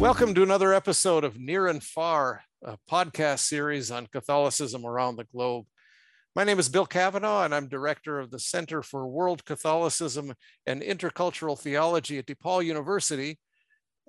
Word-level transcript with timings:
Welcome 0.00 0.32
to 0.32 0.42
another 0.42 0.72
episode 0.72 1.24
of 1.24 1.38
Near 1.38 1.66
and 1.66 1.84
Far, 1.84 2.42
a 2.64 2.78
podcast 2.90 3.40
series 3.40 3.90
on 3.90 4.06
Catholicism 4.06 4.86
around 4.86 5.16
the 5.16 5.24
globe. 5.24 5.66
My 6.34 6.42
name 6.42 6.58
is 6.58 6.70
Bill 6.70 6.86
Cavanaugh, 6.86 7.44
and 7.44 7.54
I'm 7.54 7.68
director 7.68 8.18
of 8.18 8.30
the 8.30 8.38
Center 8.38 8.82
for 8.82 9.06
World 9.06 9.44
Catholicism 9.44 10.32
and 10.66 10.80
Intercultural 10.80 11.58
Theology 11.58 12.16
at 12.16 12.24
DePaul 12.24 12.64
University. 12.64 13.38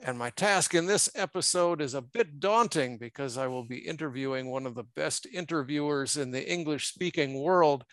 And 0.01 0.17
my 0.17 0.29
task 0.29 0.73
in 0.73 0.85
this 0.85 1.09
episode 1.13 1.81
is 1.81 1.93
a 1.93 2.01
bit 2.01 2.39
daunting 2.39 2.97
because 2.97 3.37
I 3.37 3.47
will 3.47 3.65
be 3.65 3.79
interviewing 3.79 4.49
one 4.49 4.65
of 4.65 4.75
the 4.75 4.87
best 4.95 5.27
interviewers 5.33 6.15
in 6.15 6.31
the 6.31 6.49
English 6.49 6.87
speaking 6.87 7.41
world. 7.41 7.83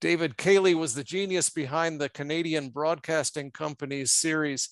David 0.00 0.36
Cayley 0.36 0.76
was 0.76 0.94
the 0.94 1.02
genius 1.02 1.50
behind 1.50 2.00
the 2.00 2.08
Canadian 2.08 2.68
Broadcasting 2.68 3.50
Company's 3.50 4.12
series 4.12 4.68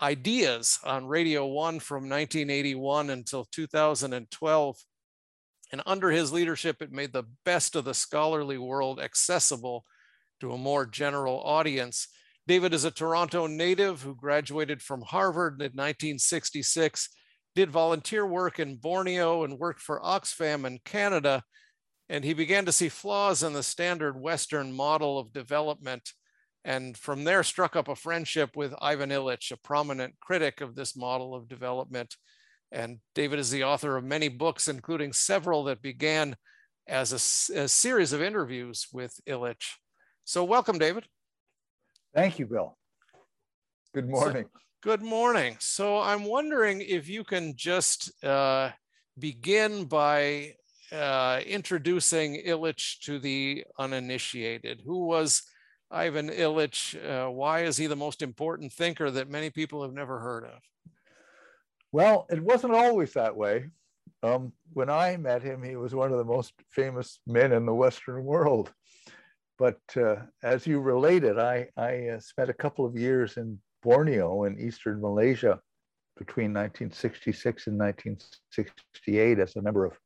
Ideas 0.00 0.78
on 0.84 1.06
Radio 1.06 1.46
1 1.46 1.80
from 1.80 2.08
1981 2.08 3.10
until 3.10 3.44
2012. 3.50 4.76
And 5.72 5.82
under 5.86 6.10
his 6.10 6.32
leadership, 6.32 6.80
it 6.80 6.92
made 6.92 7.12
the 7.12 7.24
best 7.44 7.74
of 7.74 7.84
the 7.84 7.94
scholarly 7.94 8.58
world 8.58 9.00
accessible 9.00 9.84
to 10.40 10.52
a 10.52 10.58
more 10.58 10.86
general 10.86 11.42
audience. 11.42 12.08
David 12.46 12.72
is 12.72 12.84
a 12.84 12.92
Toronto 12.92 13.46
native 13.46 14.02
who 14.02 14.14
graduated 14.14 14.80
from 14.80 15.02
Harvard 15.02 15.54
in 15.60 15.72
1966, 15.72 17.08
did 17.56 17.70
volunteer 17.70 18.24
work 18.24 18.60
in 18.60 18.76
Borneo, 18.76 19.42
and 19.42 19.58
worked 19.58 19.80
for 19.80 20.00
Oxfam 20.00 20.64
in 20.64 20.78
Canada. 20.84 21.42
And 22.08 22.24
he 22.24 22.34
began 22.34 22.64
to 22.64 22.72
see 22.72 22.88
flaws 22.88 23.42
in 23.42 23.52
the 23.52 23.64
standard 23.64 24.18
Western 24.18 24.72
model 24.72 25.18
of 25.18 25.32
development. 25.32 26.12
And 26.68 26.98
from 26.98 27.24
there, 27.24 27.42
struck 27.42 27.76
up 27.76 27.88
a 27.88 27.96
friendship 27.96 28.54
with 28.54 28.74
Ivan 28.82 29.08
Illich, 29.08 29.50
a 29.52 29.56
prominent 29.56 30.20
critic 30.20 30.60
of 30.60 30.74
this 30.74 30.94
model 30.94 31.34
of 31.34 31.48
development. 31.48 32.14
And 32.70 32.98
David 33.14 33.38
is 33.38 33.50
the 33.50 33.64
author 33.64 33.96
of 33.96 34.04
many 34.04 34.28
books, 34.28 34.68
including 34.68 35.14
several 35.14 35.64
that 35.64 35.80
began 35.80 36.36
as 36.86 37.12
a, 37.12 37.60
a 37.62 37.68
series 37.68 38.12
of 38.12 38.20
interviews 38.20 38.86
with 38.92 39.18
Illich. 39.26 39.76
So, 40.24 40.44
welcome, 40.44 40.78
David. 40.78 41.06
Thank 42.14 42.38
you, 42.38 42.44
Bill. 42.44 42.76
Good 43.94 44.10
morning. 44.10 44.44
So, 44.44 44.60
good 44.82 45.02
morning. 45.02 45.56
So, 45.60 45.98
I'm 46.00 46.24
wondering 46.24 46.82
if 46.82 47.08
you 47.08 47.24
can 47.24 47.56
just 47.56 48.12
uh, 48.22 48.72
begin 49.18 49.86
by 49.86 50.52
uh, 50.92 51.40
introducing 51.46 52.42
Illich 52.46 53.00
to 53.04 53.18
the 53.18 53.64
uninitiated. 53.78 54.82
Who 54.84 55.06
was 55.06 55.44
Ivan 55.90 56.28
Illich? 56.28 56.96
Uh, 57.04 57.30
why 57.30 57.60
is 57.60 57.76
he 57.76 57.86
the 57.86 57.96
most 57.96 58.22
important 58.22 58.72
thinker 58.72 59.10
that 59.10 59.30
many 59.30 59.50
people 59.50 59.82
have 59.82 59.92
never 59.92 60.18
heard 60.18 60.44
of? 60.44 60.60
Well, 61.92 62.26
it 62.30 62.42
wasn't 62.42 62.74
always 62.74 63.14
that 63.14 63.36
way. 63.36 63.70
Um, 64.22 64.52
when 64.72 64.90
I 64.90 65.16
met 65.16 65.42
him, 65.42 65.62
he 65.62 65.76
was 65.76 65.94
one 65.94 66.12
of 66.12 66.18
the 66.18 66.24
most 66.24 66.52
famous 66.70 67.20
men 67.26 67.52
in 67.52 67.64
the 67.64 67.74
Western 67.74 68.24
world. 68.24 68.72
But 69.58 69.80
uh, 69.96 70.16
as 70.42 70.66
you 70.66 70.80
related, 70.80 71.38
I, 71.38 71.68
I 71.76 72.08
uh, 72.08 72.20
spent 72.20 72.50
a 72.50 72.54
couple 72.54 72.84
of 72.84 72.96
years 72.96 73.36
in 73.36 73.58
Borneo 73.82 74.44
in 74.44 74.58
Eastern 74.58 75.00
Malaysia 75.00 75.60
between 76.16 76.52
1966 76.52 77.68
and 77.68 77.78
1968 77.78 79.38
as 79.38 79.56
a 79.56 79.62
member 79.62 79.84
of 79.84 79.98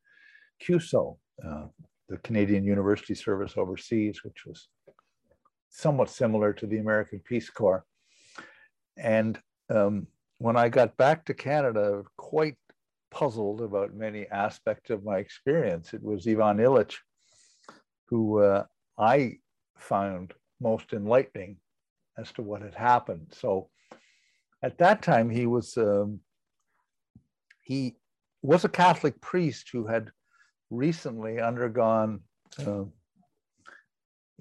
CUSO, 0.62 1.16
uh, 1.46 1.66
the 2.08 2.18
Canadian 2.18 2.64
University 2.64 3.14
Service 3.14 3.54
Overseas, 3.56 4.20
which 4.22 4.44
was 4.46 4.68
somewhat 5.72 6.10
similar 6.10 6.52
to 6.52 6.66
the 6.66 6.78
American 6.78 7.18
Peace 7.18 7.50
Corps. 7.50 7.84
And 8.96 9.38
um, 9.70 10.06
when 10.38 10.56
I 10.56 10.68
got 10.68 10.96
back 10.96 11.24
to 11.24 11.34
Canada, 11.34 12.04
quite 12.16 12.56
puzzled 13.10 13.60
about 13.60 13.94
many 13.94 14.26
aspects 14.28 14.90
of 14.90 15.04
my 15.04 15.18
experience. 15.18 15.92
It 15.92 16.02
was 16.02 16.26
Ivan 16.26 16.58
Illich 16.58 16.96
who 18.12 18.42
uh, 18.42 18.64
I 18.98 19.38
found 19.78 20.34
most 20.60 20.92
enlightening 20.92 21.56
as 22.18 22.30
to 22.32 22.42
what 22.42 22.60
had 22.60 22.74
happened. 22.74 23.28
So 23.32 23.70
at 24.62 24.76
that 24.78 25.00
time, 25.00 25.30
he 25.30 25.46
was 25.46 25.78
um, 25.78 26.20
he 27.62 27.96
was 28.42 28.66
a 28.66 28.68
Catholic 28.68 29.18
priest 29.22 29.70
who 29.72 29.86
had 29.86 30.10
recently 30.68 31.40
undergone 31.40 32.20
uh, 32.58 32.84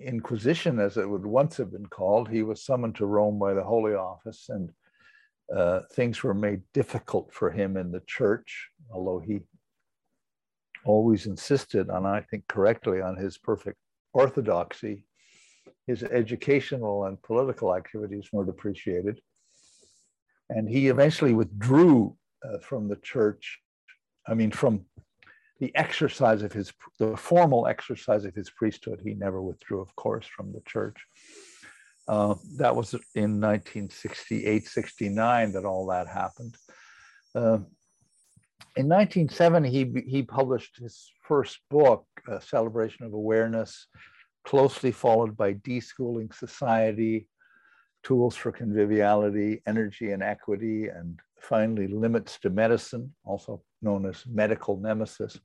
Inquisition, 0.04 0.80
as 0.80 0.98
it 0.98 1.10
would 1.10 1.26
once 1.26 1.58
have 1.58 1.72
been 1.72 1.86
called. 1.86 2.30
He 2.30 2.44
was 2.44 2.66
summoned 2.66 2.96
to 2.96 3.06
Rome 3.06 3.40
by 3.40 3.54
the 3.54 3.64
Holy 3.64 3.94
Office 3.94 4.48
and 4.50 4.72
uh, 5.54 5.82
things 5.94 6.24
were 6.24 6.34
made 6.34 6.62
difficult 6.74 7.34
for 7.34 7.52
him 7.52 7.76
in 7.76 7.92
the 7.92 8.02
church, 8.08 8.70
although 8.92 9.20
he 9.20 9.42
always 10.86 11.26
insisted 11.26 11.90
on, 11.90 12.06
I 12.06 12.22
think 12.22 12.48
correctly, 12.48 13.02
on 13.02 13.18
his 13.18 13.38
perfect 13.38 13.78
orthodoxy. 14.14 15.06
His 15.88 16.04
educational 16.04 17.06
and 17.06 17.22
political 17.22 17.76
activities 17.76 18.30
weren't 18.32 18.50
appreciated. 18.50 19.20
And 20.50 20.70
he 20.70 20.88
eventually 20.88 21.34
withdrew 21.34 22.16
uh, 22.44 22.60
from 22.60 22.88
the 22.88 22.98
church, 22.98 23.60
I 24.28 24.34
mean, 24.34 24.52
from 24.52 24.86
the 25.62 25.74
exercise 25.76 26.42
of 26.42 26.52
his, 26.52 26.74
the 26.98 27.16
formal 27.16 27.68
exercise 27.68 28.26
of 28.26 28.34
his 28.34 28.50
priesthood. 28.50 29.00
He 29.02 29.14
never 29.14 29.40
withdrew, 29.40 29.80
of 29.80 29.96
course, 29.96 30.26
from 30.26 30.52
the 30.52 30.62
church. 30.62 30.98
Uh, 32.08 32.34
that 32.58 32.76
was 32.76 32.94
in 33.14 33.40
1968, 33.40 34.68
69 34.68 35.52
that 35.52 35.64
all 35.64 35.86
that 35.86 36.08
happened. 36.08 36.56
Uh, 37.36 37.60
in 38.76 38.90
1970, 38.90 39.70
he, 39.70 40.02
he 40.08 40.24
published 40.24 40.78
his 40.78 41.12
first 41.28 41.60
book, 41.70 42.08
Celebration 42.40 43.06
of 43.06 43.14
Awareness, 43.14 43.86
closely 44.44 44.92
followed 44.92 45.38
by 45.38 45.54
Deschooling 45.54 46.34
Society, 46.34 47.28
Tools 48.02 48.36
for 48.36 48.52
Conviviality, 48.52 49.62
Energy 49.68 50.12
and 50.12 50.24
Equity, 50.24 50.88
and 50.88 51.20
finally 51.42 51.88
Limits 51.88 52.40
to 52.40 52.50
Medicine, 52.50 53.14
also 53.24 53.62
known 53.82 54.06
as 54.06 54.24
Medical 54.28 54.78
Nemesis, 54.78 55.40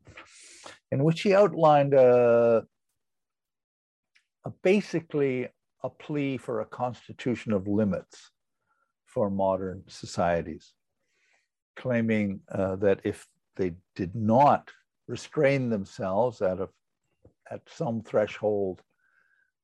in 0.92 1.02
which 1.02 1.22
he 1.22 1.34
outlined 1.34 1.94
a, 1.94 2.64
a 4.44 4.50
basically 4.62 5.48
a 5.82 5.90
plea 5.90 6.36
for 6.36 6.60
a 6.60 6.66
constitution 6.66 7.52
of 7.52 7.66
limits 7.66 8.30
for 9.06 9.30
modern 9.30 9.82
societies, 9.86 10.74
claiming 11.76 12.40
uh, 12.52 12.76
that 12.76 13.00
if 13.04 13.26
they 13.56 13.72
did 13.94 14.14
not 14.14 14.70
restrain 15.08 15.70
themselves 15.70 16.42
at, 16.42 16.60
a, 16.60 16.68
at 17.50 17.62
some 17.66 18.02
threshold, 18.02 18.82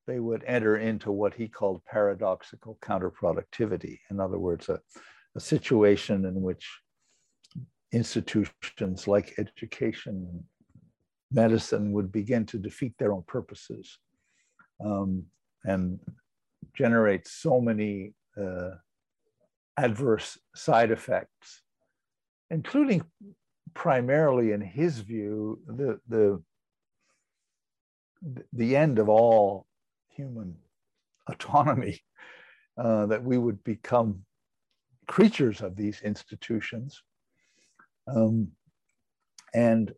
they 0.06 0.18
would 0.18 0.42
enter 0.46 0.78
into 0.78 1.12
what 1.12 1.34
he 1.34 1.46
called 1.46 1.84
paradoxical 1.84 2.78
counterproductivity. 2.82 3.98
In 4.10 4.18
other 4.18 4.38
words, 4.38 4.68
a, 4.68 4.80
a 5.34 5.40
situation 5.40 6.24
in 6.24 6.42
which 6.42 6.68
institutions 7.92 9.06
like 9.06 9.34
education, 9.38 10.44
medicine 11.30 11.92
would 11.92 12.10
begin 12.10 12.46
to 12.46 12.58
defeat 12.58 12.94
their 12.98 13.12
own 13.12 13.22
purposes. 13.26 13.98
Um, 14.84 15.26
and 15.64 16.00
generate 16.74 17.26
so 17.28 17.60
many 17.60 18.14
uh, 18.40 18.70
adverse 19.76 20.38
side 20.54 20.90
effects, 20.90 21.62
including 22.50 23.04
primarily, 23.74 24.52
in 24.52 24.60
his 24.60 24.98
view, 24.98 25.60
the, 25.66 26.00
the, 26.08 26.42
the 28.52 28.76
end 28.76 28.98
of 28.98 29.08
all 29.08 29.66
human 30.08 30.56
autonomy, 31.28 32.00
uh, 32.76 33.06
that 33.06 33.22
we 33.22 33.38
would 33.38 33.62
become 33.64 34.24
creatures 35.06 35.60
of 35.60 35.76
these 35.76 36.00
institutions. 36.02 37.02
Um, 38.06 38.52
and 39.54 39.92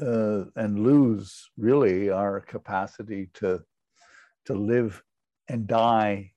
uh, 0.00 0.44
and 0.56 0.80
lose 0.80 1.50
really 1.56 2.10
our 2.10 2.40
capacity 2.40 3.30
to 3.34 3.62
to 4.46 4.54
live 4.54 5.02
and 5.48 5.66
die 5.66 6.32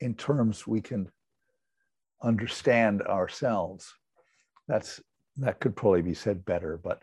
in 0.00 0.14
terms 0.14 0.66
we 0.66 0.80
can 0.80 1.10
understand 2.22 3.02
ourselves. 3.02 3.92
That's 4.66 5.00
that 5.36 5.60
could 5.60 5.76
probably 5.76 6.02
be 6.02 6.14
said 6.14 6.44
better, 6.44 6.80
but 6.82 7.02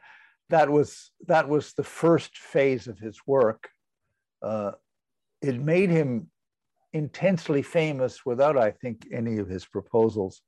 that 0.49 0.69
was 0.69 1.11
that 1.27 1.47
was 1.47 1.73
the 1.73 1.83
first 1.83 2.37
phase 2.37 2.87
of 2.87 2.99
his 2.99 3.19
work. 3.25 3.69
Uh, 4.41 4.71
it 5.41 5.59
made 5.59 5.89
him 5.89 6.29
intensely 6.95 7.61
famous 7.61 8.25
without, 8.25 8.57
I 8.57 8.71
think, 8.71 9.05
any 9.11 9.37
of 9.39 9.49
his 9.49 9.65
proposals 9.65 10.41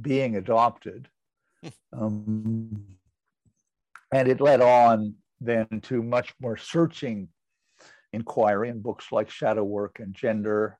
being 0.00 0.36
adopted. 0.36 1.08
Um, 1.92 2.84
and 4.12 4.28
it 4.28 4.40
led 4.40 4.60
on 4.60 5.14
then 5.40 5.66
to 5.84 6.02
much 6.02 6.32
more 6.38 6.56
searching 6.56 7.28
inquiry 8.12 8.68
in 8.68 8.80
books 8.80 9.06
like 9.10 9.30
Shadow 9.30 9.64
Work 9.64 9.98
and 9.98 10.14
Gender 10.14 10.78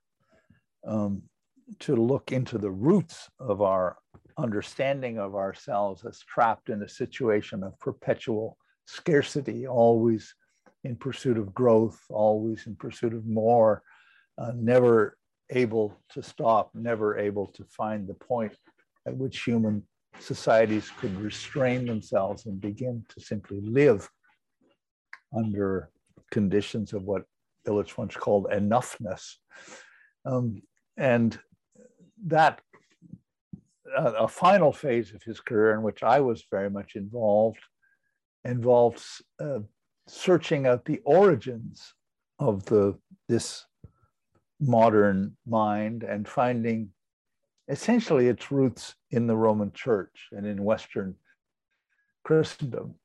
um, 0.85 1.23
to 1.79 1.95
look 1.95 2.31
into 2.31 2.57
the 2.57 2.71
roots 2.71 3.27
of 3.39 3.61
our 3.61 3.97
understanding 4.37 5.17
of 5.17 5.35
ourselves 5.35 6.05
as 6.05 6.19
trapped 6.19 6.69
in 6.69 6.83
a 6.83 6.89
situation 6.89 7.63
of 7.63 7.77
perpetual 7.79 8.57
scarcity, 8.85 9.67
always 9.67 10.33
in 10.85 10.95
pursuit 10.95 11.37
of 11.37 11.53
growth, 11.53 11.99
always 12.09 12.65
in 12.67 12.75
pursuit 12.75 13.13
of 13.13 13.25
more, 13.25 13.83
uh, 14.37 14.51
never 14.55 15.17
able 15.49 15.97
to 16.09 16.21
stop, 16.21 16.71
never 16.73 17.17
able 17.17 17.47
to 17.47 17.63
find 17.65 18.07
the 18.07 18.13
point 18.13 18.55
at 19.05 19.15
which 19.15 19.43
human 19.43 19.83
societies 20.19 20.91
could 20.99 21.15
restrain 21.19 21.85
themselves 21.85 22.45
and 22.45 22.59
begin 22.59 23.05
to 23.09 23.21
simply 23.21 23.61
live 23.61 24.09
under 25.35 25.89
conditions 26.31 26.93
of 26.93 27.03
what 27.03 27.23
Illich 27.67 27.97
once 27.97 28.15
called 28.15 28.47
enoughness. 28.51 29.35
Um, 30.25 30.61
and 30.97 31.37
that, 32.25 32.61
uh, 33.97 34.13
a 34.19 34.27
final 34.27 34.73
phase 34.73 35.13
of 35.13 35.23
his 35.23 35.39
career 35.39 35.73
in 35.73 35.81
which 35.81 36.03
I 36.03 36.19
was 36.19 36.43
very 36.51 36.69
much 36.69 36.95
involved, 36.95 37.59
involves 38.43 39.21
uh, 39.39 39.59
searching 40.07 40.65
out 40.67 40.85
the 40.85 40.99
origins 41.05 41.93
of 42.39 42.65
the 42.65 42.97
this 43.27 43.65
modern 44.59 45.37
mind 45.45 46.03
and 46.03 46.27
finding 46.27 46.89
essentially 47.67 48.27
its 48.27 48.51
roots 48.51 48.95
in 49.11 49.27
the 49.27 49.35
Roman 49.35 49.71
Church 49.71 50.29
and 50.31 50.45
in 50.45 50.63
Western 50.63 51.15
Christendom. 52.23 52.95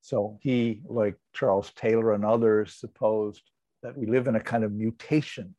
So 0.00 0.38
he, 0.42 0.82
like 0.86 1.16
Charles 1.32 1.72
Taylor 1.74 2.12
and 2.12 2.24
others, 2.24 2.74
supposed 2.74 3.42
that 3.82 3.96
we 3.96 4.06
live 4.06 4.26
in 4.26 4.36
a 4.36 4.40
kind 4.40 4.64
of 4.64 4.72
mutation 4.72 5.54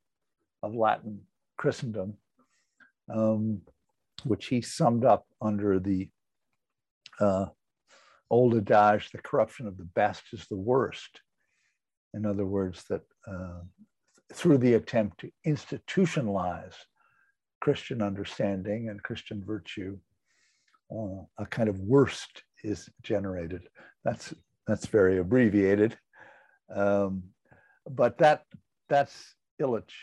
of 0.63 0.75
Latin 0.75 1.21
Christendom, 1.57 2.17
um, 3.13 3.61
which 4.23 4.47
he 4.47 4.61
summed 4.61 5.05
up 5.05 5.25
under 5.41 5.79
the 5.79 6.09
uh, 7.19 7.45
old 8.29 8.55
adage, 8.71 9.11
the 9.11 9.21
corruption 9.21 9.67
of 9.67 9.77
the 9.77 9.83
best 9.83 10.23
is 10.33 10.47
the 10.47 10.57
worst. 10.57 11.21
In 12.13 12.25
other 12.25 12.45
words, 12.45 12.83
that 12.89 13.01
uh, 13.27 13.61
through 14.33 14.57
the 14.57 14.73
attempt 14.73 15.19
to 15.19 15.31
institutionalize 15.45 16.75
Christian 17.59 18.01
understanding 18.01 18.89
and 18.89 19.03
Christian 19.03 19.43
virtue, 19.45 19.97
uh, 20.91 21.23
a 21.37 21.45
kind 21.45 21.69
of 21.69 21.79
worst 21.79 22.43
is 22.63 22.89
generated. 23.03 23.63
That's 24.03 24.33
that's 24.67 24.85
very 24.85 25.19
abbreviated, 25.19 25.97
um, 26.73 27.23
but 27.89 28.17
that 28.19 28.45
that's 28.89 29.35
Illich 29.61 29.93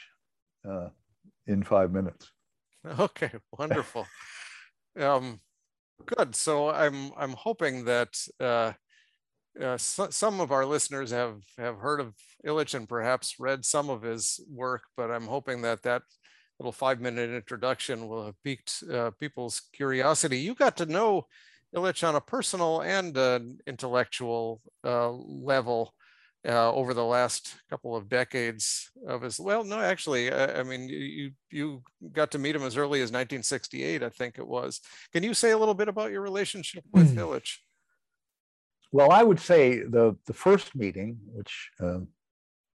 uh, 0.69 0.89
in 1.47 1.63
five 1.63 1.93
minutes. 1.93 2.31
Okay, 2.99 3.31
wonderful. 3.59 4.07
um, 5.01 5.41
good. 6.07 6.35
So 6.35 6.71
I'm 6.71 7.13
I'm 7.17 7.33
hoping 7.33 7.85
that 7.85 8.17
uh, 8.41 8.73
uh, 9.63 9.77
so, 9.79 10.09
some 10.11 10.41
of 10.41 10.53
our 10.53 10.65
listeners 10.65 11.11
have 11.11 11.43
have 11.57 11.79
heard 11.79 12.01
of 12.01 12.15
Illich 12.47 12.75
and 12.75 12.89
perhaps 12.89 13.37
read 13.39 13.65
some 13.65 13.91
of 13.91 14.03
his 14.03 14.41
work, 14.51 14.83
but 14.97 15.11
I'm 15.11 15.27
hoping 15.27 15.63
that 15.63 15.83
that 15.83 16.03
little 16.59 16.73
five 16.73 17.01
minute 17.01 17.31
introduction 17.31 18.09
will 18.09 18.27
have 18.27 18.43
piqued 18.43 18.83
uh, 18.93 19.11
people's 19.19 19.63
curiosity. 19.73 20.39
You 20.39 20.55
got 20.55 20.77
to 20.79 20.87
know 20.87 21.27
Illich 21.75 22.07
on 22.07 22.15
a 22.15 22.21
personal 22.21 22.81
and 22.81 23.17
uh, 23.17 23.41
intellectual 23.67 24.61
uh, 24.85 25.11
level 25.11 25.95
uh, 26.47 26.73
over 26.73 26.95
the 26.95 27.05
last 27.05 27.55
couple 27.69 27.97
of 27.97 28.09
decades 28.09 28.91
of 29.07 29.23
his. 29.23 29.39
Well, 29.41 29.65
no, 29.65 29.81
actually, 29.81 30.33
I, 30.33 30.61
I 30.61 30.63
mean, 30.63 30.89
you 30.89 31.33
you 31.51 31.83
got 32.13 32.31
to 32.33 32.39
meet 32.39 32.57
him 32.57 32.63
as 32.63 32.77
early 32.77 33.01
as 33.01 33.11
1968, 33.11 34.03
I 34.03 34.09
think 34.09 34.39
it 34.39 34.47
was. 34.47 34.81
Can 35.13 35.23
you 35.23 35.35
say 35.35 35.51
a 35.51 35.59
little 35.59 35.75
bit 35.75 35.89
about 35.89 36.11
your 36.11 36.23
relationship 36.23 36.85
with 36.93 37.15
mm. 37.15 37.19
Illich? 37.19 37.59
Well, 38.91 39.11
I 39.11 39.23
would 39.23 39.41
say 39.41 39.81
the 39.81 40.17
the 40.27 40.33
first 40.33 40.75
meeting, 40.75 41.19
which 41.33 41.71
uh, 41.81 42.01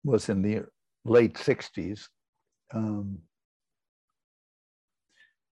was 0.03 0.29
in 0.29 0.41
the 0.41 0.65
late 1.05 1.33
60s, 1.33 2.07
um, 2.73 3.19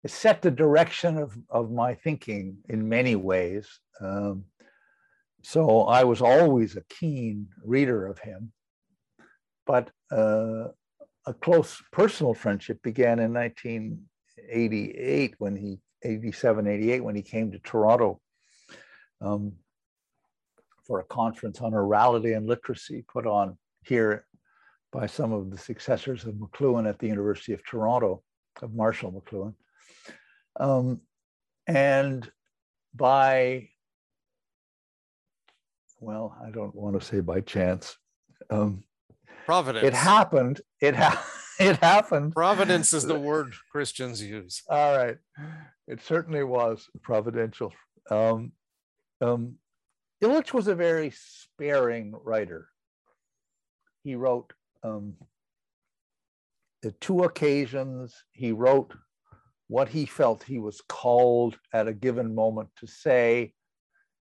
it 0.03 0.11
set 0.11 0.41
the 0.41 0.51
direction 0.51 1.17
of, 1.17 1.37
of 1.49 1.71
my 1.71 1.95
thinking 1.95 2.57
in 2.69 2.87
many 2.87 3.15
ways. 3.15 3.67
Um, 4.01 4.45
so 5.41 5.83
I 5.83 6.03
was 6.03 6.21
always 6.21 6.75
a 6.75 6.83
keen 6.89 7.47
reader 7.63 8.07
of 8.07 8.19
him, 8.19 8.51
but 9.65 9.89
uh, 10.11 10.67
a 11.25 11.33
close 11.41 11.81
personal 11.91 12.33
friendship 12.33 12.81
began 12.81 13.19
in 13.19 13.33
1988 13.33 15.35
when 15.37 15.55
he 15.55 15.79
87 16.03 16.67
88 16.67 17.03
when 17.03 17.15
he 17.15 17.21
came 17.21 17.51
to 17.51 17.59
toronto 17.59 18.21
um, 19.21 19.53
for 20.89 20.99
a 20.99 21.05
conference 21.05 21.61
on 21.61 21.73
orality 21.73 22.35
and 22.35 22.47
literacy 22.47 23.05
put 23.07 23.27
on 23.27 23.55
here 23.85 24.25
by 24.91 25.05
some 25.05 25.31
of 25.31 25.51
the 25.51 25.57
successors 25.57 26.25
of 26.25 26.33
mcluhan 26.33 26.89
at 26.89 26.97
the 26.97 27.07
university 27.07 27.53
of 27.53 27.63
toronto 27.63 28.23
of 28.63 28.73
marshall 28.73 29.11
mcluhan 29.13 29.53
um, 30.59 30.99
and 31.67 32.29
by 32.95 33.69
well, 36.01 36.35
I 36.45 36.49
don't 36.49 36.73
want 36.73 36.99
to 36.99 37.05
say 37.05 37.19
by 37.19 37.41
chance. 37.41 37.97
Um, 38.49 38.83
Providence. 39.45 39.85
It 39.85 39.93
happened. 39.93 40.61
It 40.79 40.95
ha- 40.95 41.25
it 41.59 41.77
happened. 41.77 42.33
Providence 42.33 42.93
is 42.93 43.05
the 43.05 43.19
word 43.19 43.53
Christians 43.71 44.21
use. 44.21 44.63
All 44.69 44.97
right, 44.97 45.17
it 45.87 46.01
certainly 46.01 46.43
was 46.43 46.87
providential. 47.01 47.73
Um, 48.09 48.53
um, 49.21 49.55
Illich 50.21 50.53
was 50.53 50.67
a 50.67 50.75
very 50.75 51.11
sparing 51.11 52.13
writer. 52.23 52.67
He 54.03 54.15
wrote 54.15 54.53
um, 54.83 55.15
two 56.99 57.23
occasions. 57.23 58.15
He 58.31 58.51
wrote 58.51 58.93
what 59.67 59.87
he 59.87 60.05
felt 60.05 60.43
he 60.43 60.59
was 60.59 60.81
called 60.89 61.57
at 61.73 61.87
a 61.87 61.93
given 61.93 62.33
moment 62.35 62.69
to 62.77 62.87
say 62.87 63.53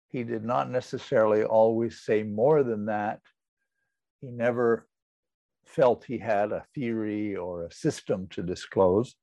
he 0.09 0.25
did 0.25 0.45
not 0.45 0.71
necessarily 0.71 1.45
always 1.45 2.01
say 2.01 2.23
more 2.23 2.63
than 2.63 2.87
that. 2.87 3.21
He 4.21 4.31
never 4.31 4.87
felt 5.65 6.05
he 6.05 6.19
had 6.19 6.53
a 6.53 6.65
theory 6.75 7.37
or 7.37 7.65
a 7.65 7.73
system 7.73 8.29
to 8.31 8.43
disclose. 8.43 9.15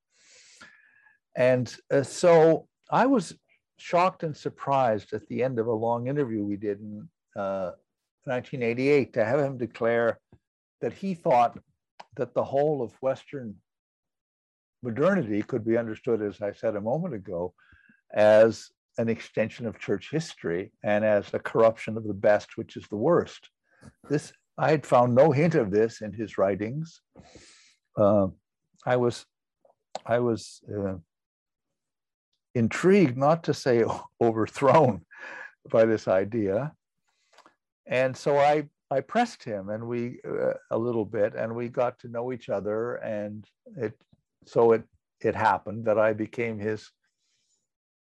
And 1.35 1.73
uh, 1.91 2.03
so 2.03 2.67
I 2.91 3.05
was 3.07 3.33
shocked 3.77 4.23
and 4.23 4.35
surprised 4.35 5.13
at 5.13 5.27
the 5.27 5.43
end 5.43 5.59
of 5.59 5.67
a 5.67 5.73
long 5.73 6.07
interview 6.07 6.43
we 6.43 6.57
did 6.57 6.79
in 6.79 7.07
uh, 7.35 7.71
1988 8.25 9.13
to 9.13 9.25
have 9.25 9.39
him 9.39 9.57
declare 9.57 10.19
that 10.81 10.93
he 10.93 11.13
thought 11.13 11.57
that 12.15 12.33
the 12.33 12.43
whole 12.43 12.81
of 12.81 12.93
Western 13.01 13.55
modernity 14.81 15.41
could 15.41 15.65
be 15.65 15.77
understood, 15.77 16.21
as 16.21 16.41
I 16.41 16.51
said 16.51 16.75
a 16.75 16.81
moment 16.81 17.13
ago, 17.13 17.53
as 18.13 18.69
an 18.97 19.09
extension 19.09 19.65
of 19.65 19.79
church 19.79 20.09
history 20.11 20.71
and 20.83 21.03
as 21.03 21.33
a 21.33 21.39
corruption 21.39 21.97
of 21.97 22.05
the 22.05 22.13
best, 22.13 22.57
which 22.57 22.77
is 22.77 22.87
the 22.89 22.97
worst. 22.97 23.49
This 24.09 24.33
I 24.57 24.69
had 24.69 24.85
found 24.85 25.15
no 25.15 25.31
hint 25.31 25.55
of 25.55 25.71
this 25.71 26.01
in 26.01 26.13
his 26.13 26.37
writings. 26.37 27.01
Uh, 27.97 28.27
I 28.85 28.97
was, 28.97 29.25
I 30.05 30.19
was 30.19 30.61
uh, 30.69 30.95
intrigued, 32.55 33.17
not 33.17 33.43
to 33.45 33.53
say 33.53 33.83
overthrown, 34.21 35.05
by 35.71 35.85
this 35.85 36.07
idea, 36.07 36.73
and 37.85 38.15
so 38.15 38.37
I 38.37 38.67
I 38.91 39.01
pressed 39.01 39.43
him, 39.43 39.69
and 39.69 39.87
we 39.87 40.19
uh, 40.27 40.53
a 40.71 40.77
little 40.77 41.05
bit, 41.05 41.35
and 41.35 41.55
we 41.55 41.69
got 41.69 41.99
to 41.99 42.09
know 42.09 42.31
each 42.31 42.49
other, 42.49 42.95
and 42.95 43.45
it 43.77 43.93
so 44.45 44.73
it 44.73 44.83
it 45.21 45.35
happened 45.35 45.85
that 45.85 45.97
I 45.97 46.13
became 46.13 46.59
his 46.59 46.91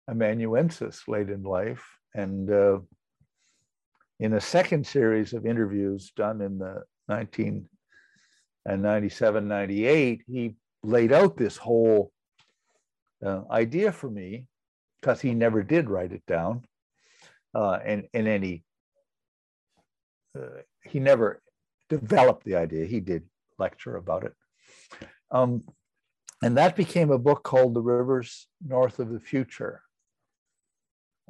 amanuensis 0.09 1.07
late 1.07 1.29
in 1.29 1.43
life. 1.43 1.85
And 2.15 2.49
uh, 2.49 2.79
in 4.19 4.33
a 4.33 4.41
second 4.41 4.87
series 4.87 5.33
of 5.33 5.45
interviews 5.45 6.11
done 6.15 6.41
in 6.41 6.57
the 6.57 6.81
1997, 7.05 9.47
98, 9.47 10.23
he 10.27 10.55
laid 10.83 11.11
out 11.11 11.37
this 11.37 11.57
whole 11.57 12.11
uh, 13.25 13.41
idea 13.51 13.91
for 13.91 14.09
me 14.09 14.45
because 15.01 15.21
he 15.21 15.33
never 15.33 15.63
did 15.63 15.89
write 15.89 16.11
it 16.11 16.25
down 16.27 16.63
uh, 17.53 17.79
in, 17.85 18.07
in 18.13 18.27
any, 18.27 18.63
uh, 20.37 20.61
he 20.83 20.99
never 20.99 21.41
developed 21.89 22.43
the 22.43 22.55
idea. 22.55 22.85
He 22.85 22.99
did 22.99 23.23
lecture 23.57 23.95
about 23.95 24.23
it. 24.23 24.33
Um, 25.31 25.63
and 26.41 26.57
that 26.57 26.75
became 26.75 27.11
a 27.11 27.17
book 27.17 27.43
called 27.43 27.73
The 27.73 27.81
Rivers 27.81 28.47
North 28.65 28.99
of 28.99 29.09
the 29.09 29.19
Future. 29.19 29.81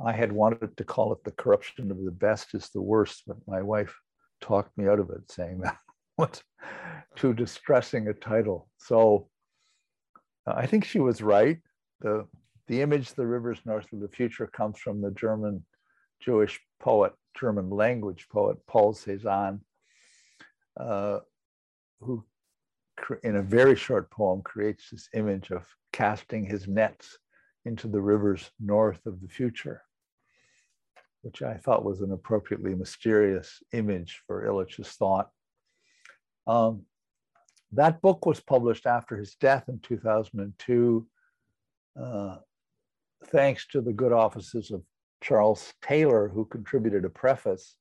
I 0.04 0.14
had 0.14 0.32
wanted 0.32 0.78
to 0.78 0.84
call 0.84 1.12
it 1.14 1.24
the 1.24 1.32
corruption 1.32 1.92
of 1.92 2.04
the 2.04 2.12
best 2.12 2.54
is 2.54 2.70
the 2.70 2.82
worst, 2.82 3.24
but 3.28 3.38
my 3.48 3.62
wife 3.62 3.96
talked 4.40 4.78
me 4.78 4.88
out 4.88 5.00
of 5.00 5.10
it, 5.10 5.30
saying 5.30 5.60
that 5.64 5.78
was 6.18 6.44
too 7.16 7.34
distressing 7.34 8.08
a 8.08 8.14
title. 8.14 8.70
So 8.78 9.30
uh, 10.48 10.54
I 10.56 10.66
think 10.66 10.86
she 10.86 11.00
was 11.00 11.22
right. 11.22 11.60
The 12.02 12.28
the 12.68 12.82
image, 12.82 13.14
the 13.14 13.26
rivers 13.26 13.60
north 13.66 13.92
of 13.92 14.00
the 14.00 14.08
future, 14.08 14.46
comes 14.46 14.78
from 14.78 15.02
the 15.02 15.10
German 15.12 15.66
Jewish 16.20 16.60
poet, 16.80 17.14
German 17.36 17.70
language 17.72 18.28
poet, 18.32 18.58
Paul 18.68 18.94
Celan, 18.94 19.62
uh, 20.80 21.20
who 22.00 22.24
in 23.24 23.38
a 23.38 23.42
very 23.42 23.76
short 23.76 24.12
poem 24.12 24.42
creates 24.42 24.90
this 24.92 25.10
image 25.14 25.52
of 25.52 25.66
casting 25.92 26.46
his 26.46 26.68
nets 26.68 27.18
into 27.66 27.88
the 27.88 28.02
rivers 28.02 28.52
north 28.60 29.06
of 29.06 29.20
the 29.22 29.28
future, 29.28 29.82
which 31.22 31.42
I 31.42 31.56
thought 31.56 31.84
was 31.84 32.02
an 32.02 32.12
appropriately 32.12 32.76
mysterious 32.76 33.64
image 33.74 34.22
for 34.28 34.46
Illich's 34.46 34.90
thought. 34.90 35.30
Um, 36.46 36.84
that 37.72 38.02
book 38.02 38.26
was 38.26 38.40
published 38.40 38.86
after 38.86 39.18
his 39.18 39.36
death 39.36 39.70
in 39.70 39.80
2002, 39.80 41.08
uh, 42.00 42.38
thanks 43.28 43.68
to 43.68 43.82
the 43.82 43.94
good 43.94 44.12
offices 44.12 44.72
of 44.72 44.84
Charles 45.22 45.74
Taylor, 45.82 46.30
who 46.30 46.46
contributed 46.46 47.06
a 47.06 47.10
preface. 47.10 47.76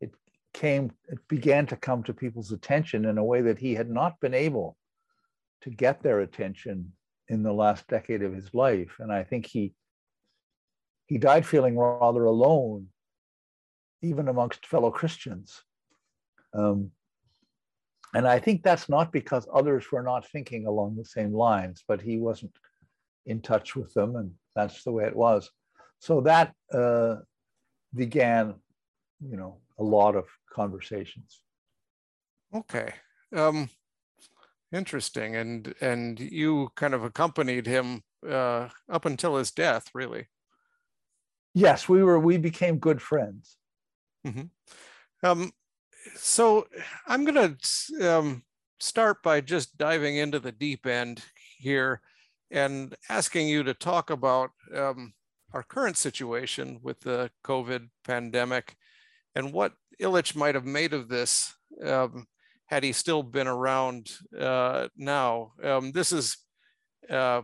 It 0.00 0.12
came, 0.52 0.92
it 1.08 1.18
began 1.28 1.66
to 1.66 1.76
come 1.76 2.02
to 2.04 2.14
people's 2.14 2.52
attention 2.52 3.04
in 3.04 3.18
a 3.18 3.24
way 3.24 3.42
that 3.42 3.58
he 3.58 3.74
had 3.74 3.90
not 3.90 4.20
been 4.20 4.34
able 4.34 4.76
to 5.62 5.70
get 5.70 6.02
their 6.02 6.20
attention 6.20 6.92
in 7.28 7.42
the 7.42 7.52
last 7.52 7.86
decade 7.88 8.22
of 8.22 8.34
his 8.34 8.52
life. 8.54 8.96
And 8.98 9.12
I 9.12 9.24
think 9.24 9.46
he 9.46 9.74
he 11.06 11.18
died 11.18 11.44
feeling 11.44 11.76
rather 11.76 12.24
alone, 12.24 12.88
even 14.02 14.28
amongst 14.28 14.66
fellow 14.66 14.90
Christians. 14.90 15.62
Um, 16.54 16.92
and 18.14 18.26
I 18.26 18.38
think 18.38 18.62
that's 18.62 18.88
not 18.88 19.12
because 19.12 19.46
others 19.52 19.90
were 19.90 20.02
not 20.02 20.26
thinking 20.28 20.66
along 20.66 20.96
the 20.96 21.04
same 21.04 21.34
lines, 21.34 21.84
but 21.86 22.00
he 22.00 22.18
wasn't 22.18 22.52
in 23.26 23.40
touch 23.40 23.74
with 23.76 23.92
them, 23.94 24.16
and 24.16 24.32
that's 24.54 24.84
the 24.84 24.92
way 24.92 25.04
it 25.04 25.16
was. 25.16 25.50
So 25.98 26.20
that 26.22 26.52
uh, 26.72 27.16
began, 27.94 28.54
you 29.20 29.36
know, 29.36 29.58
a 29.78 29.84
lot 29.84 30.16
of 30.16 30.26
conversations. 30.52 31.40
Okay. 32.54 32.92
Um, 33.34 33.68
Interesting. 34.74 35.36
And 35.36 35.72
and 35.80 36.18
you 36.18 36.70
kind 36.74 36.94
of 36.94 37.04
accompanied 37.04 37.66
him 37.66 38.02
uh, 38.28 38.68
up 38.90 39.04
until 39.04 39.36
his 39.36 39.52
death, 39.52 39.88
really. 39.94 40.26
Yes, 41.54 41.88
we 41.88 42.02
were. 42.02 42.18
We 42.18 42.38
became 42.38 42.78
good 42.78 43.00
friends. 43.00 43.56
Mm-hmm. 44.26 44.46
Um, 45.22 45.52
so 46.16 46.66
I'm 47.06 47.24
going 47.24 47.56
to 47.56 48.10
um, 48.10 48.42
start 48.80 49.22
by 49.22 49.40
just 49.40 49.78
diving 49.78 50.16
into 50.16 50.40
the 50.40 50.50
deep 50.52 50.86
end 50.86 51.22
here 51.56 52.00
and 52.50 52.94
asking 53.08 53.48
you 53.48 53.62
to 53.62 53.74
talk 53.74 54.10
about 54.10 54.50
um, 54.74 55.12
our 55.52 55.62
current 55.62 55.96
situation 55.96 56.80
with 56.82 57.00
the 57.00 57.30
COVID 57.44 57.88
pandemic 58.04 58.76
and 59.34 59.52
what 59.52 59.72
Illich 60.00 60.34
might 60.34 60.54
have 60.54 60.66
made 60.66 60.92
of 60.92 61.08
this 61.08 61.54
um, 61.84 62.26
had 62.66 62.82
he 62.82 62.92
still 62.92 63.22
been 63.22 63.46
around 63.46 64.10
uh, 64.38 64.88
now. 64.96 65.52
Um, 65.62 65.92
this 65.92 66.12
is 66.12 66.36
uh, 67.10 67.42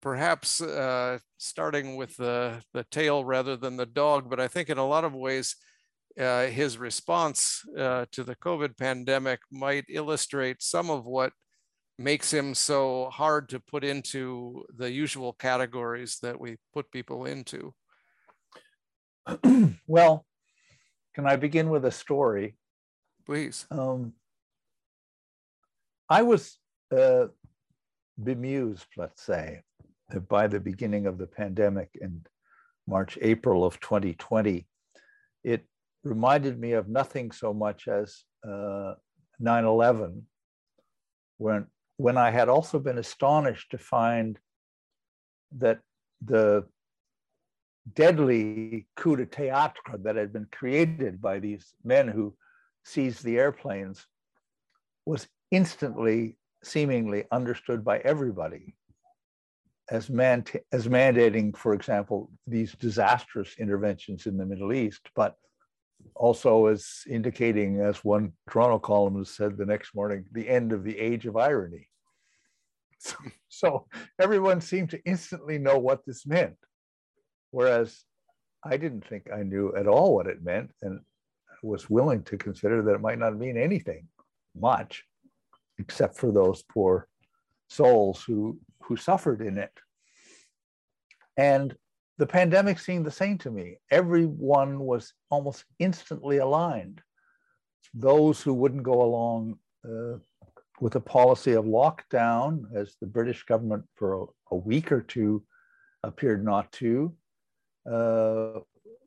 perhaps 0.00 0.60
uh, 0.60 1.18
starting 1.38 1.96
with 1.96 2.16
the, 2.16 2.62
the 2.72 2.84
tail 2.84 3.24
rather 3.24 3.56
than 3.56 3.76
the 3.76 3.86
dog, 3.86 4.30
but 4.30 4.40
I 4.40 4.48
think 4.48 4.70
in 4.70 4.78
a 4.78 4.86
lot 4.86 5.04
of 5.04 5.14
ways, 5.14 5.56
uh, 6.18 6.46
his 6.46 6.78
response 6.78 7.62
uh, 7.78 8.06
to 8.12 8.24
the 8.24 8.36
COVID 8.36 8.76
pandemic 8.76 9.40
might 9.50 9.84
illustrate 9.88 10.62
some 10.62 10.90
of 10.90 11.04
what 11.04 11.32
makes 12.00 12.32
him 12.32 12.54
so 12.54 13.10
hard 13.10 13.50
to 13.50 13.60
put 13.60 13.84
into 13.84 14.64
the 14.74 14.90
usual 14.90 15.34
categories 15.34 16.18
that 16.22 16.40
we 16.40 16.56
put 16.72 16.90
people 16.90 17.26
into. 17.26 17.74
well, 19.86 20.24
can 21.14 21.26
I 21.26 21.36
begin 21.36 21.68
with 21.68 21.84
a 21.84 21.90
story? 21.90 22.56
Please. 23.26 23.66
Um, 23.70 24.14
I 26.08 26.22
was 26.22 26.56
uh, 26.90 27.26
bemused, 28.22 28.86
let's 28.96 29.22
say, 29.22 29.60
by 30.28 30.46
the 30.46 30.58
beginning 30.58 31.06
of 31.06 31.18
the 31.18 31.26
pandemic 31.26 31.90
in 32.00 32.24
March, 32.86 33.18
April 33.20 33.62
of 33.62 33.78
2020. 33.78 34.66
It 35.44 35.66
reminded 36.02 36.58
me 36.58 36.72
of 36.72 36.88
nothing 36.88 37.30
so 37.30 37.52
much 37.52 37.88
as 37.88 38.24
uh, 38.48 38.94
9 39.38 39.64
11, 39.66 40.26
when, 41.36 41.66
when 42.00 42.16
I 42.16 42.30
had 42.30 42.48
also 42.48 42.78
been 42.78 42.96
astonished 42.96 43.72
to 43.72 43.78
find 43.78 44.38
that 45.58 45.80
the 46.24 46.66
deadly 47.92 48.86
coup 48.96 49.16
de 49.16 49.26
théâtre 49.26 50.02
that 50.02 50.16
had 50.16 50.32
been 50.32 50.46
created 50.50 51.20
by 51.20 51.38
these 51.38 51.74
men 51.84 52.08
who 52.08 52.34
seized 52.84 53.22
the 53.22 53.38
airplanes 53.38 54.06
was 55.04 55.28
instantly 55.50 56.38
seemingly 56.62 57.24
understood 57.30 57.84
by 57.84 57.98
everybody 57.98 58.76
as, 59.90 60.08
man, 60.08 60.44
as 60.72 60.88
mandating, 60.88 61.54
for 61.54 61.74
example, 61.74 62.30
these 62.46 62.72
disastrous 62.72 63.56
interventions 63.58 64.26
in 64.26 64.38
the 64.38 64.46
Middle 64.46 64.72
East, 64.72 65.10
but 65.14 65.36
also 66.14 66.66
as 66.66 67.02
indicating, 67.10 67.80
as 67.80 68.02
one 68.04 68.32
Toronto 68.48 68.78
columnist 68.78 69.36
said 69.36 69.58
the 69.58 69.66
next 69.66 69.94
morning, 69.94 70.24
the 70.32 70.48
end 70.48 70.72
of 70.72 70.82
the 70.82 70.98
age 70.98 71.26
of 71.26 71.36
irony. 71.36 71.88
So, 73.00 73.16
so 73.48 73.86
everyone 74.20 74.60
seemed 74.60 74.90
to 74.90 75.04
instantly 75.04 75.58
know 75.58 75.78
what 75.78 76.04
this 76.06 76.26
meant, 76.26 76.58
whereas 77.50 78.04
I 78.62 78.76
didn't 78.76 79.06
think 79.06 79.28
I 79.34 79.42
knew 79.42 79.74
at 79.74 79.88
all 79.88 80.14
what 80.14 80.26
it 80.26 80.44
meant 80.44 80.70
and 80.82 81.00
was 81.62 81.90
willing 81.90 82.22
to 82.24 82.38
consider 82.38 82.82
that 82.82 82.94
it 82.94 83.00
might 83.00 83.18
not 83.18 83.36
mean 83.36 83.56
anything 83.56 84.06
much 84.54 85.04
except 85.78 86.16
for 86.16 86.30
those 86.30 86.62
poor 86.62 87.08
souls 87.68 88.22
who, 88.22 88.58
who 88.82 88.96
suffered 88.96 89.40
in 89.40 89.58
it. 89.58 89.72
And 91.36 91.74
the 92.18 92.26
pandemic 92.26 92.78
seemed 92.78 93.06
the 93.06 93.10
same 93.10 93.38
to 93.38 93.50
me. 93.50 93.78
Everyone 93.90 94.80
was 94.80 95.14
almost 95.30 95.64
instantly 95.78 96.38
aligned. 96.38 97.00
Those 97.94 98.42
who 98.42 98.52
wouldn't 98.52 98.82
go 98.82 99.02
along 99.02 99.58
uh, 99.84 100.18
with 100.80 100.96
a 100.96 101.00
policy 101.00 101.52
of 101.52 101.64
lockdown, 101.66 102.64
as 102.74 102.96
the 103.00 103.06
British 103.06 103.44
government 103.44 103.84
for 103.94 104.22
a, 104.22 104.26
a 104.52 104.56
week 104.56 104.90
or 104.90 105.02
two 105.02 105.44
appeared 106.02 106.44
not 106.44 106.72
to, 106.72 107.14
uh, 107.86 108.60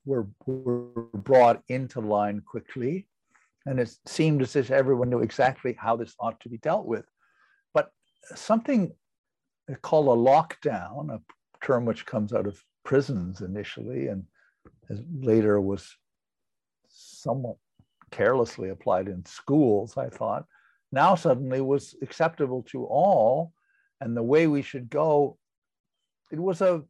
were, 0.06 0.28
were 0.46 1.08
brought 1.14 1.64
into 1.70 2.00
line 2.00 2.42
quickly. 2.42 3.08
And 3.66 3.80
it 3.80 3.96
seemed 4.06 4.42
as 4.42 4.56
if 4.56 4.72
everyone 4.72 5.10
knew 5.10 5.22
exactly 5.22 5.76
how 5.80 5.96
this 5.96 6.16
ought 6.20 6.40
to 6.42 6.50
be 6.50 6.58
dealt 6.58 6.86
with. 6.86 7.06
But 7.74 7.92
something 8.36 8.92
called 9.82 10.08
a 10.08 10.22
lockdown, 10.32 11.10
a 11.10 11.22
term 11.66 11.86
which 11.86 12.06
comes 12.06 12.34
out 12.34 12.46
of 12.46 12.62
prisons 12.84 13.42
initially 13.42 14.08
and 14.08 14.26
later 15.14 15.60
was 15.60 15.96
somewhat 16.88 17.56
carelessly 18.12 18.70
applied 18.70 19.08
in 19.08 19.26
schools, 19.26 19.98
I 19.98 20.10
thought, 20.10 20.46
now 20.94 21.16
suddenly 21.16 21.60
was 21.60 21.96
acceptable 22.04 22.64
to 22.70 22.86
all. 22.86 23.52
And 24.00 24.16
the 24.16 24.24
way 24.24 24.48
we 24.48 24.62
should 24.62 24.90
go, 24.90 25.38
it 26.32 26.40
was 26.40 26.62
a, 26.62 26.84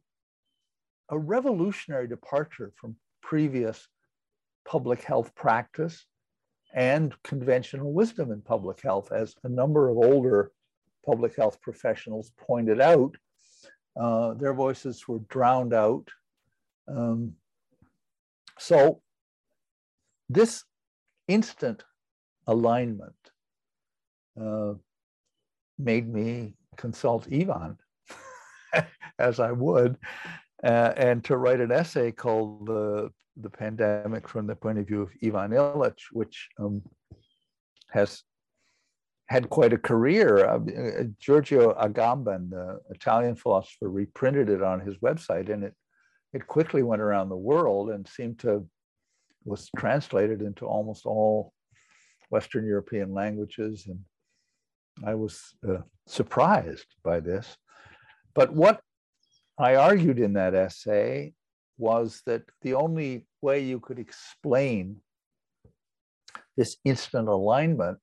a 1.08 1.18
revolutionary 1.18 2.06
departure 2.06 2.72
from 2.76 2.96
previous 3.22 3.88
public 4.68 5.02
health 5.02 5.34
practice 5.34 6.04
and 6.74 7.14
conventional 7.22 7.92
wisdom 7.92 8.30
in 8.30 8.42
public 8.42 8.80
health, 8.82 9.10
as 9.12 9.34
a 9.44 9.48
number 9.48 9.88
of 9.88 9.96
older 9.96 10.50
public 11.06 11.36
health 11.36 11.60
professionals 11.62 12.32
pointed 12.36 12.80
out. 12.80 13.14
Uh, 13.98 14.34
their 14.34 14.52
voices 14.52 15.06
were 15.06 15.20
drowned 15.28 15.72
out. 15.72 16.08
Um, 16.88 17.34
so, 18.58 19.00
this 20.28 20.64
instant 21.28 21.84
alignment 22.46 23.14
uh, 24.40 24.74
made 25.78 26.08
me 26.12 26.54
consult 26.76 27.26
Ivan, 27.32 27.76
as 29.18 29.40
I 29.40 29.52
would, 29.52 29.96
uh, 30.62 30.92
and 30.96 31.24
to 31.24 31.36
write 31.36 31.60
an 31.60 31.72
essay 31.72 32.12
called 32.12 32.68
uh, 32.68 33.08
the 33.36 33.50
pandemic 33.50 34.28
from 34.28 34.46
the 34.46 34.56
point 34.56 34.78
of 34.78 34.86
view 34.86 35.02
of 35.02 35.10
Ivan 35.22 35.50
Illich, 35.50 36.02
which 36.12 36.48
um, 36.58 36.82
has 37.90 38.22
had 39.28 39.50
quite 39.50 39.72
a 39.72 39.78
career. 39.78 40.46
Uh, 40.46 41.04
Giorgio 41.18 41.74
Agamben, 41.74 42.50
the 42.50 42.80
Italian 42.90 43.36
philosopher, 43.36 43.88
reprinted 43.88 44.48
it 44.50 44.62
on 44.62 44.80
his 44.80 44.96
website, 44.98 45.48
and 45.48 45.64
it 45.64 45.74
it 46.32 46.46
quickly 46.48 46.82
went 46.82 47.00
around 47.00 47.28
the 47.28 47.36
world 47.36 47.90
and 47.90 48.08
seemed 48.08 48.40
to 48.40 48.66
was 49.44 49.70
translated 49.76 50.40
into 50.42 50.66
almost 50.66 51.06
all 51.06 51.52
Western 52.30 52.66
European 52.66 53.12
languages, 53.12 53.86
and 53.86 54.00
I 55.02 55.14
was 55.14 55.54
uh, 55.66 55.78
surprised 56.06 56.86
by 57.02 57.20
this. 57.20 57.56
But 58.34 58.52
what 58.52 58.80
I 59.58 59.76
argued 59.76 60.18
in 60.18 60.34
that 60.34 60.54
essay 60.54 61.34
was 61.78 62.22
that 62.26 62.42
the 62.62 62.74
only 62.74 63.26
way 63.42 63.60
you 63.60 63.80
could 63.80 63.98
explain 63.98 64.96
this 66.56 66.76
instant 66.84 67.28
alignment 67.28 67.98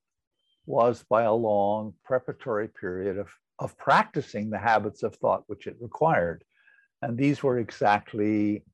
was 0.66 1.04
by 1.08 1.22
a 1.22 1.32
long 1.32 1.94
preparatory 2.04 2.68
period 2.68 3.18
of, 3.18 3.28
of 3.58 3.76
practicing 3.78 4.50
the 4.50 4.58
habits 4.58 5.02
of 5.02 5.16
thought 5.16 5.44
which 5.46 5.66
it 5.66 5.76
required. 5.80 6.44
And 7.00 7.16
these 7.18 7.42
were 7.42 7.58
exactly 7.58 8.64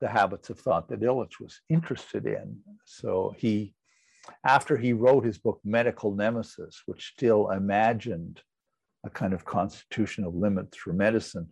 the 0.00 0.08
habits 0.08 0.50
of 0.50 0.58
thought 0.58 0.88
that 0.88 1.00
Illich 1.00 1.40
was 1.40 1.60
interested 1.68 2.26
in. 2.26 2.58
So 2.84 3.34
he, 3.38 3.74
after 4.44 4.76
he 4.76 4.92
wrote 4.92 5.24
his 5.24 5.38
book 5.38 5.60
Medical 5.64 6.14
Nemesis, 6.14 6.82
which 6.86 7.12
still 7.14 7.50
imagined 7.50 8.42
a 9.04 9.10
kind 9.10 9.32
of 9.32 9.44
constitutional 9.44 10.32
limits 10.32 10.76
for 10.76 10.92
medicine, 10.92 11.48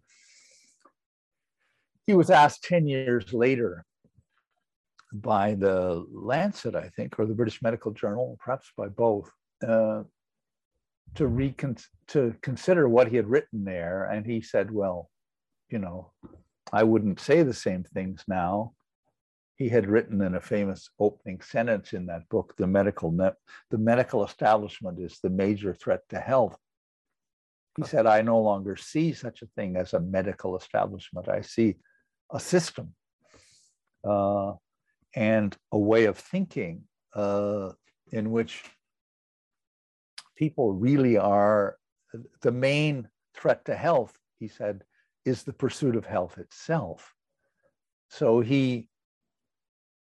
he 2.07 2.15
was 2.15 2.31
asked 2.31 2.65
10 2.65 2.87
years 2.87 3.33
later 3.33 3.85
by 5.13 5.55
the 5.55 6.07
Lancet, 6.13 6.75
I 6.75 6.89
think, 6.89 7.19
or 7.19 7.27
the 7.27 7.35
British 7.35 7.63
Medical 7.63 7.93
Journal, 7.93 8.39
perhaps 8.43 8.73
by 8.77 8.89
both, 8.89 9.31
uh, 9.67 10.05
to 11.15 11.27
recon- 11.27 11.77
to 12.09 12.35
consider 12.41 12.89
what 12.89 13.09
he 13.09 13.17
had 13.17 13.29
written 13.29 13.65
there, 13.65 14.05
and 14.05 14.25
he 14.25 14.41
said, 14.41 14.71
"Well, 14.71 15.11
you 15.69 15.79
know, 15.79 16.13
I 16.73 16.85
wouldn't 16.85 17.21
say 17.21 17.43
the 17.43 17.53
same 17.53 17.85
things 17.85 18.25
now." 18.27 18.75
He 19.63 19.69
had 19.69 19.87
written 19.87 20.21
in 20.23 20.35
a 20.35 20.41
famous 20.41 20.91
opening 20.99 21.41
sentence 21.41 21.93
in 21.93 22.07
that 22.07 22.29
book, 22.29 22.57
"The 22.57 22.67
medical 22.67 23.13
the 23.13 23.79
medical 23.79 24.25
establishment 24.25 24.99
is 24.99 25.21
the 25.21 25.31
major 25.31 25.73
threat 25.73 26.03
to 26.09 26.19
health." 26.19 26.59
He 27.77 27.85
said, 27.85 28.05
"I 28.05 28.23
no 28.23 28.41
longer 28.41 28.75
see 28.75 29.13
such 29.13 29.41
a 29.41 29.47
thing 29.55 29.77
as 29.77 29.95
a 29.95 30.01
medical 30.01 30.57
establishment. 30.57 31.29
I 31.29 31.43
see 31.43 31.77
a 32.29 32.41
system." 32.41 32.97
Uh, 34.03 34.55
and 35.15 35.57
a 35.71 35.79
way 35.79 36.07
of 36.07 36.19
thinking 36.19 36.89
uh, 37.15 37.71
in 38.11 38.33
which 38.33 38.65
people 40.35 40.73
really 40.73 41.19
are 41.19 41.79
the 42.41 42.51
main 42.51 43.09
threat 43.33 43.65
to 43.67 43.77
health, 43.77 44.19
he 44.41 44.49
said, 44.49 44.83
is 45.25 45.45
the 45.45 45.53
pursuit 45.53 45.95
of 45.95 46.05
health 46.05 46.37
itself. 46.39 47.15
So 48.09 48.41
he, 48.41 48.89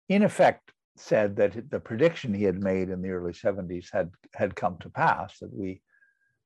in 0.08 0.22
effect, 0.22 0.72
said 0.96 1.36
that 1.36 1.70
the 1.70 1.80
prediction 1.80 2.34
he 2.34 2.44
had 2.44 2.62
made 2.62 2.90
in 2.90 3.00
the 3.00 3.10
early 3.10 3.32
70s 3.32 3.86
had, 3.92 4.10
had 4.34 4.54
come 4.54 4.76
to 4.80 4.90
pass, 4.90 5.38
that 5.38 5.52
we, 5.52 5.80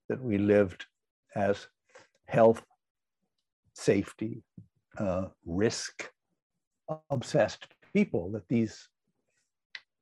that 0.08 0.22
we 0.22 0.38
lived 0.38 0.86
as 1.34 1.66
health, 2.26 2.62
safety, 3.74 4.42
uh, 4.98 5.26
risk 5.44 6.10
obsessed 7.10 7.66
people 7.92 8.30
that 8.32 8.48
these 8.48 8.88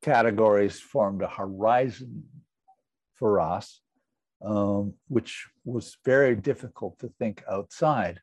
categories 0.03 0.79
formed 0.81 1.23
a 1.23 1.29
horizon 1.29 2.25
for 3.15 3.41
us, 3.41 3.81
um, 4.45 4.93
which 5.09 5.47
was 5.65 5.97
very 6.05 6.37
difficult 6.37 6.99
to 6.99 7.09
think 7.19 7.43
outside. 7.51 8.21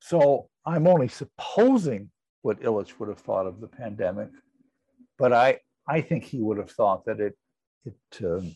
So 0.00 0.48
I'm 0.66 0.86
only 0.86 1.08
supposing 1.08 2.10
what 2.42 2.60
Illich 2.62 2.98
would 2.98 3.08
have 3.08 3.18
thought 3.18 3.46
of 3.46 3.60
the 3.60 3.66
pandemic, 3.66 4.30
but 5.18 5.32
I, 5.32 5.60
I 5.86 6.00
think 6.00 6.24
he 6.24 6.40
would 6.40 6.58
have 6.58 6.70
thought 6.70 7.04
that 7.04 7.20
it, 7.20 7.36
it, 7.84 8.24
um, 8.24 8.54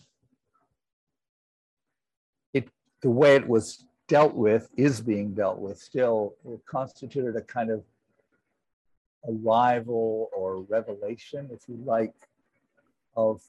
it, 2.53 2.69
the 3.03 3.11
way 3.11 3.37
it 3.37 3.47
was 3.47 3.85
dealt 4.09 4.35
with 4.35 4.69
is 4.77 5.01
being 5.01 5.35
dealt 5.35 5.59
with 5.59 5.79
still. 5.79 6.35
It 6.47 6.61
constituted 6.67 7.37
a 7.37 7.43
kind 7.43 7.71
of 7.71 7.85
arrival 9.29 10.31
or 10.37 10.63
revelation, 10.63 11.51
if 11.53 11.69
you 11.69 11.79
like, 11.85 12.15
of 13.17 13.41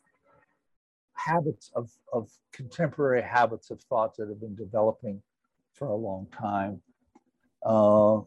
habits 1.14 1.72
of, 1.76 1.90
of 2.14 2.30
contemporary 2.52 3.22
habits 3.22 3.72
of 3.72 3.82
thoughts 3.82 4.18
that 4.18 4.28
have 4.28 4.40
been 4.40 4.56
developing 4.56 5.22
for 5.74 5.88
a 5.88 5.96
long 5.96 6.28
time 6.28 6.82
uh, 7.66 8.20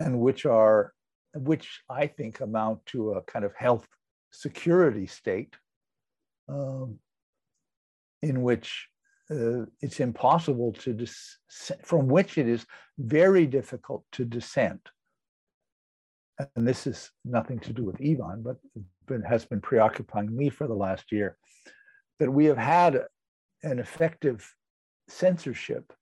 and 0.00 0.18
which 0.18 0.46
are 0.46 0.92
which 1.34 1.80
i 1.90 2.06
think 2.06 2.40
amount 2.40 2.84
to 2.86 3.12
a 3.12 3.22
kind 3.22 3.44
of 3.44 3.54
health 3.54 3.86
security 4.30 5.06
state 5.06 5.54
um, 6.48 6.98
in 8.22 8.42
which 8.42 8.88
uh, 9.30 9.66
it's 9.80 10.00
impossible 10.00 10.72
to 10.72 10.92
dis- 10.92 11.38
from 11.84 12.08
which 12.08 12.38
it 12.38 12.48
is 12.48 12.64
very 12.98 13.46
difficult 13.46 14.04
to 14.12 14.24
dissent. 14.24 14.88
And 16.56 16.66
this 16.66 16.86
is 16.86 17.10
nothing 17.24 17.58
to 17.60 17.72
do 17.72 17.84
with 17.84 18.00
Ivan, 18.00 18.42
but 18.42 18.56
it 19.10 19.26
has 19.26 19.44
been 19.44 19.60
preoccupying 19.60 20.34
me 20.34 20.50
for 20.50 20.66
the 20.66 20.74
last 20.74 21.12
year, 21.12 21.36
that 22.20 22.30
we 22.30 22.46
have 22.46 22.58
had 22.58 23.02
an 23.62 23.78
effective 23.78 24.54
censorship 25.08 25.92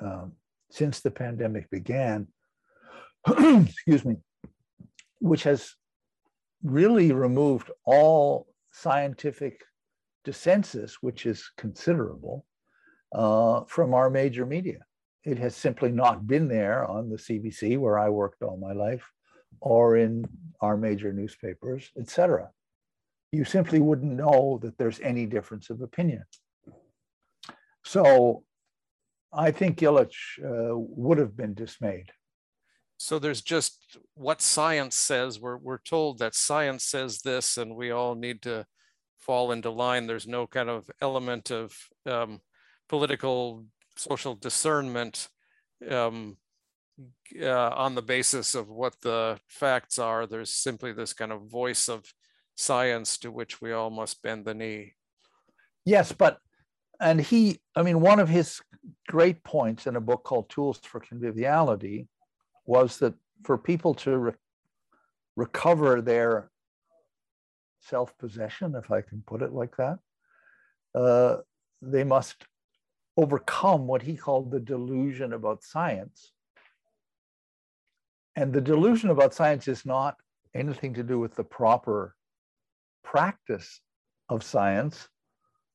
um, 0.00 0.32
since 0.70 1.00
the 1.00 1.10
pandemic 1.10 1.68
began, 1.70 2.28
excuse 3.66 4.04
me, 4.04 4.16
which 5.20 5.44
has 5.44 5.74
really 6.62 7.12
removed 7.12 7.70
all 7.84 8.46
scientific 8.72 9.62
dissensus, 10.24 10.94
which 11.00 11.26
is 11.26 11.50
considerable, 11.56 12.44
uh, 13.14 13.62
from 13.66 13.94
our 13.94 14.10
major 14.10 14.46
media. 14.46 14.78
It 15.24 15.38
has 15.38 15.54
simply 15.54 15.92
not 15.92 16.26
been 16.26 16.48
there 16.48 16.84
on 16.84 17.08
the 17.08 17.16
CBC, 17.16 17.78
where 17.78 17.98
I 17.98 18.08
worked 18.08 18.42
all 18.42 18.56
my 18.56 18.72
life, 18.72 19.08
or 19.60 19.96
in 19.96 20.24
our 20.60 20.76
major 20.76 21.12
newspapers, 21.12 21.90
etc. 21.98 22.50
You 23.30 23.44
simply 23.44 23.78
wouldn't 23.80 24.12
know 24.12 24.58
that 24.62 24.78
there's 24.78 25.00
any 25.00 25.26
difference 25.26 25.70
of 25.70 25.80
opinion. 25.80 26.24
So 27.84 28.44
I 29.32 29.50
think 29.50 29.78
Illich 29.78 30.38
uh, 30.44 30.76
would 30.76 31.18
have 31.18 31.36
been 31.36 31.54
dismayed. 31.54 32.10
So 33.02 33.18
there's 33.18 33.42
just 33.42 33.98
what 34.14 34.40
science 34.40 34.94
says. 34.94 35.40
We're, 35.40 35.56
we're 35.56 35.78
told 35.78 36.20
that 36.20 36.36
science 36.36 36.84
says 36.84 37.18
this, 37.18 37.58
and 37.58 37.74
we 37.74 37.90
all 37.90 38.14
need 38.14 38.42
to 38.42 38.64
fall 39.18 39.50
into 39.50 39.70
line. 39.70 40.06
There's 40.06 40.28
no 40.28 40.46
kind 40.46 40.70
of 40.70 40.88
element 41.00 41.50
of 41.50 41.76
um, 42.06 42.40
political, 42.88 43.64
social 43.96 44.36
discernment 44.36 45.26
um, 45.90 46.36
uh, 47.42 47.70
on 47.70 47.96
the 47.96 48.02
basis 48.02 48.54
of 48.54 48.68
what 48.68 48.94
the 49.02 49.40
facts 49.48 49.98
are. 49.98 50.24
There's 50.24 50.54
simply 50.54 50.92
this 50.92 51.12
kind 51.12 51.32
of 51.32 51.50
voice 51.50 51.88
of 51.88 52.04
science 52.54 53.18
to 53.18 53.32
which 53.32 53.60
we 53.60 53.72
all 53.72 53.90
must 53.90 54.22
bend 54.22 54.44
the 54.44 54.54
knee. 54.54 54.92
Yes, 55.84 56.12
but 56.12 56.38
and 57.00 57.20
he, 57.20 57.58
I 57.74 57.82
mean, 57.82 58.00
one 58.00 58.20
of 58.20 58.28
his 58.28 58.60
great 59.08 59.42
points 59.42 59.88
in 59.88 59.96
a 59.96 60.00
book 60.00 60.22
called 60.22 60.48
Tools 60.48 60.78
for 60.84 61.00
Conviviality 61.00 62.06
was 62.64 62.98
that 62.98 63.14
for 63.44 63.58
people 63.58 63.94
to 63.94 64.18
re- 64.18 64.32
recover 65.36 66.00
their 66.00 66.50
self 67.80 68.16
possession, 68.18 68.74
if 68.74 68.90
I 68.90 69.00
can 69.02 69.22
put 69.26 69.42
it 69.42 69.52
like 69.52 69.76
that, 69.76 69.98
uh, 70.94 71.38
they 71.80 72.04
must 72.04 72.44
overcome 73.16 73.86
what 73.86 74.02
he 74.02 74.16
called 74.16 74.50
the 74.50 74.60
delusion 74.60 75.32
about 75.32 75.62
science 75.62 76.32
and 78.36 78.52
the 78.52 78.60
delusion 78.60 79.10
about 79.10 79.34
science 79.34 79.68
is 79.68 79.84
not 79.84 80.16
anything 80.54 80.94
to 80.94 81.02
do 81.02 81.18
with 81.18 81.34
the 81.34 81.44
proper 81.44 82.14
practice 83.04 83.80
of 84.28 84.42
science 84.42 85.08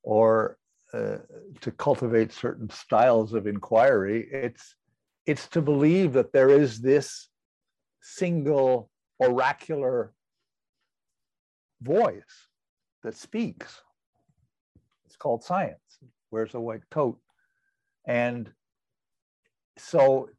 or 0.03 0.57
uh, 0.93 1.17
to 1.61 1.71
cultivate 1.71 2.31
certain 2.31 2.69
styles 2.69 3.33
of 3.33 3.45
inquiry. 3.45 4.27
It's, 4.31 4.75
it's 5.27 5.47
to 5.49 5.61
believe 5.61 6.13
that 6.13 6.31
there 6.31 6.49
is 6.49 6.79
this 6.79 7.27
single 8.01 8.89
oracular 9.19 10.13
voice 11.81 12.47
that 13.03 13.13
speaks. 13.13 13.81
It's 15.05 15.17
called 15.17 15.43
science. 15.43 15.79
Wears 16.31 16.55
a 16.55 16.59
white 16.61 16.89
coat. 16.89 17.19
And 18.07 18.49
so 19.77 20.29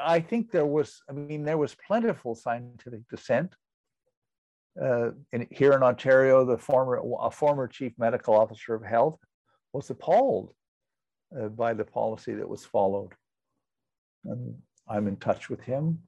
I 0.00 0.20
think 0.20 0.52
there 0.52 0.64
was, 0.66 1.02
I 1.10 1.12
mean, 1.12 1.44
there 1.44 1.58
was 1.58 1.76
plentiful 1.86 2.36
scientific 2.36 3.00
dissent. 3.10 3.54
Uh, 4.80 5.10
in, 5.32 5.48
here 5.50 5.72
in 5.72 5.82
Ontario, 5.82 6.44
the 6.44 6.58
former, 6.58 7.02
a 7.20 7.30
former 7.30 7.66
chief 7.66 7.92
medical 7.98 8.34
officer 8.34 8.74
of 8.74 8.84
health 8.84 9.18
was 9.72 9.90
appalled 9.90 10.52
uh, 11.34 11.48
by 11.48 11.74
the 11.74 11.84
policy 11.84 12.34
that 12.34 12.48
was 12.48 12.64
followed. 12.64 13.12
And 14.24 14.56
I'm 14.88 15.08
in 15.08 15.16
touch 15.16 15.48
with 15.50 15.60
him. 15.60 16.00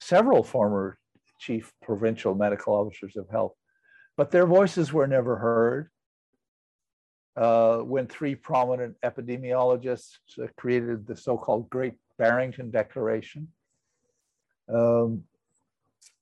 Several 0.00 0.42
former 0.42 0.98
chief 1.38 1.72
provincial 1.82 2.34
medical 2.34 2.74
officers 2.74 3.16
of 3.16 3.28
health, 3.30 3.54
but 4.16 4.30
their 4.30 4.46
voices 4.46 4.92
were 4.92 5.06
never 5.06 5.36
heard. 5.36 5.90
uh, 7.36 7.78
when 7.78 8.06
three 8.06 8.34
prominent 8.34 8.94
epidemiologists 9.04 10.18
uh, 10.42 10.46
created 10.56 11.06
the 11.06 11.16
so-called 11.16 11.68
Great 11.68 11.94
Barrington 12.18 12.70
Declaration, 12.70 13.48
um, 14.72 15.24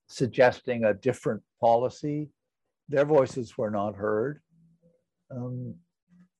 suggesting 0.09 0.85
a 0.85 0.95
different 0.95 1.43
policy. 1.61 2.31
Their 2.89 3.05
voices 3.05 3.57
were 3.59 3.71
not 3.71 3.95
heard. 3.95 4.41
Um, 5.31 5.75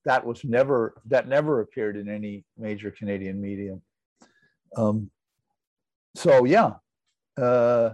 that 0.05 0.25
was 0.25 0.45
never 0.45 0.95
that 1.07 1.29
never 1.29 1.61
appeared 1.61 1.97
in 1.97 2.09
any 2.09 2.45
major 2.59 2.91
Canadian 2.91 3.41
medium. 3.41 3.83
Um, 4.77 5.11
so 6.15 6.45
yeah, 6.45 6.75
uh, 7.37 7.91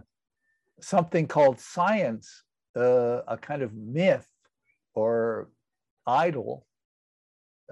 something 0.81 1.27
called 1.27 1.61
science, 1.61 2.45
uh, 2.77 3.21
a 3.27 3.37
kind 3.37 3.63
of 3.63 3.75
myth 3.75 4.29
or 4.95 5.51
idol, 6.07 6.67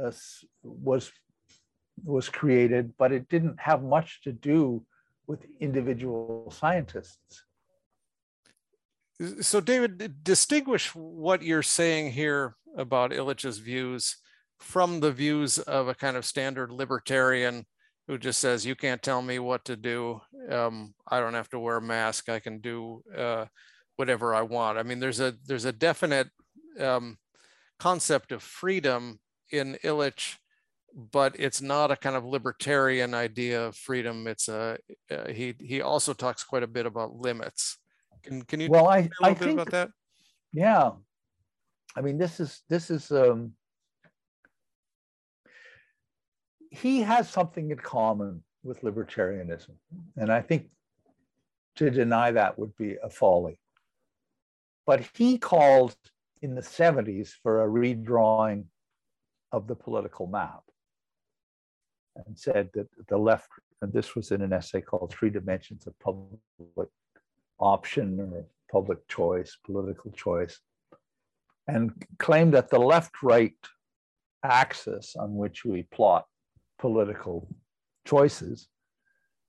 uh, 0.03 0.13
was 0.63 1.11
was 2.05 2.29
created, 2.29 2.93
but 2.99 3.13
it 3.13 3.29
didn't 3.29 3.59
have 3.59 3.83
much 3.83 4.21
to 4.23 4.33
do 4.33 4.85
with 5.27 5.45
individual 5.61 6.53
scientists. 6.55 7.45
So, 9.41 9.61
David, 9.61 10.23
distinguish 10.23 10.95
what 10.95 11.43
you're 11.43 11.63
saying 11.63 12.13
here 12.13 12.55
about 12.77 13.13
Illich's 13.13 13.59
views 13.59 14.17
from 14.59 15.01
the 15.01 15.13
views 15.13 15.59
of 15.59 15.89
a 15.89 15.95
kind 15.95 16.17
of 16.17 16.25
standard 16.25 16.71
libertarian 16.71 17.67
who 18.07 18.19
just 18.19 18.39
says, 18.39 18.65
you 18.65 18.77
can't 18.77 19.03
tell 19.03 19.21
me 19.21 19.39
what 19.39 19.65
to 19.65 19.77
do. 19.77 20.21
Um, 20.51 20.95
I 21.09 21.21
don't 21.21 21.35
have 21.35 21.49
to 21.51 21.59
wear 21.59 21.79
a 21.79 21.83
mask. 21.83 22.29
I 22.29 22.39
can 22.39 22.61
do 22.61 23.03
uh, 23.17 23.47
whatever 23.97 24.35
I 24.35 24.43
want. 24.43 24.79
I 24.79 24.83
mean, 24.83 25.01
there's 25.01 25.21
a 25.21 25.35
there's 25.47 25.65
a 25.65 25.73
definite 25.73 26.29
um, 26.79 27.19
concept 27.79 28.33
of 28.33 28.43
freedom 28.43 29.19
in 29.51 29.77
Illich, 29.83 30.37
but 30.95 31.35
it's 31.39 31.61
not 31.61 31.91
a 31.91 31.97
kind 31.97 32.17
of 32.17 32.25
libertarian 32.25 33.13
idea 33.13 33.67
of 33.67 33.77
freedom. 33.77 34.27
It's 34.27 34.49
a 34.49 34.79
uh, 35.11 35.29
he 35.29 35.55
he 35.59 35.83
also 35.83 36.13
talks 36.13 36.45
quite 36.45 36.63
a 36.63 36.69
bit 36.69 36.87
about 36.87 37.17
limits. 37.17 37.79
Can 38.23 38.43
can 38.43 38.61
you 38.61 38.71
well 38.71 38.89
I 38.89 39.09
I 39.23 39.35
think 39.35 39.53
about 39.53 39.71
that? 39.73 39.91
Yeah, 40.53 40.91
I 41.97 42.01
mean 42.03 42.19
this 42.19 42.39
is 42.39 42.63
this 42.69 42.91
is 42.91 43.11
um, 43.11 43.53
he 46.77 47.01
has 47.03 47.29
something 47.29 47.71
in 47.71 47.79
common 47.79 48.43
with 48.63 48.83
libertarianism. 48.83 49.75
And 50.17 50.31
I 50.31 50.43
think 50.43 50.69
to 51.77 51.91
deny 51.91 52.33
that 52.33 52.59
would 52.59 52.77
be 52.77 52.97
a 53.03 53.11
folly. 53.11 53.59
But 54.87 55.09
he 55.15 55.39
called 55.39 55.97
in 56.43 56.55
the 56.55 56.63
70s 56.63 57.31
for 57.43 57.63
a 57.63 57.69
redrawing 57.69 58.65
of 59.53 59.67
the 59.67 59.75
political 59.75 60.27
map 60.27 60.63
and 62.27 62.39
said 62.39 62.71
that 62.75 62.89
the 63.09 63.17
left, 63.17 63.49
and 63.83 63.93
this 63.93 64.15
was 64.15 64.31
in 64.31 64.43
an 64.43 64.53
essay 64.53 64.81
called 64.81 65.13
Three 65.13 65.31
Dimensions 65.31 65.87
of 65.87 65.99
Public 65.99 66.89
Option 67.59 68.21
or 68.21 68.45
Public 68.71 69.07
Choice, 69.09 69.57
Political 69.65 70.13
Choice, 70.13 70.61
and 71.69 71.93
claimed 72.19 72.55
that 72.55 72.71
the 72.71 72.79
left 72.79 73.23
right 73.23 73.57
axis 74.43 75.17
on 75.17 75.37
which 75.37 75.65
we 75.65 75.83
plot 75.85 76.27
political 76.79 77.49
choices 78.07 78.69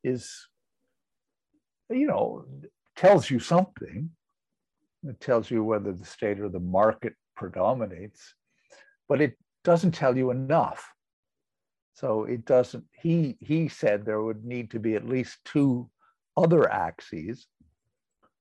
is, 0.04 0.48
you 1.90 2.08
know, 2.08 2.46
tells 2.96 3.30
you 3.30 3.40
something. 3.40 4.10
It 5.04 5.20
tells 5.20 5.52
you 5.52 5.64
whether 5.64 5.94
the 5.94 6.06
state 6.06 6.40
or 6.40 6.50
the 6.50 6.60
market 6.60 7.14
predominates, 7.36 8.34
but 9.08 9.22
it 9.22 9.38
doesn't 9.64 9.92
tell 9.92 10.18
you 10.18 10.32
enough. 10.32 10.92
So 11.94 12.26
it 12.26 12.46
doesn't, 12.46 12.86
he, 12.92 13.38
he 13.40 13.68
said 13.70 14.06
there 14.06 14.22
would 14.22 14.44
need 14.44 14.72
to 14.72 14.80
be 14.80 14.96
at 14.96 15.08
least 15.08 15.38
two 15.46 15.90
other 16.36 16.72
axes. 16.72 17.48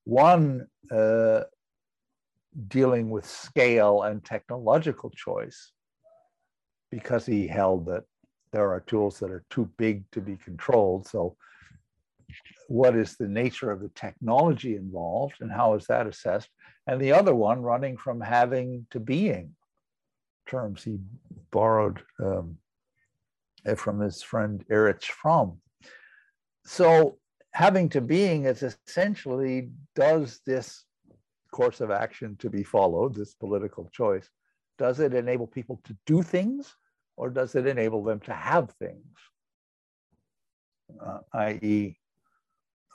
One 0.04 0.66
uh, 0.90 1.42
dealing 2.68 3.10
with 3.10 3.26
scale 3.26 4.02
and 4.02 4.24
technological 4.24 5.10
choice, 5.10 5.72
because 6.90 7.26
he 7.26 7.46
held 7.46 7.86
that 7.86 8.04
there 8.56 8.72
are 8.72 8.80
tools 8.80 9.18
that 9.18 9.30
are 9.30 9.44
too 9.50 9.70
big 9.76 10.10
to 10.12 10.20
be 10.22 10.38
controlled. 10.38 11.06
So 11.06 11.36
what 12.68 12.96
is 12.96 13.14
the 13.14 13.28
nature 13.28 13.70
of 13.70 13.80
the 13.80 13.90
technology 13.90 14.76
involved 14.76 15.34
and 15.40 15.52
how 15.52 15.74
is 15.74 15.86
that 15.88 16.06
assessed? 16.06 16.48
And 16.86 16.98
the 16.98 17.12
other 17.12 17.34
one 17.34 17.60
running 17.60 17.98
from 17.98 18.18
having 18.18 18.86
to 18.92 18.98
being 18.98 19.54
terms 20.48 20.82
he 20.84 20.98
borrowed 21.50 22.00
um, 22.18 22.56
from 23.76 24.00
his 24.00 24.22
friend 24.22 24.64
Erich 24.70 25.04
Fromm. 25.04 25.60
So 26.64 27.18
having 27.52 27.90
to 27.90 28.00
being 28.00 28.46
is 28.46 28.62
essentially 28.62 29.68
does 29.94 30.40
this 30.46 30.84
course 31.50 31.82
of 31.82 31.90
action 31.90 32.36
to 32.38 32.48
be 32.48 32.62
followed, 32.62 33.14
this 33.14 33.34
political 33.34 33.90
choice, 33.92 34.30
does 34.78 34.98
it 34.98 35.12
enable 35.12 35.46
people 35.46 35.78
to 35.84 35.94
do 36.06 36.22
things 36.22 36.74
or 37.16 37.30
does 37.30 37.54
it 37.54 37.66
enable 37.66 38.04
them 38.04 38.20
to 38.20 38.32
have 38.32 38.70
things? 38.78 39.16
Uh, 41.04 41.18
i.e., 41.34 41.98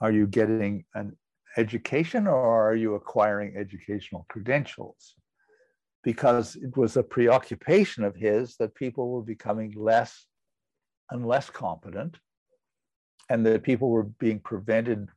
are 0.01 0.11
you 0.11 0.27
getting 0.27 0.85
an 0.95 1.15
education 1.57 2.27
or 2.27 2.69
are 2.69 2.75
you 2.75 2.95
acquiring 2.95 3.55
educational 3.57 4.25
credentials? 4.29 5.15
Because 6.03 6.55
it 6.55 6.75
was 6.75 6.97
a 6.97 7.03
preoccupation 7.03 8.03
of 8.03 8.15
his 8.15 8.55
that 8.57 8.73
people 8.73 9.09
were 9.09 9.21
becoming 9.21 9.73
less 9.75 10.25
and 11.11 11.27
less 11.27 11.49
competent, 11.49 12.17
and 13.29 13.45
that 13.45 13.63
people 13.63 13.89
were 13.89 14.03
being 14.03 14.39
prevented 14.39 15.09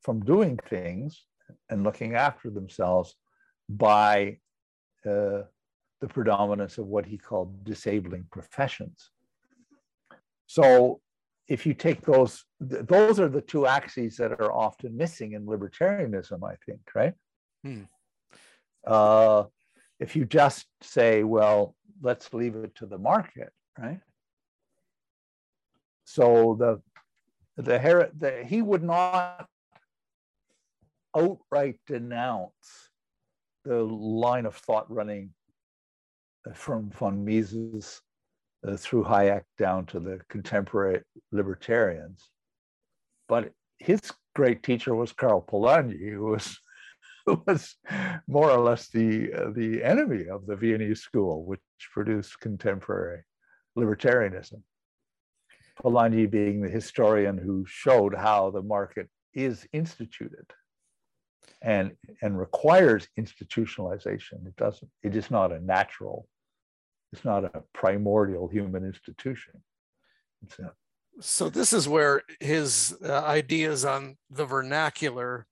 from 0.00 0.20
doing 0.20 0.58
things 0.68 1.24
and 1.68 1.84
looking 1.84 2.14
after 2.14 2.50
themselves 2.50 3.14
by 3.68 4.38
uh, 5.08 5.42
the 6.00 6.08
predominance 6.08 6.78
of 6.78 6.86
what 6.86 7.06
he 7.06 7.18
called 7.18 7.64
disabling 7.64 8.24
professions. 8.30 9.10
So 10.46 11.00
if 11.48 11.66
you 11.66 11.74
take 11.74 12.02
those, 12.02 12.44
th- 12.68 12.86
those 12.86 13.20
are 13.20 13.28
the 13.28 13.40
two 13.40 13.66
axes 13.66 14.16
that 14.16 14.32
are 14.32 14.52
often 14.52 14.96
missing 14.96 15.32
in 15.32 15.46
libertarianism, 15.46 16.42
I 16.42 16.56
think, 16.66 16.80
right? 16.94 17.14
Hmm. 17.62 17.82
Uh, 18.86 19.44
if 19.98 20.16
you 20.16 20.24
just 20.24 20.66
say, 20.80 21.22
well, 21.22 21.74
let's 22.02 22.32
leave 22.32 22.56
it 22.56 22.74
to 22.76 22.86
the 22.86 22.98
market, 22.98 23.52
right? 23.78 24.00
So 26.04 26.56
the 26.58 26.80
the, 27.62 27.78
her- 27.78 28.10
the 28.16 28.42
he 28.44 28.62
would 28.62 28.82
not 28.82 29.46
outright 31.16 31.78
denounce 31.86 32.90
the 33.64 33.82
line 33.84 34.46
of 34.46 34.56
thought 34.56 34.90
running 34.90 35.30
from 36.54 36.90
von 36.90 37.24
Mises 37.24 38.00
uh, 38.66 38.76
through 38.76 39.04
Hayek 39.04 39.44
down 39.58 39.86
to 39.86 40.00
the 40.00 40.20
contemporary 40.28 41.02
libertarians. 41.32 42.28
But 43.28 43.52
his 43.78 44.00
great 44.34 44.62
teacher 44.62 44.94
was 44.94 45.12
Karl 45.12 45.44
Polanyi, 45.46 46.12
who 46.12 46.26
was, 46.26 46.58
who 47.26 47.42
was 47.46 47.76
more 48.28 48.50
or 48.50 48.60
less 48.60 48.88
the, 48.88 49.32
uh, 49.32 49.50
the 49.54 49.82
enemy 49.82 50.28
of 50.28 50.46
the 50.46 50.56
Viennese 50.56 51.00
school, 51.00 51.44
which 51.44 51.60
produced 51.92 52.40
contemporary 52.40 53.22
libertarianism. 53.78 54.62
Polanyi 55.82 56.30
being 56.30 56.60
the 56.60 56.68
historian 56.68 57.38
who 57.38 57.64
showed 57.66 58.14
how 58.14 58.50
the 58.50 58.62
market 58.62 59.08
is 59.32 59.66
instituted 59.72 60.52
and 61.62 61.92
and 62.22 62.38
requires 62.38 63.08
institutionalization. 63.18 64.46
It 64.46 64.56
doesn't. 64.56 64.90
It 65.02 65.16
is 65.16 65.30
not 65.30 65.52
a 65.52 65.60
natural. 65.60 66.26
It's 67.12 67.24
not 67.24 67.44
a 67.44 67.62
primordial 67.74 68.48
human 68.48 68.84
institution. 68.84 69.54
A, 70.58 70.70
so 71.20 71.48
this 71.48 71.72
is 71.72 71.88
where 71.88 72.22
his 72.38 72.96
uh, 73.04 73.20
ideas 73.24 73.84
on 73.84 74.16
the 74.30 74.44
vernacular 74.44 75.46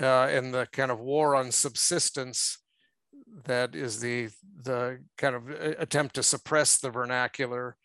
uh, 0.00 0.28
and 0.30 0.54
the 0.54 0.68
kind 0.72 0.90
of 0.90 1.00
war 1.00 1.34
on 1.34 1.50
subsistence 1.50 2.58
that 3.44 3.74
is 3.74 4.00
the 4.00 4.28
the 4.62 5.00
kind 5.18 5.34
of 5.34 5.50
uh, 5.50 5.74
attempt 5.78 6.14
to 6.14 6.22
suppress 6.22 6.78
the 6.78 6.90
vernacular 6.90 7.76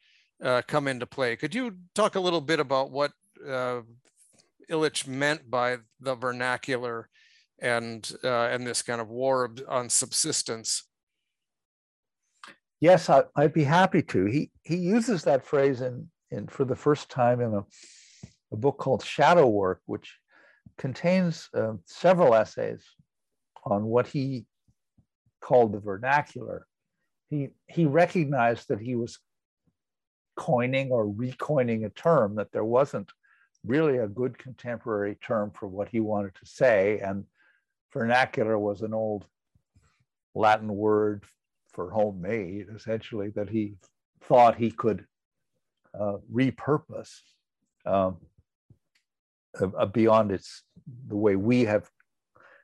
uh, 0.43 0.61
come 0.67 0.87
into 0.87 1.05
play. 1.05 1.35
Could 1.35 1.55
you 1.55 1.77
talk 1.95 2.15
a 2.15 2.19
little 2.19 2.41
bit 2.41 2.59
about 2.59 2.91
what 2.91 3.11
uh, 3.47 3.81
Illich 4.69 5.07
meant 5.07 5.49
by 5.49 5.77
the 5.99 6.15
vernacular 6.15 7.09
and 7.59 8.11
uh, 8.23 8.47
and 8.51 8.65
this 8.65 8.81
kind 8.81 9.01
of 9.01 9.09
war 9.09 9.53
on 9.67 9.89
subsistence. 9.89 10.83
Yes, 12.79 13.09
I, 13.09 13.23
would 13.35 13.53
be 13.53 13.63
happy 13.63 14.03
to. 14.03 14.25
He 14.25 14.51
he 14.63 14.77
uses 14.77 15.23
that 15.23 15.45
phrase 15.45 15.81
in 15.81 16.09
in 16.29 16.47
for 16.47 16.65
the 16.65 16.75
first 16.75 17.09
time 17.09 17.41
in 17.41 17.53
a, 17.53 17.65
a 18.51 18.57
book 18.57 18.77
called 18.77 19.03
Shadow 19.03 19.47
Work, 19.47 19.81
which 19.85 20.15
contains 20.77 21.49
uh, 21.55 21.73
several 21.85 22.35
essays 22.35 22.83
on 23.65 23.83
what 23.83 24.07
he 24.07 24.45
called 25.41 25.73
the 25.73 25.79
vernacular, 25.79 26.67
he 27.29 27.49
he 27.67 27.85
recognized 27.85 28.67
that 28.67 28.79
he 28.79 28.95
was 28.95 29.19
coining 30.35 30.91
or 30.91 31.09
recoining 31.09 31.85
a 31.85 31.89
term 31.89 32.35
that 32.35 32.51
there 32.51 32.63
wasn't 32.63 33.11
really 33.65 33.97
a 33.97 34.07
good 34.07 34.37
contemporary 34.37 35.15
term 35.15 35.51
for 35.51 35.67
what 35.67 35.89
he 35.89 35.99
wanted 35.99 36.33
to 36.35 36.45
say 36.45 36.99
and 36.99 37.25
vernacular 37.93 38.57
was 38.57 38.81
an 38.81 38.93
old 38.93 39.25
latin 40.35 40.75
word 40.75 41.23
for 41.73 41.89
homemade 41.91 42.67
essentially 42.75 43.29
that 43.29 43.49
he 43.49 43.75
thought 44.21 44.55
he 44.55 44.71
could 44.71 45.05
uh, 45.99 46.17
repurpose 46.31 47.21
uh, 47.85 48.11
beyond 49.93 50.31
its 50.31 50.63
the 51.07 51.15
way 51.15 51.35
we 51.35 51.65
have 51.65 51.89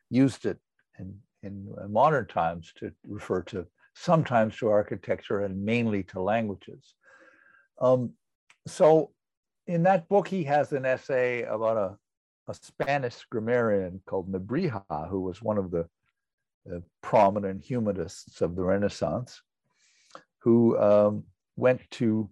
used 0.09 0.45
it 0.45 0.57
in, 0.99 1.15
in 1.41 1.67
modern 1.89 2.27
times 2.27 2.71
to 2.77 2.91
refer 3.07 3.41
to 3.41 3.65
sometimes 3.95 4.57
to 4.57 4.69
architecture 4.69 5.41
and 5.41 5.63
mainly 5.63 6.03
to 6.03 6.21
languages. 6.21 6.95
Um, 7.81 8.13
so 8.67 9.11
in 9.67 9.83
that 9.83 10.07
book, 10.09 10.27
he 10.27 10.43
has 10.43 10.73
an 10.73 10.85
essay 10.85 11.43
about 11.43 11.77
a, 11.77 11.97
a 12.47 12.53
Spanish 12.53 13.25
grammarian 13.29 14.01
called 14.05 14.31
Nebrija, 14.31 15.09
who 15.09 15.21
was 15.21 15.41
one 15.41 15.57
of 15.57 15.71
the, 15.71 15.87
the 16.65 16.83
prominent 17.01 17.63
humanists 17.63 18.41
of 18.41 18.55
the 18.55 18.63
Renaissance, 18.63 19.41
who 20.39 20.77
um, 20.77 21.23
went 21.55 21.81
to 21.91 22.29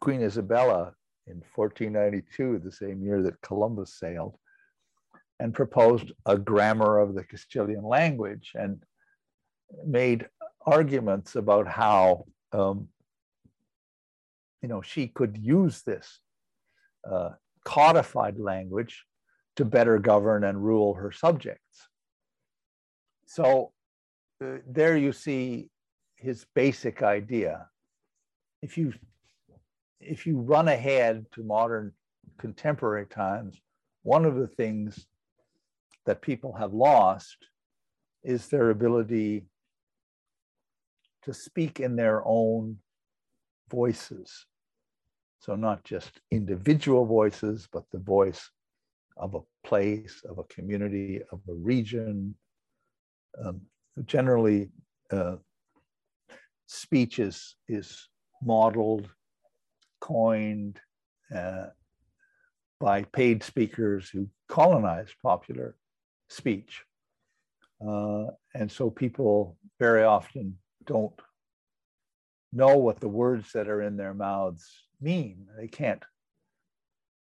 Queen 0.00 0.22
Isabella 0.22 0.92
in 1.26 1.42
1492, 1.54 2.60
the 2.64 2.72
same 2.72 3.02
year 3.02 3.22
that 3.22 3.40
Columbus 3.40 3.94
sailed, 3.98 4.36
and 5.40 5.54
proposed 5.54 6.12
a 6.26 6.38
grammar 6.38 6.98
of 6.98 7.14
the 7.14 7.24
Castilian 7.24 7.84
language 7.84 8.52
and 8.54 8.82
made 9.84 10.28
arguments 10.66 11.36
about 11.36 11.66
how 11.66 12.24
um, 12.52 12.88
you 14.62 14.68
know 14.68 14.82
she 14.82 15.08
could 15.08 15.36
use 15.36 15.82
this 15.82 16.20
uh, 17.10 17.30
codified 17.64 18.38
language 18.38 19.04
to 19.58 19.64
better 19.64 19.98
govern 19.98 20.44
and 20.44 20.64
rule 20.64 20.94
her 20.94 21.10
subjects. 21.10 21.88
So 23.26 23.72
uh, 24.40 24.58
there 24.68 24.96
you 24.96 25.12
see 25.12 25.68
his 26.14 26.46
basic 26.54 27.02
idea. 27.02 27.66
If 28.62 28.78
you 28.78 28.92
if 30.00 30.28
you 30.28 30.38
run 30.38 30.68
ahead 30.68 31.26
to 31.32 31.42
modern 31.42 31.92
contemporary 32.38 33.06
times, 33.06 33.60
one 34.04 34.24
of 34.24 34.36
the 34.36 34.46
things 34.46 35.06
that 36.06 36.22
people 36.22 36.52
have 36.52 36.72
lost 36.72 37.38
is 38.22 38.46
their 38.46 38.70
ability 38.70 39.44
to 41.24 41.34
speak 41.34 41.80
in 41.80 41.96
their 41.96 42.22
own 42.24 42.78
voices. 43.68 44.46
So, 45.40 45.56
not 45.56 45.82
just 45.82 46.20
individual 46.30 47.04
voices, 47.06 47.68
but 47.72 47.82
the 47.90 47.98
voice 47.98 48.50
of 49.18 49.34
a 49.34 49.66
place, 49.66 50.22
of 50.28 50.38
a 50.38 50.44
community, 50.44 51.20
of 51.32 51.40
a 51.48 51.54
region. 51.54 52.34
Um, 53.44 53.62
generally, 54.04 54.70
uh, 55.10 55.36
speech 56.66 57.18
is, 57.18 57.56
is 57.68 58.08
modeled, 58.42 59.08
coined 60.00 60.80
uh, 61.34 61.66
by 62.80 63.02
paid 63.02 63.42
speakers 63.42 64.08
who 64.08 64.28
colonized 64.48 65.14
popular 65.22 65.76
speech. 66.28 66.84
Uh, 67.86 68.26
and 68.54 68.70
so 68.70 68.90
people 68.90 69.56
very 69.78 70.04
often 70.04 70.58
don't 70.84 71.20
know 72.52 72.76
what 72.76 73.00
the 73.00 73.08
words 73.08 73.52
that 73.52 73.68
are 73.68 73.82
in 73.82 73.96
their 73.96 74.14
mouths 74.14 74.84
mean. 75.00 75.46
They 75.58 75.68
can't 75.68 76.02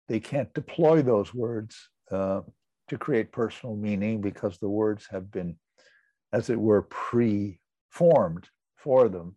they 0.08 0.20
can't 0.20 0.52
deploy 0.54 1.02
those 1.02 1.34
words 1.34 1.88
uh, 2.10 2.40
to 2.88 2.98
create 2.98 3.32
personal 3.32 3.76
meaning 3.76 4.20
because 4.20 4.58
the 4.58 4.68
words 4.68 5.06
have 5.10 5.30
been, 5.30 5.56
as 6.32 6.50
it 6.50 6.58
were, 6.58 6.82
pre-formed 6.82 8.48
for 8.76 9.08
them. 9.08 9.34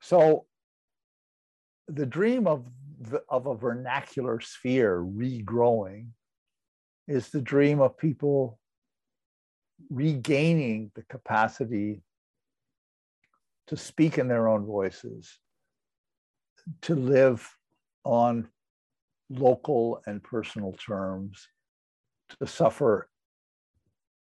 So 0.00 0.46
the 1.88 2.06
dream 2.06 2.46
of 2.46 2.66
the, 3.00 3.22
of 3.28 3.46
a 3.46 3.56
vernacular 3.56 4.40
sphere 4.40 5.02
regrowing 5.02 6.08
is 7.08 7.28
the 7.28 7.40
dream 7.40 7.80
of 7.80 7.98
people 7.98 8.58
regaining 9.90 10.90
the 10.94 11.02
capacity 11.02 12.02
to 13.66 13.76
speak 13.76 14.18
in 14.18 14.28
their 14.28 14.48
own 14.48 14.64
voices, 14.64 15.38
to 16.82 16.94
live 16.94 17.48
on 18.04 18.48
local 19.30 20.00
and 20.06 20.22
personal 20.22 20.72
terms, 20.72 21.48
to 22.40 22.46
suffer, 22.46 23.08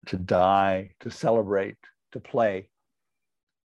to 0.08 0.18
die, 0.18 0.92
to 1.00 1.10
celebrate, 1.10 1.78
to 2.12 2.20
play 2.20 2.70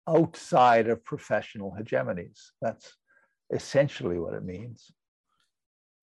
outside 0.09 0.89
of 0.89 1.05
professional 1.05 1.77
hegemonies. 1.79 2.41
That's 2.61 2.97
essentially 3.51 4.19
what 4.19 4.35
it 4.35 4.45
means. 4.45 4.91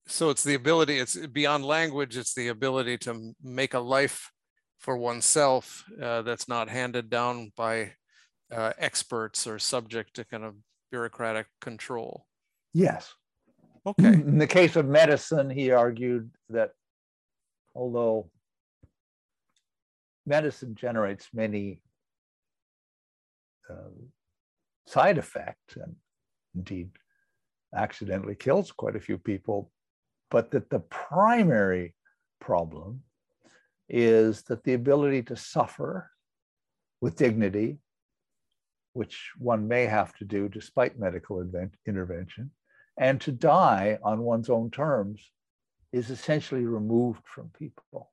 So 0.06 0.30
it's 0.30 0.42
the 0.42 0.54
ability, 0.54 0.98
it's 0.98 1.16
beyond 1.28 1.64
language, 1.64 2.16
it's 2.16 2.34
the 2.34 2.48
ability 2.48 2.98
to 2.98 3.34
make 3.42 3.74
a 3.74 3.78
life 3.78 4.32
for 4.80 4.96
oneself 4.96 5.84
uh, 6.02 6.22
that's 6.22 6.48
not 6.48 6.68
handed 6.68 7.08
down 7.08 7.52
by 7.56 7.92
uh, 8.52 8.72
experts 8.78 9.46
or 9.46 9.60
subject 9.60 10.14
to 10.14 10.24
kind 10.24 10.42
of 10.44 10.54
bureaucratic 10.90 11.46
control. 11.60 12.26
Yes. 12.74 13.14
Okay. 13.86 14.08
In 14.12 14.38
the 14.38 14.46
case 14.46 14.76
of 14.76 14.86
medicine, 14.86 15.50
he 15.50 15.70
argued 15.70 16.30
that 16.50 16.70
although 17.74 18.30
medicine 20.26 20.74
generates 20.74 21.28
many 21.32 21.80
uh, 23.68 23.90
side 24.86 25.18
effects 25.18 25.76
and 25.76 25.96
indeed 26.54 26.90
accidentally 27.74 28.34
kills 28.34 28.70
quite 28.70 28.96
a 28.96 29.00
few 29.00 29.18
people, 29.18 29.70
but 30.30 30.50
that 30.50 30.70
the 30.70 30.80
primary 30.80 31.94
problem 32.40 33.02
is 33.88 34.42
that 34.42 34.64
the 34.64 34.74
ability 34.74 35.22
to 35.22 35.36
suffer 35.36 36.10
with 37.00 37.16
dignity 37.16 37.78
which 38.94 39.32
one 39.38 39.66
may 39.66 39.86
have 39.86 40.14
to 40.14 40.24
do 40.24 40.48
despite 40.48 40.98
medical 40.98 41.42
intervention, 41.86 42.50
and 43.02 43.20
to 43.20 43.32
die 43.32 43.98
on 44.04 44.22
one's 44.22 44.48
own 44.48 44.70
terms 44.70 45.32
is 45.92 46.08
essentially 46.08 46.64
removed 46.64 47.26
from 47.26 47.50
people. 47.58 48.12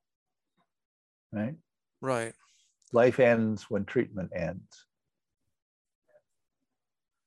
Right? 1.32 1.54
Right. 2.00 2.32
Life 2.92 3.20
ends 3.20 3.70
when 3.70 3.84
treatment 3.84 4.32
ends. 4.34 4.86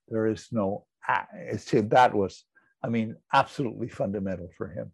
There 0.09 0.27
is 0.27 0.49
no, 0.51 0.85
that 1.07 2.11
was, 2.13 2.43
I 2.83 2.89
mean, 2.89 3.15
absolutely 3.31 3.87
fundamental 3.87 4.49
for 4.57 4.67
him. 4.67 4.91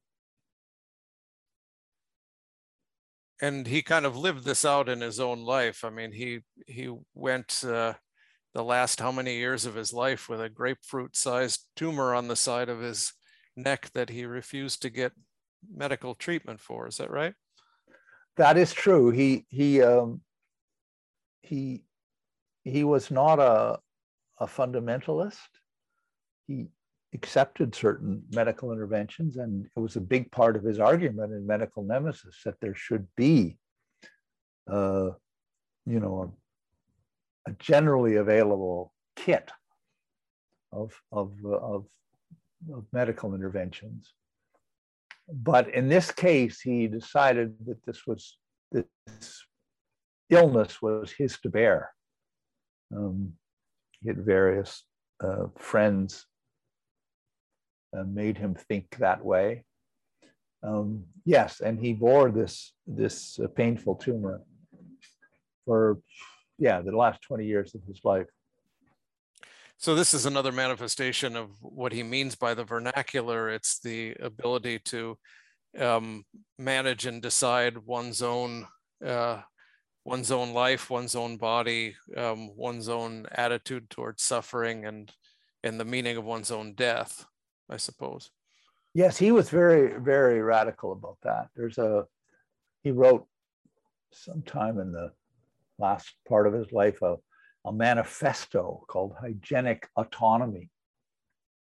And 3.41 3.65
he 3.65 3.81
kind 3.81 4.05
of 4.05 4.15
lived 4.15 4.43
this 4.45 4.63
out 4.63 4.89
in 4.89 5.01
his 5.01 5.19
own 5.19 5.41
life. 5.41 5.83
I 5.83 5.89
mean, 5.89 6.11
he 6.11 6.41
he 6.67 6.93
went 7.15 7.63
uh, 7.63 7.93
the 8.53 8.63
last 8.63 8.99
how 8.99 9.11
many 9.11 9.37
years 9.37 9.65
of 9.65 9.75
his 9.75 9.93
life 9.93 10.27
with 10.27 10.41
a 10.41 10.49
grapefruit 10.49 11.15
sized 11.15 11.65
tumor 11.75 12.13
on 12.15 12.27
the 12.27 12.35
side 12.35 12.69
of 12.69 12.79
his 12.79 13.13
neck 13.55 13.89
that 13.93 14.09
he 14.09 14.25
refused 14.25 14.81
to 14.81 14.89
get 14.89 15.11
medical 15.71 16.15
treatment 16.15 16.59
for. 16.59 16.87
Is 16.87 16.97
that 16.97 17.11
right? 17.11 17.33
That 18.37 18.57
is 18.57 18.73
true. 18.73 19.11
He 19.11 19.45
he 19.49 19.81
um, 19.81 20.21
he 21.41 21.83
he 22.63 22.83
was 22.83 23.11
not 23.11 23.39
a 23.39 23.79
a 24.39 24.47
fundamentalist. 24.47 25.37
He 26.47 26.67
accepted 27.13 27.75
certain 27.75 28.23
medical 28.31 28.71
interventions, 28.71 29.37
and 29.37 29.65
it 29.65 29.79
was 29.79 29.95
a 29.95 30.01
big 30.01 30.31
part 30.31 30.55
of 30.55 30.63
his 30.63 30.79
argument 30.79 31.33
in 31.33 31.45
Medical 31.45 31.83
Nemesis 31.83 32.37
that 32.45 32.59
there 32.61 32.75
should 32.75 33.07
be, 33.17 33.57
uh, 34.71 35.09
you 35.85 35.99
know, 35.99 36.33
a 37.47 37.51
generally 37.59 38.15
available 38.15 38.93
kit 39.15 39.51
of, 40.71 40.93
of, 41.11 41.33
of, 41.45 41.85
of 42.73 42.85
medical 42.91 43.33
interventions. 43.33 44.13
But 45.31 45.73
in 45.73 45.89
this 45.89 46.11
case, 46.11 46.61
he 46.61 46.87
decided 46.87 47.55
that 47.67 47.85
this 47.85 48.07
was 48.07 48.37
this 48.71 49.45
illness 50.29 50.81
was 50.81 51.11
his 51.11 51.39
to 51.39 51.49
bear. 51.49 51.91
Um, 52.95 53.33
he 54.01 54.09
had 54.09 54.25
various 54.25 54.83
uh, 55.23 55.47
friends 55.57 56.25
uh, 57.95 58.03
made 58.03 58.37
him 58.37 58.55
think 58.55 58.95
that 58.97 59.23
way. 59.23 59.65
Um, 60.61 61.05
yes, 61.25 61.61
and 61.61 61.79
he 61.79 61.93
bore 61.93 62.31
this 62.31 62.73
this 62.85 63.39
uh, 63.39 63.47
painful 63.47 63.95
tumor 63.95 64.41
for 65.65 65.99
yeah, 66.59 66.81
the 66.81 66.95
last 66.95 67.21
20 67.23 67.45
years 67.45 67.73
of 67.73 67.81
his 67.87 68.01
life. 68.03 68.27
So 69.77 69.95
this 69.95 70.13
is 70.13 70.25
another 70.25 70.51
manifestation 70.51 71.37
of 71.37 71.51
what 71.61 71.93
he 71.93 72.03
means 72.03 72.35
by 72.35 72.53
the 72.53 72.65
vernacular. 72.65 73.49
It's 73.49 73.79
the 73.79 74.13
ability 74.19 74.79
to 74.85 75.17
um, 75.79 76.25
manage 76.57 77.05
and 77.05 77.21
decide 77.21 77.77
one's 77.77 78.21
own 78.21 78.67
uh, 79.05 79.41
one's 80.03 80.31
own 80.31 80.53
life, 80.53 80.89
one's 80.89 81.15
own 81.15 81.37
body, 81.37 81.95
um, 82.17 82.53
one's 82.57 82.89
own 82.89 83.25
attitude 83.31 83.89
towards 83.89 84.21
suffering, 84.21 84.85
and 84.85 85.13
and 85.63 85.79
the 85.79 85.85
meaning 85.85 86.17
of 86.17 86.25
one's 86.25 86.51
own 86.51 86.73
death. 86.73 87.25
I 87.69 87.77
suppose. 87.77 88.31
Yes, 88.93 89.17
he 89.17 89.31
was 89.31 89.49
very 89.49 89.97
very 89.97 90.41
radical 90.41 90.91
about 90.91 91.19
that. 91.23 91.47
There's 91.55 91.77
a 91.77 92.05
he 92.83 92.91
wrote 92.91 93.25
sometime 94.11 94.77
in 94.79 94.91
the 94.91 95.13
last 95.79 96.13
part 96.27 96.47
of 96.47 96.53
his 96.53 96.71
life 96.71 97.01
a 97.01 97.15
a 97.65 97.73
manifesto 97.73 98.83
called 98.87 99.13
Hygienic 99.19 99.87
Autonomy, 99.95 100.69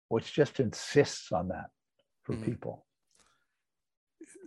which 0.08 0.32
just 0.32 0.60
insists 0.60 1.32
on 1.32 1.48
that 1.48 1.70
for 2.22 2.34
mm-hmm. 2.34 2.44
people. 2.44 2.86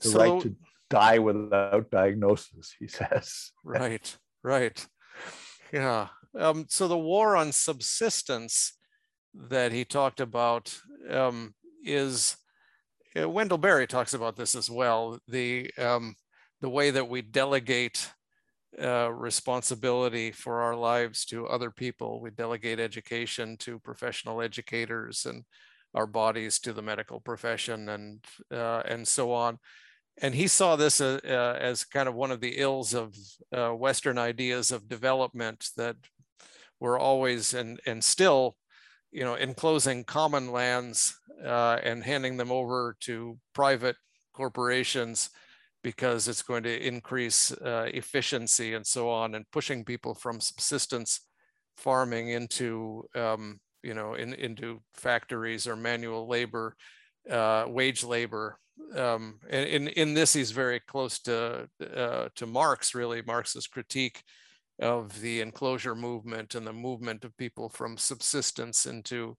The 0.01 0.09
so, 0.09 0.19
right 0.19 0.41
to 0.43 0.55
die 0.89 1.19
without 1.19 1.91
diagnosis, 1.91 2.75
he 2.79 2.87
says. 2.87 3.51
right, 3.63 4.17
right. 4.43 4.85
Yeah. 5.73 6.07
Um, 6.37 6.65
so 6.69 6.87
the 6.87 6.97
war 6.97 7.35
on 7.35 7.51
subsistence 7.51 8.77
that 9.33 9.71
he 9.71 9.85
talked 9.85 10.19
about 10.19 10.77
um, 11.09 11.53
is 11.83 12.37
uh, 13.19 13.29
Wendell 13.29 13.57
Berry 13.57 13.87
talks 13.87 14.13
about 14.13 14.37
this 14.37 14.55
as 14.55 14.69
well. 14.69 15.19
The 15.27 15.69
um, 15.77 16.15
the 16.61 16.69
way 16.69 16.91
that 16.91 17.09
we 17.09 17.21
delegate 17.21 18.09
uh, 18.79 19.11
responsibility 19.11 20.31
for 20.31 20.61
our 20.61 20.75
lives 20.75 21.25
to 21.25 21.45
other 21.47 21.71
people. 21.71 22.21
We 22.21 22.31
delegate 22.31 22.79
education 22.79 23.57
to 23.57 23.79
professional 23.79 24.41
educators 24.41 25.25
and 25.25 25.43
our 25.93 26.07
bodies 26.07 26.59
to 26.59 26.71
the 26.71 26.81
medical 26.81 27.19
profession 27.19 27.89
and 27.89 28.23
uh, 28.49 28.81
and 28.85 29.05
so 29.05 29.33
on. 29.33 29.59
And 30.21 30.33
he 30.33 30.47
saw 30.47 30.77
this 30.77 31.01
uh, 31.01 31.19
uh 31.25 31.57
as 31.59 31.83
kind 31.83 32.07
of 32.07 32.15
one 32.15 32.31
of 32.31 32.39
the 32.39 32.59
ills 32.59 32.93
of 32.93 33.13
uh, 33.51 33.71
Western 33.71 34.17
ideas 34.17 34.71
of 34.71 34.87
development 34.87 35.67
that 35.75 35.97
were 36.79 36.97
always 36.97 37.53
and 37.53 37.79
and 37.85 38.01
still, 38.01 38.55
you 39.11 39.25
know, 39.25 39.35
enclosing 39.35 40.05
common 40.05 40.51
lands 40.51 41.13
and 41.43 42.03
handing 42.03 42.37
them 42.37 42.51
over 42.51 42.95
to 43.01 43.37
private 43.53 43.97
corporations 44.33 45.29
because 45.83 46.27
it's 46.27 46.41
going 46.41 46.63
to 46.63 46.87
increase 46.87 47.51
uh, 47.51 47.87
efficiency 47.93 48.73
and 48.73 48.85
so 48.85 49.09
on 49.09 49.35
and 49.35 49.49
pushing 49.51 49.83
people 49.83 50.13
from 50.13 50.39
subsistence 50.39 51.21
farming 51.77 52.29
into 52.29 53.03
um, 53.15 53.59
you 53.83 53.93
know 53.93 54.13
in, 54.13 54.33
into 54.33 54.81
factories 54.93 55.67
or 55.67 55.75
manual 55.75 56.27
labor 56.27 56.75
uh, 57.29 57.65
wage 57.67 58.03
labor 58.03 58.57
um, 58.95 59.39
and 59.49 59.67
in, 59.67 59.87
in 59.89 60.13
this 60.13 60.33
he's 60.33 60.51
very 60.51 60.79
close 60.79 61.19
to 61.19 61.67
uh, 61.95 62.27
to 62.35 62.45
Marx 62.45 62.93
really. 62.93 63.21
Marx's 63.21 63.67
critique 63.67 64.23
of 64.79 65.19
the 65.21 65.41
enclosure 65.41 65.95
movement 65.95 66.55
and 66.55 66.65
the 66.65 66.73
movement 66.73 67.23
of 67.23 67.37
people 67.37 67.69
from 67.69 67.97
subsistence 67.97 68.85
into 68.85 69.37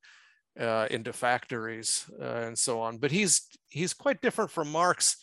uh, 0.61 0.87
into 0.90 1.12
factories 1.12 2.05
uh, 2.20 2.42
and 2.46 2.59
so 2.59 2.81
on. 2.81 2.98
But 2.98 3.11
he's 3.11 3.48
he's 3.68 3.94
quite 3.94 4.20
different 4.20 4.50
from 4.50 4.70
Marx 4.70 5.16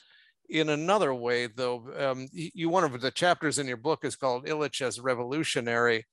in 0.49 0.69
another 0.69 1.13
way, 1.13 1.47
though, 1.47 1.83
um, 1.97 2.27
you 2.31 2.69
one 2.69 2.83
of 2.83 2.99
the 3.01 3.11
chapters 3.11 3.59
in 3.59 3.67
your 3.67 3.77
book 3.77 4.03
is 4.03 4.15
called 4.15 4.45
Illich 4.45 4.81
as 4.81 4.99
revolutionary, 4.99 6.05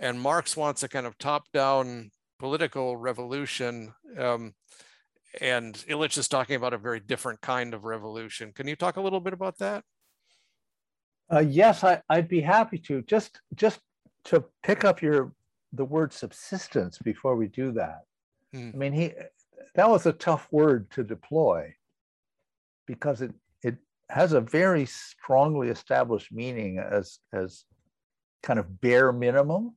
and 0.00 0.20
Marx 0.20 0.56
wants 0.56 0.82
a 0.82 0.88
kind 0.88 1.06
of 1.06 1.16
top-down 1.18 2.10
political 2.38 2.96
revolution, 2.96 3.94
um, 4.18 4.54
and 5.40 5.74
Illich 5.88 6.18
is 6.18 6.28
talking 6.28 6.56
about 6.56 6.74
a 6.74 6.78
very 6.78 7.00
different 7.00 7.40
kind 7.40 7.74
of 7.74 7.84
revolution. 7.84 8.52
Can 8.52 8.66
you 8.66 8.76
talk 8.76 8.96
a 8.96 9.00
little 9.00 9.20
bit 9.20 9.32
about 9.32 9.58
that? 9.58 9.84
Uh, 11.30 11.40
yes, 11.40 11.84
I, 11.84 12.00
would 12.10 12.28
be 12.28 12.40
happy 12.40 12.78
to. 12.78 13.02
Just 13.02 13.40
just 13.54 13.80
to 14.24 14.44
pick 14.62 14.84
up 14.84 15.02
your 15.02 15.32
the 15.72 15.84
word 15.84 16.12
subsistence 16.12 16.98
before 16.98 17.36
we 17.36 17.48
do 17.48 17.72
that. 17.72 18.02
Hmm. 18.52 18.70
I 18.72 18.76
mean, 18.76 18.92
he 18.92 19.12
that 19.74 19.88
was 19.88 20.06
a 20.06 20.12
tough 20.12 20.48
word 20.50 20.90
to 20.92 21.04
deploy 21.04 21.74
because 22.86 23.20
it 23.20 23.32
has 24.10 24.32
a 24.32 24.40
very 24.40 24.86
strongly 24.86 25.68
established 25.68 26.32
meaning 26.32 26.78
as 26.78 27.18
as 27.32 27.64
kind 28.42 28.58
of 28.58 28.80
bare 28.80 29.12
minimum. 29.12 29.76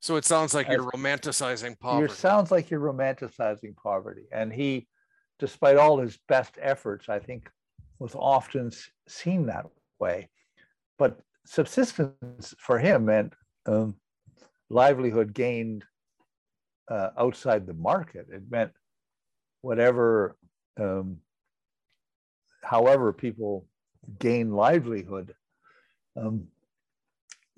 So 0.00 0.16
it 0.16 0.24
sounds 0.24 0.54
like 0.54 0.68
as, 0.68 0.74
you're 0.74 0.90
romanticizing 0.90 1.78
poverty. 1.78 2.12
It 2.12 2.16
sounds 2.16 2.50
like 2.50 2.70
you're 2.70 2.80
romanticizing 2.80 3.74
poverty. 3.76 4.26
And 4.32 4.52
he, 4.52 4.86
despite 5.38 5.76
all 5.76 5.98
his 5.98 6.18
best 6.28 6.54
efforts, 6.60 7.08
I 7.08 7.18
think 7.18 7.50
was 7.98 8.14
often 8.14 8.70
seen 9.08 9.46
that 9.46 9.66
way. 9.98 10.28
But 10.98 11.18
subsistence 11.46 12.54
for 12.58 12.78
him 12.78 13.06
meant 13.06 13.34
um, 13.66 13.96
livelihood 14.70 15.34
gained 15.34 15.84
uh, 16.88 17.10
outside 17.18 17.66
the 17.66 17.74
market. 17.74 18.26
It 18.32 18.42
meant 18.48 18.72
whatever 19.62 20.36
um, 20.78 21.18
however 22.62 23.12
people 23.12 23.66
gain 24.18 24.52
livelihood. 24.52 25.34
Um, 26.16 26.48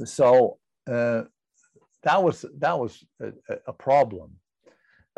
so 0.04 0.58
uh, 0.90 1.22
that 2.02 2.22
was 2.22 2.44
that 2.58 2.78
was 2.78 3.04
a, 3.20 3.32
a 3.66 3.72
problem 3.72 4.32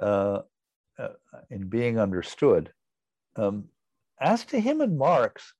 uh, 0.00 0.40
uh, 0.98 1.08
in 1.50 1.68
being 1.68 1.98
understood. 1.98 2.72
Um, 3.36 3.64
as 4.20 4.44
to 4.46 4.60
him 4.60 4.80
and 4.80 4.98
Marx, 4.98 5.54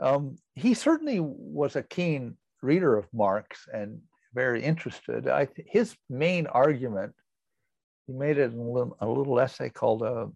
um, 0.00 0.38
he 0.54 0.74
certainly 0.74 1.20
was 1.20 1.76
a 1.76 1.82
keen 1.82 2.36
reader 2.62 2.96
of 2.96 3.06
Marx 3.12 3.66
and 3.72 4.00
very 4.34 4.62
interested. 4.62 5.28
I, 5.28 5.48
his 5.66 5.94
main 6.08 6.46
argument, 6.46 7.12
he 8.06 8.12
made 8.12 8.38
it 8.38 8.52
in 8.52 8.58
a 8.58 8.70
little, 8.70 8.96
a 9.00 9.06
little 9.06 9.38
essay 9.38 9.68
called 9.68 10.02
uh, 10.02 10.26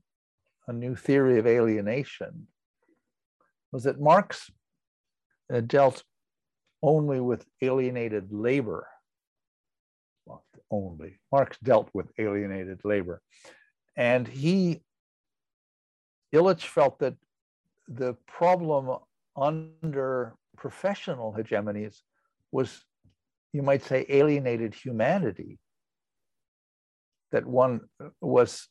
a 0.69 0.73
new 0.73 0.97
theory 0.97 1.39
of 1.39 1.47
alienation 1.47 2.49
was 3.73 3.85
that 3.85 4.01
Marx 4.01 4.51
uh, 5.53 5.61
dealt 5.61 6.03
only 6.83 7.21
with 7.21 7.45
alienated 7.63 8.33
labor. 8.33 8.87
Only. 10.71 11.19
Marx 11.31 11.57
dealt 11.63 11.89
with 11.95 12.11
alienated 12.19 12.81
labor. 12.85 13.23
And 13.97 14.27
he, 14.27 14.83
Illich 16.35 16.67
felt 16.67 16.99
that 16.99 17.15
the 17.87 18.15
problem 18.27 18.99
under 19.37 20.35
professional 20.57 21.33
hegemonies 21.33 22.01
was, 22.51 22.85
you 23.53 23.63
might 23.63 23.85
say, 23.85 24.05
alienated 24.09 24.75
humanity. 24.75 25.59
That 27.31 27.47
one 27.47 27.83
was 28.21 28.69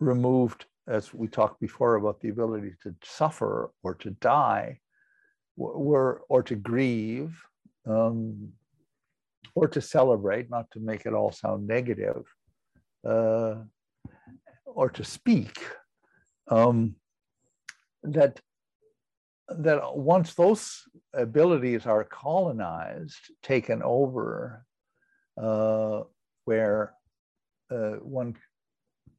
removed 0.00 0.66
as 0.88 1.12
we 1.12 1.28
talked 1.28 1.60
before 1.60 1.96
about 1.96 2.20
the 2.20 2.28
ability 2.28 2.72
to 2.82 2.94
suffer 3.02 3.70
or 3.82 3.94
to 3.94 4.10
die, 4.10 4.78
or, 5.56 6.22
or 6.28 6.42
to 6.42 6.54
grieve, 6.54 7.36
um, 7.86 8.52
or 9.54 9.66
to 9.68 9.80
celebrate, 9.80 10.50
not 10.50 10.70
to 10.70 10.80
make 10.80 11.06
it 11.06 11.14
all 11.14 11.32
sound 11.32 11.66
negative, 11.66 12.22
uh, 13.08 13.54
or 14.64 14.90
to 14.90 15.04
speak. 15.04 15.58
Um, 16.48 16.96
that 18.02 18.40
that 19.48 19.96
once 19.96 20.34
those 20.34 20.82
abilities 21.14 21.86
are 21.86 22.04
colonized, 22.04 23.32
taken 23.42 23.82
over, 23.82 24.64
uh, 25.40 26.02
where 26.44 26.94
uh, 27.70 27.96
one 28.02 28.36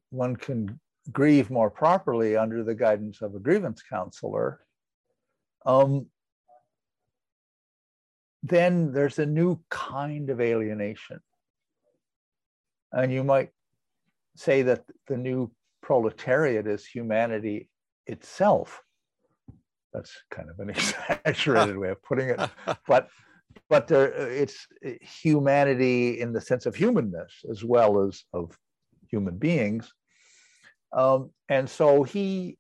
one 0.10 0.36
can 0.36 0.80
grieve 1.12 1.50
more 1.50 1.70
properly 1.70 2.36
under 2.36 2.64
the 2.64 2.76
guidance 2.76 3.22
of 3.22 3.36
a 3.36 3.40
grievance 3.40 3.82
counselor, 3.82 4.62
um, 5.66 6.08
then 8.44 8.92
there's 8.92 9.20
a 9.20 9.26
new 9.26 9.60
kind 9.70 10.30
of 10.30 10.40
alienation. 10.40 11.20
And 12.92 13.12
you 13.12 13.24
might 13.24 13.50
say 14.36 14.62
that 14.64 14.84
the 15.08 15.18
new 15.18 15.52
proletariat 15.82 16.68
is 16.68 16.86
humanity 16.86 17.70
itself. 18.06 18.82
That's 19.94 20.12
kind 20.32 20.50
of 20.50 20.60
an 20.60 20.70
exaggerated 21.26 21.78
way 21.78 21.90
of 21.90 22.02
putting 22.04 22.30
it, 22.30 22.40
but 22.88 23.10
but 23.70 23.88
there, 23.88 24.12
it's 24.30 24.68
humanity 25.02 26.22
in 26.22 26.32
the 26.32 26.40
sense 26.40 26.66
of 26.66 26.76
humanness 26.76 27.34
as 27.50 27.64
well 27.64 28.04
as 28.06 28.24
of 28.34 28.58
human 29.10 29.38
beings. 29.38 29.92
Um, 30.94 31.32
and 31.50 31.70
so 31.70 32.04
he, 32.04 32.58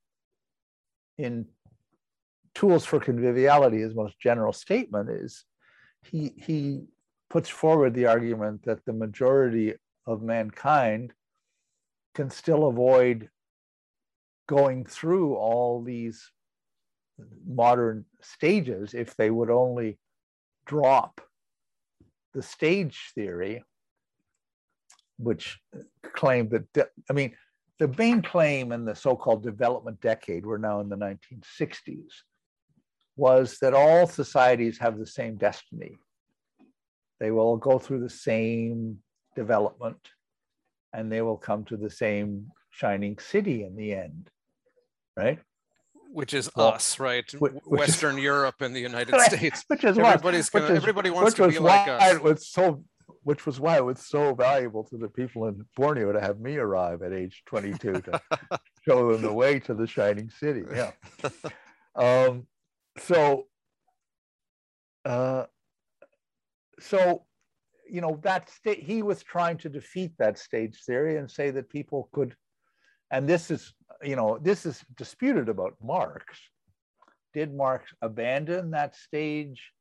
in 1.18 1.46
Tools 2.56 2.86
for 2.86 3.00
Conviviality, 3.00 3.80
his 3.80 3.96
most 3.96 4.20
general 4.20 4.54
statement 4.54 5.10
is 5.10 5.46
he, 6.04 6.34
he 6.38 6.86
puts 7.30 7.50
forward 7.50 7.94
the 7.94 8.08
argument 8.08 8.64
that 8.66 8.84
the 8.86 8.94
majority 8.94 9.74
of 10.06 10.22
mankind 10.22 11.14
can 12.16 12.30
still 12.30 12.68
avoid 12.68 13.30
going 14.48 14.86
through 14.86 15.36
all 15.36 15.84
these 15.84 16.32
modern 17.46 18.06
stages 18.22 18.94
if 18.94 19.16
they 19.16 19.30
would 19.30 19.50
only 19.50 20.00
drop 20.66 21.22
the 22.34 22.42
stage 22.42 23.12
theory, 23.16 23.64
which 25.18 25.60
claimed 26.16 26.52
that, 26.52 26.90
I 27.10 27.14
mean, 27.14 27.36
the 27.80 27.88
main 27.98 28.22
claim 28.22 28.72
in 28.72 28.86
the 28.86 28.96
so 28.96 29.16
called 29.16 29.44
development 29.44 30.02
decade, 30.02 30.46
we're 30.46 30.58
now 30.58 30.80
in 30.80 30.90
the 30.90 30.98
1960s, 30.98 32.12
was 33.16 33.58
that 33.62 33.74
all 33.74 34.08
societies 34.08 34.78
have 34.80 34.98
the 34.98 35.06
same 35.06 35.36
destiny. 35.36 35.98
They 37.20 37.32
will 37.32 37.58
go 37.58 37.80
through 37.80 38.02
the 38.02 38.10
same 38.10 39.00
development 39.36 40.10
and 40.94 41.12
they 41.12 41.22
will 41.22 41.38
come 41.38 41.66
to 41.66 41.78
the 41.78 41.90
same 41.90 42.48
shining 42.72 43.18
city 43.20 43.64
in 43.64 43.76
the 43.76 43.94
end, 43.94 44.30
right? 45.16 45.40
Which 46.12 46.34
is 46.34 46.50
well, 46.56 46.70
us, 46.70 47.00
right? 47.00 47.30
Which, 47.34 47.54
Western 47.66 48.18
is, 48.18 48.24
Europe 48.24 48.62
and 48.62 48.76
the 48.76 48.80
United 48.80 49.20
States. 49.22 49.64
Which 49.68 49.84
is 49.84 49.98
everybody's 49.98 50.50
gonna, 50.50 50.66
is, 50.66 50.78
everybody 50.78 51.10
wants 51.10 51.34
to 51.36 51.48
be 51.48 51.60
like 51.60 51.88
us. 51.88 52.16
It 52.16 52.24
was 52.24 52.48
so 52.48 52.84
which 53.28 53.46
was 53.46 53.60
why 53.60 53.76
it 53.76 53.84
was 53.84 54.00
so 54.00 54.34
valuable 54.34 54.86
to 54.86 54.98
the 54.98 55.10
people 55.10 55.48
in 55.48 55.66
Borneo 55.76 56.14
to 56.14 56.22
have 56.22 56.40
me 56.40 56.56
arrive 56.56 57.02
at 57.02 57.12
age 57.12 57.44
22 57.48 58.00
to 58.04 58.22
show 58.88 59.12
them 59.12 59.22
the 59.22 59.34
way 59.34 59.60
to 59.60 59.74
the 59.74 59.86
shining 59.86 60.30
city. 60.30 60.64
Yeah. 60.74 60.92
Um, 61.96 62.46
so, 63.00 63.48
uh, 65.04 65.46
so, 66.80 67.26
you 67.90 68.02
know, 68.02 68.20
that 68.22 68.52
state, 68.52 68.84
he 68.84 69.02
was 69.02 69.24
trying 69.24 69.58
to 69.58 69.70
defeat 69.70 70.12
that 70.20 70.38
stage 70.38 70.84
theory 70.86 71.18
and 71.18 71.30
say 71.30 71.50
that 71.50 71.72
people 71.72 72.08
could, 72.12 72.36
and 73.10 73.28
this 73.28 73.50
is, 73.50 73.74
you 74.04 74.16
know, 74.16 74.38
this 74.40 74.68
is 74.68 74.86
disputed 74.96 75.50
about 75.50 75.74
Marx. 75.82 76.24
Did 77.34 77.52
Marx 77.52 77.92
abandon 78.04 78.70
that 78.72 78.96
stage 78.96 79.74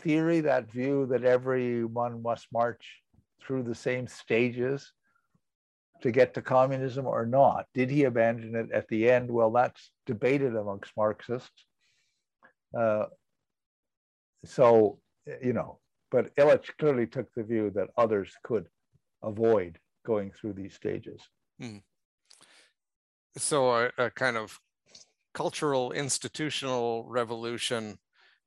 theory, 0.00 0.40
that 0.40 0.70
view 0.70 1.06
that 1.10 1.24
everyone 1.24 2.22
must 2.22 2.46
march 2.52 3.00
through 3.42 3.62
the 3.62 3.74
same 3.74 4.06
stages 4.06 4.92
to 6.02 6.10
get 6.10 6.34
to 6.34 6.42
communism 6.42 7.06
or 7.06 7.26
not? 7.26 7.66
Did 7.74 7.90
he 7.90 8.04
abandon 8.04 8.54
it 8.56 8.72
at 8.72 8.88
the 8.88 9.10
end? 9.10 9.30
Well, 9.30 9.50
that's 9.50 9.90
debated 10.06 10.56
amongst 10.56 10.92
Marxists. 10.96 11.66
Uh, 12.76 13.06
so, 14.44 14.98
you 15.42 15.52
know, 15.52 15.78
but 16.10 16.34
Illich 16.36 16.70
clearly 16.78 17.06
took 17.06 17.32
the 17.34 17.42
view 17.42 17.70
that 17.74 17.88
others 17.96 18.32
could 18.42 18.66
avoid 19.22 19.78
going 20.06 20.32
through 20.32 20.54
these 20.54 20.74
stages. 20.74 21.20
Hmm. 21.60 21.78
So, 23.36 23.70
a, 23.70 23.90
a 23.98 24.10
kind 24.10 24.36
of 24.36 24.58
cultural 25.34 25.92
institutional 25.92 27.06
revolution 27.08 27.98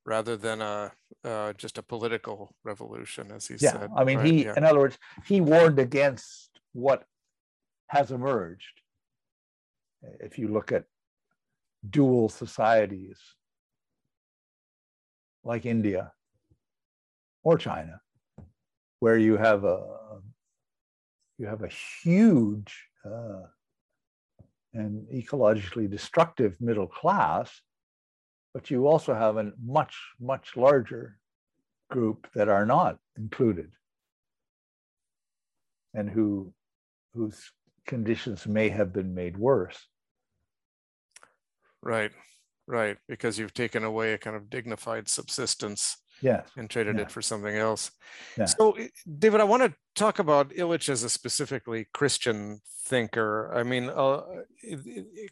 rather 0.05 0.35
than 0.37 0.61
a 0.61 0.91
uh, 1.23 1.53
just 1.53 1.77
a 1.77 1.83
political 1.83 2.53
revolution, 2.63 3.31
as 3.31 3.47
he 3.47 3.55
yeah, 3.59 3.71
said. 3.71 3.89
I 3.95 4.03
mean, 4.03 4.17
right? 4.17 4.25
he, 4.25 4.43
yeah. 4.45 4.55
in 4.57 4.63
other 4.63 4.79
words, 4.79 4.97
he 5.25 5.39
warned 5.39 5.79
against 5.79 6.49
what 6.73 7.05
has 7.87 8.11
emerged. 8.11 8.81
If 10.19 10.37
you 10.37 10.49
look 10.49 10.71
at 10.71 10.83
dual 11.89 12.27
societies 12.27 13.19
like 15.43 15.65
India 15.65 16.11
or 17.43 17.57
China, 17.57 18.01
where 18.99 19.17
you 19.17 19.37
have 19.37 19.63
a 19.63 20.19
you 21.37 21.47
have 21.47 21.63
a 21.63 21.69
huge 22.03 22.87
uh, 23.05 23.43
and 24.73 25.07
ecologically 25.07 25.89
destructive 25.89 26.59
middle 26.59 26.87
class 26.87 27.61
but 28.53 28.69
you 28.69 28.87
also 28.87 29.13
have 29.13 29.37
a 29.37 29.51
much, 29.63 29.95
much 30.19 30.55
larger 30.55 31.17
group 31.89 32.27
that 32.35 32.49
are 32.49 32.65
not 32.65 32.97
included 33.17 33.71
and 35.93 36.09
who 36.09 36.53
whose 37.13 37.51
conditions 37.85 38.47
may 38.47 38.69
have 38.69 38.91
been 38.93 39.13
made 39.13 39.37
worse. 39.37 39.87
Right, 41.81 42.11
right, 42.65 42.97
because 43.07 43.37
you've 43.37 43.53
taken 43.53 43.83
away 43.83 44.13
a 44.13 44.17
kind 44.17 44.35
of 44.35 44.49
dignified 44.49 45.07
subsistence 45.09 45.97
yes. 46.21 46.47
and 46.57 46.69
traded 46.69 46.97
yeah. 46.97 47.03
it 47.03 47.11
for 47.11 47.21
something 47.21 47.55
else. 47.55 47.91
Yeah. 48.37 48.45
So, 48.45 48.71
eh, 48.73 48.87
David, 49.19 49.41
I 49.41 49.45
want 49.45 49.63
to 49.63 49.73
talk 49.95 50.19
about 50.19 50.49
Illich 50.51 50.89
as 50.89 51.03
a 51.03 51.09
specifically 51.09 51.87
Christian 51.93 52.59
thinker. 52.85 53.51
I 53.53 53.63
mean, 53.63 53.89
uh, 53.89 54.21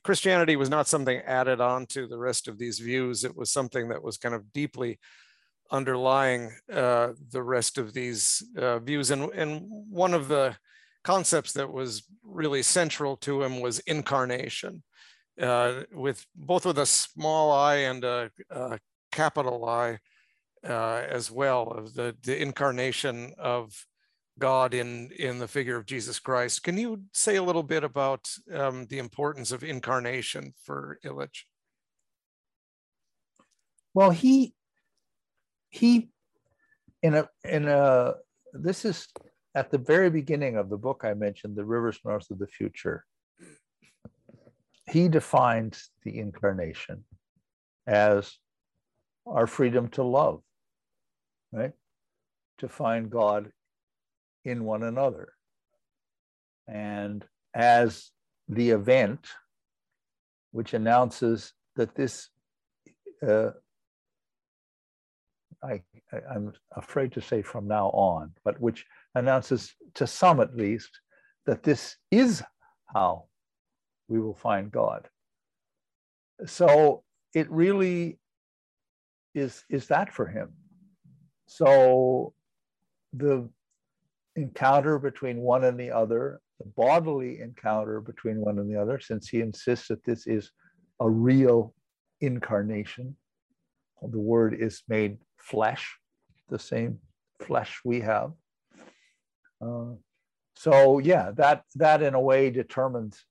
Christianity 0.03 0.55
was 0.55 0.69
not 0.69 0.87
something 0.87 1.19
added 1.19 1.61
on 1.61 1.85
to 1.87 2.07
the 2.07 2.17
rest 2.17 2.47
of 2.47 2.57
these 2.57 2.79
views. 2.79 3.23
It 3.23 3.35
was 3.35 3.51
something 3.51 3.89
that 3.89 4.03
was 4.03 4.17
kind 4.17 4.35
of 4.35 4.51
deeply 4.53 4.99
underlying 5.71 6.51
uh, 6.71 7.13
the 7.31 7.41
rest 7.41 7.77
of 7.77 7.93
these 7.93 8.43
uh, 8.57 8.79
views. 8.79 9.11
And, 9.11 9.31
and 9.33 9.63
one 9.89 10.13
of 10.13 10.27
the 10.27 10.55
concepts 11.03 11.53
that 11.53 11.71
was 11.71 12.03
really 12.23 12.61
central 12.61 13.17
to 13.17 13.41
him 13.41 13.61
was 13.61 13.79
incarnation, 13.79 14.83
uh, 15.41 15.83
with 15.91 16.25
both 16.35 16.65
with 16.65 16.77
a 16.77 16.85
small 16.85 17.51
i 17.51 17.75
and 17.75 18.03
a, 18.03 18.29
a 18.49 18.79
capital 19.11 19.67
I 19.67 19.99
uh, 20.67 21.03
as 21.09 21.31
well, 21.31 21.63
of 21.63 21.93
the, 21.93 22.15
the 22.23 22.41
incarnation 22.41 23.33
of 23.37 23.85
God 24.39 24.73
in, 24.73 25.11
in 25.17 25.39
the 25.39 25.47
figure 25.47 25.77
of 25.77 25.85
Jesus 25.85 26.19
Christ. 26.19 26.63
Can 26.63 26.77
you 26.77 27.03
say 27.13 27.35
a 27.35 27.43
little 27.43 27.63
bit 27.63 27.83
about 27.83 28.29
um, 28.53 28.85
the 28.87 28.99
importance 28.99 29.51
of 29.51 29.63
incarnation 29.63 30.53
for 30.63 30.99
Illich? 31.05 31.43
Well, 33.93 34.11
he 34.11 34.53
he 35.69 36.09
in 37.03 37.15
a 37.15 37.29
in 37.43 37.67
a 37.67 38.13
this 38.53 38.85
is 38.85 39.07
at 39.53 39.69
the 39.69 39.77
very 39.77 40.09
beginning 40.09 40.55
of 40.57 40.69
the 40.69 40.77
book 40.77 41.01
I 41.03 41.13
mentioned, 41.13 41.55
The 41.55 41.65
Rivers 41.65 41.99
North 42.05 42.29
of 42.31 42.39
the 42.39 42.47
Future. 42.47 43.05
He 44.89 45.07
defines 45.09 45.89
the 46.03 46.17
incarnation 46.19 47.03
as 47.85 48.37
our 49.25 49.47
freedom 49.47 49.89
to 49.89 50.03
love, 50.03 50.41
right? 51.51 51.71
To 52.59 52.67
find 52.67 53.09
God 53.09 53.51
in 54.45 54.63
one 54.63 54.83
another. 54.83 55.33
And 56.67 57.25
as 57.53 58.11
the 58.47 58.69
event 58.71 59.27
which 60.51 60.73
announces 60.73 61.53
that 61.75 61.95
this, 61.95 62.29
uh, 63.25 63.51
I, 65.63 65.81
I, 66.11 66.35
am 66.35 66.53
afraid 66.75 67.13
to 67.13 67.21
say 67.21 67.41
from 67.41 67.67
now 67.67 67.87
on, 67.89 68.33
but 68.43 68.59
which 68.59 68.85
announces 69.15 69.73
to 69.95 70.07
some 70.07 70.39
at 70.39 70.55
least 70.55 70.89
that 71.45 71.63
this 71.63 71.95
is 72.09 72.43
how 72.93 73.25
we 74.07 74.19
will 74.19 74.35
find 74.35 74.71
God. 74.71 75.07
So 76.45 77.03
it 77.33 77.49
really 77.49 78.19
is, 79.33 79.63
is 79.69 79.87
that 79.87 80.11
for 80.11 80.27
him. 80.27 80.49
So 81.53 82.33
the 83.11 83.49
encounter 84.37 84.97
between 84.97 85.41
one 85.41 85.65
and 85.65 85.77
the 85.77 85.91
other, 85.91 86.39
the 86.59 86.65
bodily 86.65 87.41
encounter 87.41 87.99
between 87.99 88.37
one 88.37 88.57
and 88.57 88.71
the 88.71 88.81
other, 88.81 89.01
since 89.01 89.27
he 89.27 89.41
insists 89.41 89.89
that 89.89 90.05
this 90.05 90.27
is 90.27 90.49
a 91.01 91.09
real 91.09 91.73
incarnation. 92.21 93.17
The 94.01 94.17
word 94.17 94.53
is 94.53 94.81
made 94.87 95.17
flesh, 95.35 95.97
the 96.47 96.57
same 96.57 96.99
flesh 97.41 97.81
we 97.83 97.99
have. 97.99 98.31
Uh, 99.61 99.95
so 100.55 100.99
yeah, 100.99 101.31
that 101.35 101.63
that 101.75 102.01
in 102.01 102.13
a 102.13 102.21
way 102.21 102.49
determines 102.49 103.25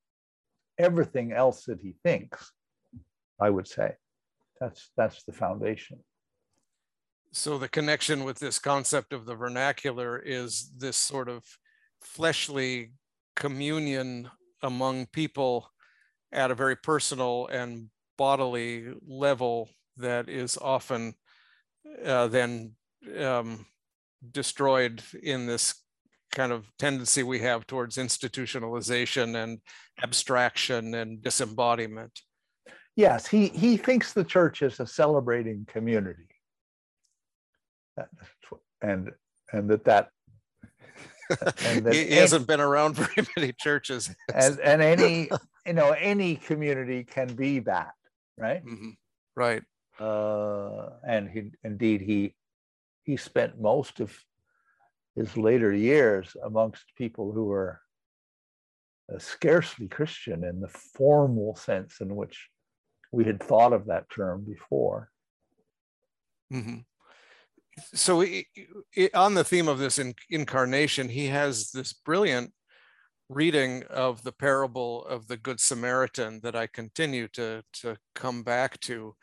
everything 0.79 1.33
else 1.33 1.65
that 1.65 1.81
he 1.81 1.95
thinks. 2.05 2.53
I 3.41 3.49
would 3.49 3.67
say, 3.67 3.95
that's 4.61 4.91
that's 4.95 5.25
the 5.25 5.33
foundation 5.33 6.01
so 7.33 7.59
the 7.59 7.69
connection 7.69 8.25
with 8.25 8.39
this 8.39 8.59
concept 8.59 9.13
of 9.13 9.25
the 9.25 9.35
vernacular 9.35 10.19
is 10.19 10.73
this 10.77 10.97
sort 10.97 11.29
of 11.29 11.45
fleshly 12.03 12.93
communion 13.37 14.29
among 14.63 15.07
people 15.07 15.71
at 16.33 16.51
a 16.51 16.55
very 16.55 16.77
personal 16.77 17.47
and 17.49 17.89
bodily 18.19 18.93
level 19.07 19.69
that 19.97 20.29
is 20.29 20.59
often 20.61 21.15
uh, 22.05 22.27
then 22.27 22.73
um, 23.19 23.67
destroyed 24.33 25.03
in 25.23 25.47
this 25.47 25.75
kind 26.33 26.53
of 26.53 26.67
tendency 26.79 27.23
we 27.23 27.41
have 27.41 27.67
towards 27.67 27.97
institutionalization 27.97 29.43
and 29.43 29.61
abstraction 30.03 30.95
and 30.95 31.23
disembodiment. 31.23 32.21
Yes, 32.97 33.27
he, 33.27 33.49
he 33.49 33.77
thinks 33.77 34.13
the 34.13 34.25
church 34.25 34.63
is 34.63 34.79
a 34.81 34.87
celebrating 34.87 35.67
community 35.69 36.30
and 38.83 39.11
and 39.53 39.71
that 39.71 39.85
that 39.85 40.11
and 41.65 41.93
he, 41.93 42.05
he 42.07 42.15
hasn't 42.17 42.47
been 42.47 42.61
around 42.61 42.97
very 42.97 43.27
many 43.37 43.53
churches. 43.53 44.15
and, 44.35 44.59
and 44.65 44.83
any, 44.83 45.31
you 45.67 45.73
know, 45.73 45.93
any 45.93 46.37
community 46.37 47.05
can 47.05 47.35
be 47.35 47.61
that, 47.61 47.93
right? 48.37 48.65
Mm-hmm. 48.65 48.91
Right. 49.37 49.63
Uh, 49.99 50.91
and 51.07 51.29
he, 51.29 51.51
indeed, 51.63 52.01
he, 52.01 52.35
he 53.05 53.17
spent 53.17 53.61
most 53.61 54.01
of 54.01 54.17
his 55.17 55.37
later 55.37 55.73
years 55.73 56.37
amongst 56.45 56.85
people 56.97 57.33
who 57.33 57.45
were 57.45 57.81
uh, 59.13 59.19
scarcely 59.19 59.89
Christian 59.89 60.45
in 60.45 60.61
the 60.61 60.69
formal 60.69 61.55
sense 61.57 62.01
in 62.01 62.17
which 62.17 62.49
we 63.13 63.25
had 63.25 63.43
thought 63.43 63.73
of 63.73 63.87
that 63.87 64.09
term 64.11 64.45
before. 64.45 65.11
Mm-hmm. 66.53 66.79
So, 67.95 68.25
on 69.15 69.35
the 69.35 69.45
theme 69.45 69.69
of 69.69 69.79
this 69.79 69.99
in, 69.99 70.15
incarnation, 70.31 71.09
he 71.09 71.27
has 71.27 71.71
this 71.71 71.93
brilliant 71.93 72.53
reading 73.29 73.85
of 73.91 74.23
the 74.23 74.33
parable 74.33 75.05
of 75.07 75.29
the 75.29 75.37
Good 75.37 75.61
Samaritan 75.61 76.41
that 76.43 76.57
I 76.57 76.67
continue 76.67 77.29
to, 77.29 77.63
to 77.75 77.97
come 78.15 78.43
back 78.43 78.81
to. 78.81 79.15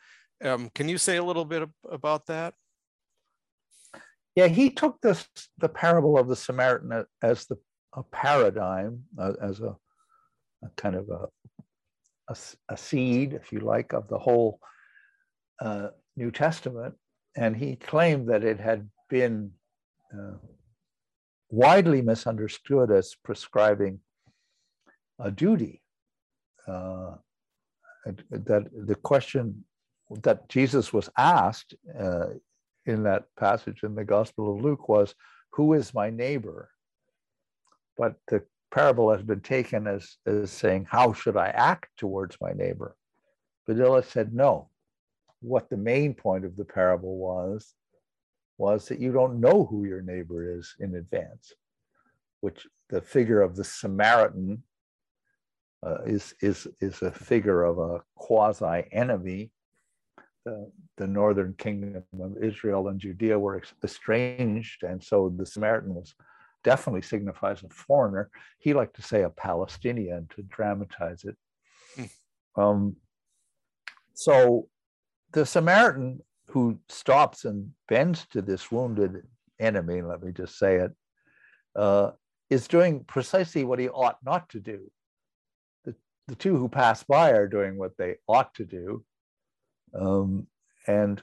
Um, 0.42 0.70
can 0.74 0.88
you 0.88 0.98
say 0.98 1.16
a 1.16 1.24
little 1.24 1.44
bit 1.44 1.68
about 1.90 2.26
that? 2.26 2.54
Yeah, 4.34 4.46
he 4.46 4.70
took 4.70 5.00
this 5.00 5.26
the 5.58 5.68
parable 5.68 6.16
of 6.16 6.28
the 6.28 6.36
Samaritan 6.36 7.04
as 7.22 7.46
the 7.46 7.56
a 7.94 8.02
paradigm, 8.02 9.02
uh, 9.18 9.32
as 9.42 9.60
a, 9.60 9.76
a, 10.62 10.68
kind 10.76 10.94
of 10.94 11.08
a, 11.08 11.26
a, 12.28 12.36
a 12.68 12.76
seed, 12.76 13.32
if 13.32 13.52
you 13.52 13.60
like, 13.60 13.92
of 13.92 14.08
the 14.08 14.18
whole 14.18 14.60
uh, 15.60 15.88
New 16.16 16.30
Testament, 16.30 16.94
and 17.38 17.56
he 17.56 17.76
claimed 17.76 18.28
that 18.28 18.42
it 18.42 18.58
had 18.58 18.88
been 19.08 19.52
uh, 20.12 20.38
widely 21.50 22.02
misunderstood 22.02 22.90
as 22.90 23.14
prescribing 23.24 24.00
a 25.20 25.30
duty. 25.30 25.80
Uh, 26.66 27.14
that 28.30 28.64
the 28.86 28.94
question 28.96 29.64
that 30.22 30.48
Jesus 30.48 30.92
was 30.92 31.08
asked 31.16 31.74
uh, 31.98 32.30
in 32.86 33.04
that 33.04 33.24
passage 33.38 33.82
in 33.84 33.94
the 33.94 34.04
Gospel 34.04 34.54
of 34.54 34.62
Luke 34.62 34.88
was, 34.88 35.14
Who 35.50 35.74
is 35.74 35.94
my 35.94 36.10
neighbor? 36.10 36.70
But 37.96 38.16
the 38.26 38.42
parable 38.72 39.12
has 39.12 39.22
been 39.22 39.42
taken 39.42 39.86
as, 39.86 40.16
as 40.26 40.50
saying, 40.50 40.86
How 40.90 41.12
should 41.12 41.36
I 41.36 41.48
act 41.48 41.90
towards 41.96 42.36
my 42.40 42.52
neighbor? 42.52 42.96
But 43.66 44.04
said, 44.06 44.34
No. 44.34 44.70
What 45.40 45.70
the 45.70 45.76
main 45.76 46.14
point 46.14 46.44
of 46.44 46.56
the 46.56 46.64
parable 46.64 47.16
was, 47.16 47.74
was 48.56 48.88
that 48.88 49.00
you 49.00 49.12
don't 49.12 49.40
know 49.40 49.64
who 49.64 49.84
your 49.84 50.02
neighbor 50.02 50.58
is 50.58 50.74
in 50.80 50.96
advance, 50.96 51.52
which 52.40 52.66
the 52.88 53.00
figure 53.00 53.40
of 53.40 53.54
the 53.54 53.64
Samaritan 53.64 54.62
uh, 55.86 56.02
is, 56.04 56.34
is, 56.40 56.66
is 56.80 57.02
a 57.02 57.12
figure 57.12 57.62
of 57.62 57.78
a 57.78 58.02
quasi 58.16 58.84
enemy 58.90 59.52
the, 60.48 60.70
the 60.96 61.06
northern 61.06 61.54
kingdom 61.58 62.04
of 62.20 62.42
Israel 62.42 62.88
and 62.88 62.98
Judea 62.98 63.38
were 63.38 63.60
estranged, 63.84 64.82
and 64.82 65.02
so 65.02 65.32
the 65.36 65.46
Samaritan 65.46 65.94
was 65.94 66.14
definitely 66.64 67.02
signifies 67.02 67.62
a 67.62 67.68
foreigner. 67.68 68.30
He 68.58 68.74
liked 68.74 68.96
to 68.96 69.02
say 69.02 69.22
a 69.22 69.30
Palestinian 69.30 70.28
to 70.34 70.42
dramatize 70.42 71.24
it. 71.24 71.36
Hmm. 71.96 72.60
Um, 72.60 72.96
so 74.14 74.68
the 75.32 75.44
Samaritan 75.44 76.20
who 76.48 76.78
stops 76.88 77.44
and 77.44 77.70
bends 77.88 78.26
to 78.28 78.42
this 78.42 78.72
wounded 78.72 79.22
enemy, 79.60 80.02
let 80.02 80.22
me 80.22 80.32
just 80.32 80.58
say 80.58 80.76
it, 80.76 80.92
uh, 81.76 82.12
is 82.48 82.68
doing 82.68 83.04
precisely 83.04 83.64
what 83.64 83.78
he 83.78 83.88
ought 83.88 84.16
not 84.24 84.48
to 84.50 84.60
do. 84.60 84.90
The, 85.84 85.94
the 86.28 86.34
two 86.34 86.56
who 86.56 86.68
pass 86.68 87.02
by 87.02 87.32
are 87.32 87.48
doing 87.48 87.76
what 87.76 87.96
they 87.98 88.16
ought 88.26 88.54
to 88.54 88.64
do, 88.64 89.04
um, 89.94 90.46
and 90.86 91.22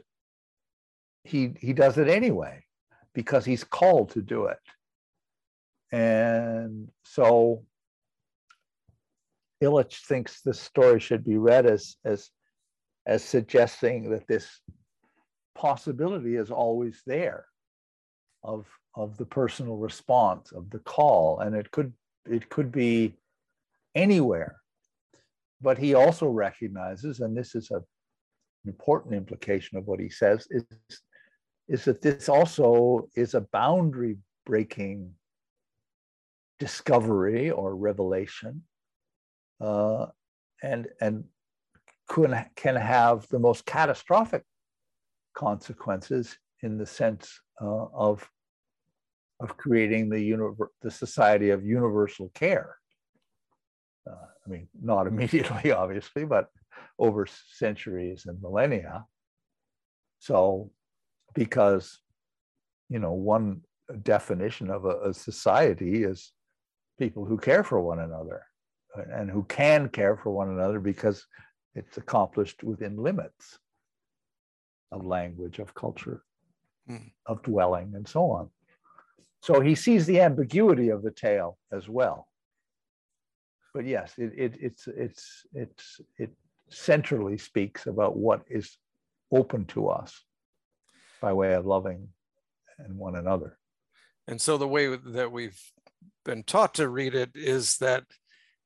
he 1.24 1.54
he 1.60 1.74
does 1.74 1.98
it 1.98 2.08
anyway 2.08 2.64
because 3.14 3.46
he's 3.46 3.64
called 3.64 4.12
to 4.12 4.22
do 4.22 4.46
it. 4.46 4.60
And 5.92 6.90
so 7.04 7.66
Illich 9.64 10.06
thinks 10.06 10.42
this 10.42 10.60
story 10.60 11.00
should 11.00 11.24
be 11.24 11.38
read 11.38 11.66
as 11.66 11.96
as 12.06 12.30
as 13.06 13.24
suggesting 13.24 14.10
that 14.10 14.28
this 14.28 14.62
possibility 15.56 16.36
is 16.36 16.52
always 16.52 17.02
there 17.06 17.46
of 18.44 18.66
of 18.96 19.18
the 19.18 19.26
personal 19.26 19.76
response 19.76 20.52
of 20.52 20.70
the 20.70 20.80
call. 20.80 21.40
And 21.40 21.56
it 21.56 21.72
could 21.72 21.94
it 22.30 22.50
could 22.50 22.72
be 22.72 23.16
anywhere. 23.94 24.56
But 25.62 25.78
he 25.78 25.94
also 25.94 26.28
recognizes 26.28 27.20
and 27.20 27.36
this 27.36 27.56
is 27.56 27.72
a 27.72 27.82
important 28.68 29.14
implication 29.14 29.78
of 29.78 29.86
what 29.86 30.00
he 30.00 30.10
says 30.10 30.48
is, 30.50 30.64
is 31.68 31.86
that 31.86 32.02
this 32.02 32.30
also 32.30 33.08
is 33.16 33.34
a 33.34 33.42
boundary 33.42 34.18
breaking 34.46 35.12
discovery 36.60 37.52
or 37.52 37.76
revelation. 37.76 38.64
Uh, 39.62 40.08
and 40.64 40.88
and 41.02 41.26
can, 42.10 42.46
can 42.56 42.76
have 42.76 43.28
the 43.30 43.40
most 43.40 43.66
catastrophic 43.66 44.44
consequences 45.36 46.38
in 46.62 46.78
the 46.78 46.86
sense 46.86 47.40
uh, 47.62 47.86
of 47.94 48.30
of 49.42 49.58
creating 49.58 50.10
the 50.10 50.18
univer- 50.18 50.70
the 50.82 50.92
society 50.92 51.50
of 51.50 51.66
universal 51.66 52.32
care. 52.34 52.78
Uh, 54.10 54.28
I 54.46 54.50
mean, 54.50 54.68
not 54.82 55.08
immediately, 55.14 55.72
obviously, 55.72 56.26
but 56.26 56.48
over 56.98 57.28
centuries 57.28 58.26
and 58.26 58.42
millennia. 58.42 59.06
So, 60.20 60.72
because, 61.34 62.00
you 62.90 63.00
know, 63.00 63.12
one 63.12 63.62
definition 64.04 64.70
of 64.72 64.86
a, 64.86 65.10
a 65.10 65.14
society 65.14 66.04
is 66.04 66.32
people 66.98 67.26
who 67.26 67.38
care 67.38 67.64
for 67.64 67.82
one 67.82 68.00
another 68.00 68.44
and 68.96 69.30
who 69.30 69.44
can 69.44 69.90
care 69.90 70.16
for 70.16 70.32
one 70.32 70.50
another 70.50 70.80
because 70.80 71.26
it's 71.76 71.98
accomplished 71.98 72.64
within 72.64 72.98
limits 72.98 73.60
of 74.92 75.06
language, 75.06 75.60
of 75.60 75.74
culture, 75.74 76.24
mm. 76.90 77.12
of 77.26 77.44
dwelling, 77.44 77.94
and 77.96 78.08
so 78.08 78.32
on. 78.32 78.50
So 79.42 79.60
he 79.60 79.76
sees 79.76 80.06
the 80.06 80.22
ambiguity 80.22 80.90
of 80.90 81.04
the 81.04 81.12
tale 81.12 81.58
as 81.72 81.88
well. 81.88 82.28
But 83.74 83.86
yes, 83.86 84.14
it, 84.18 84.32
it, 84.38 84.58
it's 84.62 84.88
it's 84.88 85.46
it's 85.54 86.02
it 86.18 86.32
centrally 86.70 87.38
speaks 87.38 87.88
about 87.88 88.16
what 88.16 88.42
is 88.50 88.78
open 89.32 89.66
to 89.66 89.90
us 89.90 90.24
by 91.22 91.34
way 91.34 91.54
of 91.54 91.66
loving 91.66 92.08
and 92.80 92.98
one 92.98 93.16
another. 93.16 93.58
And 94.28 94.40
so 94.42 94.58
the 94.58 94.68
way 94.68 94.96
that 94.96 95.32
we've 95.32 95.62
been 96.24 96.44
taught 96.44 96.74
to 96.76 96.90
read 96.90 97.14
it 97.14 97.32
is 97.36 97.78
that 97.78 98.06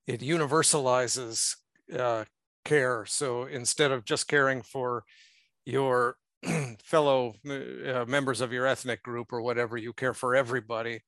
it 0.08 0.22
universalizes 0.22 1.56
uh, 1.98 2.26
care. 2.66 3.06
So 3.06 3.44
instead 3.44 3.92
of 3.92 4.06
just 4.06 4.28
caring 4.28 4.62
for 4.62 5.04
your 5.66 6.16
fellow 6.84 7.36
uh, 7.48 8.06
members 8.08 8.42
of 8.42 8.54
your 8.54 8.66
ethnic 8.66 9.04
group 9.04 9.34
or 9.34 9.42
whatever, 9.42 9.78
you 9.78 9.94
care 9.94 10.14
for 10.14 10.36
everybody. 10.36 11.02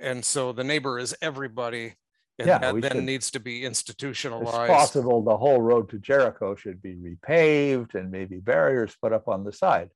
And 0.00 0.24
so 0.24 0.52
the 0.52 0.64
neighbor 0.64 0.98
is 0.98 1.14
everybody 1.22 1.94
and 2.38 2.48
yeah, 2.48 2.58
that 2.58 2.80
then 2.80 2.92
should, 2.92 3.04
needs 3.04 3.30
to 3.32 3.40
be 3.40 3.64
institutionalized. 3.64 4.48
It's 4.48 4.68
possible 4.68 5.22
the 5.22 5.36
whole 5.36 5.60
road 5.60 5.90
to 5.90 5.98
Jericho 5.98 6.54
should 6.54 6.82
be 6.82 6.94
repaved 6.94 7.94
and 7.94 8.10
maybe 8.10 8.38
barriers 8.38 8.96
put 9.00 9.12
up 9.12 9.28
on 9.28 9.44
the 9.44 9.52
side. 9.52 9.90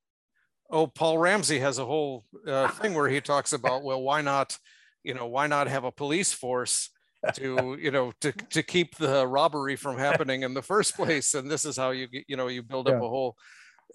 Oh, 0.71 0.87
Paul 0.87 1.19
Ramsey 1.19 1.61
has 1.61 1.79
a 1.79 1.85
whole 1.85 2.25
uh, 2.47 2.69
thing 2.69 2.95
where 2.95 3.09
he 3.09 3.21
talks 3.23 3.53
about, 3.53 3.83
well, 3.83 4.03
why 4.03 4.21
not, 4.21 4.59
you 5.03 5.15
know, 5.15 5.27
why 5.27 5.47
not 5.47 5.69
have 5.69 5.85
a 5.85 5.93
police 5.93 6.33
force 6.33 6.91
to, 7.35 7.77
you 7.81 7.91
know, 7.91 8.13
to, 8.21 8.33
to 8.33 8.63
keep 8.63 8.97
the 8.97 9.27
robbery 9.27 9.77
from 9.77 9.99
happening 9.99 10.43
in 10.43 10.55
the 10.55 10.63
first 10.63 10.97
place? 10.97 11.35
And 11.35 11.51
this 11.51 11.65
is 11.65 11.77
how 11.77 11.91
you, 11.91 12.09
you 12.27 12.37
know, 12.37 12.49
you 12.49 12.63
build 12.63 12.89
up 12.89 13.01
yeah. 13.01 13.07
a 13.07 13.09
whole 13.09 13.37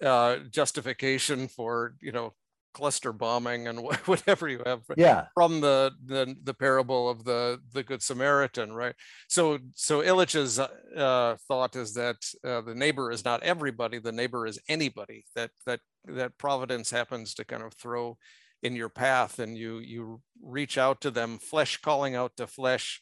uh, 0.03 0.37
justification 0.49 1.47
for, 1.47 1.95
you 2.01 2.11
know, 2.11 2.33
cluster 2.73 3.11
bombing 3.11 3.67
and 3.67 3.79
whatever 4.05 4.47
you 4.47 4.61
have 4.65 4.81
yeah. 4.97 5.25
from 5.33 5.61
the, 5.61 5.91
the 6.05 6.35
the 6.43 6.53
parable 6.53 7.09
of 7.09 7.23
the 7.23 7.59
the 7.73 7.83
good 7.83 8.01
samaritan 8.01 8.73
right 8.73 8.95
so 9.27 9.57
so 9.75 10.01
illich's 10.01 10.59
uh, 10.59 11.35
thought 11.47 11.75
is 11.75 11.93
that 11.93 12.15
uh, 12.45 12.61
the 12.61 12.75
neighbor 12.75 13.11
is 13.11 13.25
not 13.25 13.43
everybody 13.43 13.99
the 13.99 14.11
neighbor 14.11 14.45
is 14.45 14.59
anybody 14.67 15.25
that 15.35 15.51
that 15.65 15.79
that 16.05 16.37
providence 16.37 16.89
happens 16.89 17.33
to 17.33 17.45
kind 17.45 17.63
of 17.63 17.73
throw 17.73 18.17
in 18.63 18.75
your 18.75 18.89
path 18.89 19.39
and 19.39 19.57
you 19.57 19.79
you 19.79 20.21
reach 20.41 20.77
out 20.77 21.01
to 21.01 21.11
them 21.11 21.37
flesh 21.37 21.77
calling 21.77 22.15
out 22.15 22.31
to 22.37 22.47
flesh 22.47 23.01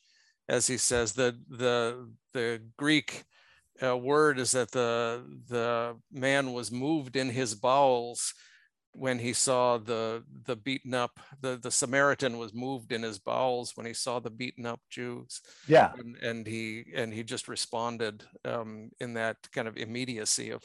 as 0.50 0.68
he 0.68 0.78
says 0.78 1.14
the 1.14 1.40
the 1.50 2.10
the 2.34 2.62
greek 2.78 3.24
uh, 3.82 3.96
word 3.96 4.40
is 4.40 4.52
that 4.52 4.72
the 4.72 5.24
the 5.48 5.96
man 6.12 6.52
was 6.52 6.72
moved 6.72 7.16
in 7.16 7.30
his 7.30 7.56
bowels 7.56 8.34
when 8.92 9.20
he 9.20 9.34
saw 9.34 9.78
the 9.78 10.24
the 10.46 10.56
beaten 10.56 10.94
up 10.94 11.20
the 11.42 11.58
the 11.62 11.72
Samaritan 11.72 12.38
was 12.38 12.54
moved 12.54 12.92
in 12.92 13.04
his 13.04 13.20
bowels 13.20 13.74
when 13.76 13.86
he 13.86 13.94
saw 13.94 14.20
the 14.20 14.32
beaten 14.32 14.66
up 14.66 14.82
Jews. 14.90 15.42
Yeah, 15.68 15.92
and, 15.98 16.16
and 16.18 16.48
he 16.48 16.86
and 16.96 17.14
he 17.14 17.24
just 17.24 17.48
responded 17.48 18.24
um, 18.44 18.90
in 19.00 19.14
that 19.14 19.38
kind 19.54 19.68
of 19.68 19.78
immediacy 19.78 20.50
of 20.50 20.64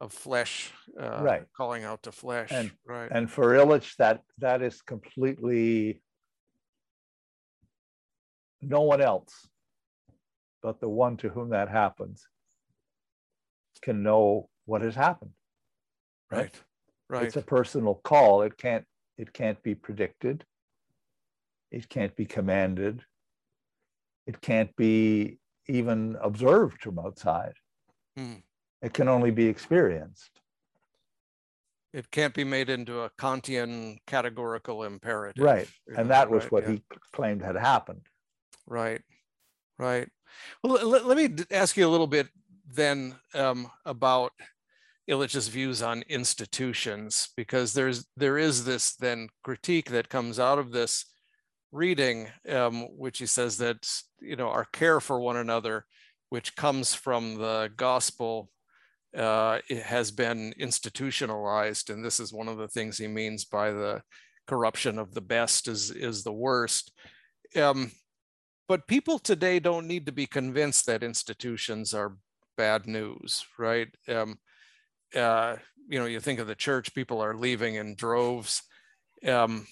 of 0.00 0.12
flesh, 0.12 0.72
uh, 0.98 1.22
right, 1.22 1.42
calling 1.54 1.84
out 1.84 2.02
to 2.04 2.12
flesh, 2.12 2.50
and, 2.50 2.70
right. 2.86 3.10
And 3.12 3.30
for 3.30 3.54
Illich, 3.54 3.94
that 3.96 4.22
that 4.38 4.62
is 4.62 4.80
completely 4.80 6.02
no 8.62 8.82
one 8.82 9.00
else 9.00 9.48
but 10.62 10.80
the 10.80 10.88
one 10.88 11.16
to 11.18 11.28
whom 11.28 11.50
that 11.50 11.68
happens 11.68 12.26
can 13.82 14.02
know 14.02 14.48
what 14.66 14.82
has 14.82 14.94
happened. 14.94 15.32
Right. 16.30 16.54
Right. 17.08 17.24
It's 17.24 17.36
a 17.36 17.42
personal 17.42 17.94
call. 18.04 18.42
It 18.42 18.56
can't 18.56 18.84
it 19.18 19.32
can't 19.32 19.60
be 19.62 19.74
predicted. 19.74 20.44
It 21.70 21.88
can't 21.88 22.14
be 22.14 22.24
commanded. 22.24 23.02
It 24.26 24.40
can't 24.40 24.74
be 24.76 25.38
even 25.68 26.16
observed 26.22 26.82
from 26.82 26.98
outside. 26.98 27.54
Hmm. 28.16 28.34
It 28.82 28.92
can 28.92 29.08
only 29.08 29.30
be 29.30 29.46
experienced. 29.46 30.30
It 31.92 32.10
can't 32.10 32.34
be 32.34 32.44
made 32.44 32.70
into 32.70 33.00
a 33.00 33.10
Kantian 33.18 33.98
categorical 34.06 34.84
imperative. 34.84 35.42
Right. 35.42 35.68
And 35.88 35.96
know, 35.96 36.14
that 36.14 36.30
was 36.30 36.44
right, 36.44 36.52
what 36.52 36.62
yeah. 36.64 36.70
he 36.74 36.82
claimed 37.12 37.42
had 37.42 37.56
happened. 37.56 38.06
Right, 38.70 39.02
right. 39.78 40.08
Well, 40.62 40.88
let, 40.88 41.04
let 41.06 41.16
me 41.16 41.44
ask 41.50 41.76
you 41.76 41.86
a 41.86 41.90
little 41.90 42.06
bit 42.06 42.28
then 42.72 43.16
um, 43.34 43.70
about 43.84 44.32
Illich's 45.08 45.48
views 45.48 45.82
on 45.82 46.04
institutions, 46.08 47.30
because 47.36 47.72
there's 47.74 48.06
there 48.16 48.38
is 48.38 48.64
this 48.64 48.94
then 48.94 49.28
critique 49.42 49.90
that 49.90 50.08
comes 50.08 50.38
out 50.38 50.58
of 50.60 50.70
this 50.70 51.04
reading, 51.72 52.28
um, 52.48 52.82
which 52.96 53.18
he 53.18 53.26
says 53.26 53.58
that 53.58 53.88
you 54.20 54.36
know 54.36 54.48
our 54.48 54.66
care 54.66 55.00
for 55.00 55.20
one 55.20 55.36
another, 55.36 55.84
which 56.28 56.54
comes 56.54 56.94
from 56.94 57.36
the 57.36 57.72
gospel, 57.76 58.50
uh, 59.16 59.58
has 59.84 60.12
been 60.12 60.54
institutionalized, 60.58 61.90
and 61.90 62.04
this 62.04 62.20
is 62.20 62.32
one 62.32 62.46
of 62.48 62.58
the 62.58 62.68
things 62.68 62.98
he 62.98 63.08
means 63.08 63.44
by 63.44 63.72
the 63.72 64.00
corruption 64.46 64.98
of 64.98 65.12
the 65.14 65.20
best 65.20 65.66
is 65.66 65.90
is 65.90 66.22
the 66.22 66.32
worst. 66.32 66.92
Um, 67.56 67.90
but 68.70 68.86
people 68.86 69.18
today 69.18 69.58
don't 69.58 69.88
need 69.88 70.06
to 70.06 70.12
be 70.12 70.28
convinced 70.28 70.86
that 70.86 71.02
institutions 71.02 71.92
are 71.92 72.12
bad 72.56 72.86
news, 72.86 73.44
right? 73.58 73.88
Um, 74.06 74.38
uh, 75.12 75.56
you 75.88 75.98
know, 75.98 76.06
you 76.06 76.20
think 76.20 76.38
of 76.38 76.46
the 76.46 76.54
church, 76.54 76.94
people 76.94 77.20
are 77.20 77.34
leaving 77.34 77.74
in 77.74 77.96
droves. 77.96 78.62
Um, 79.26 79.66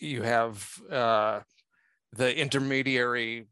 you 0.00 0.22
have 0.22 0.66
uh, 0.90 1.40
the 2.14 2.34
intermediary 2.34 3.48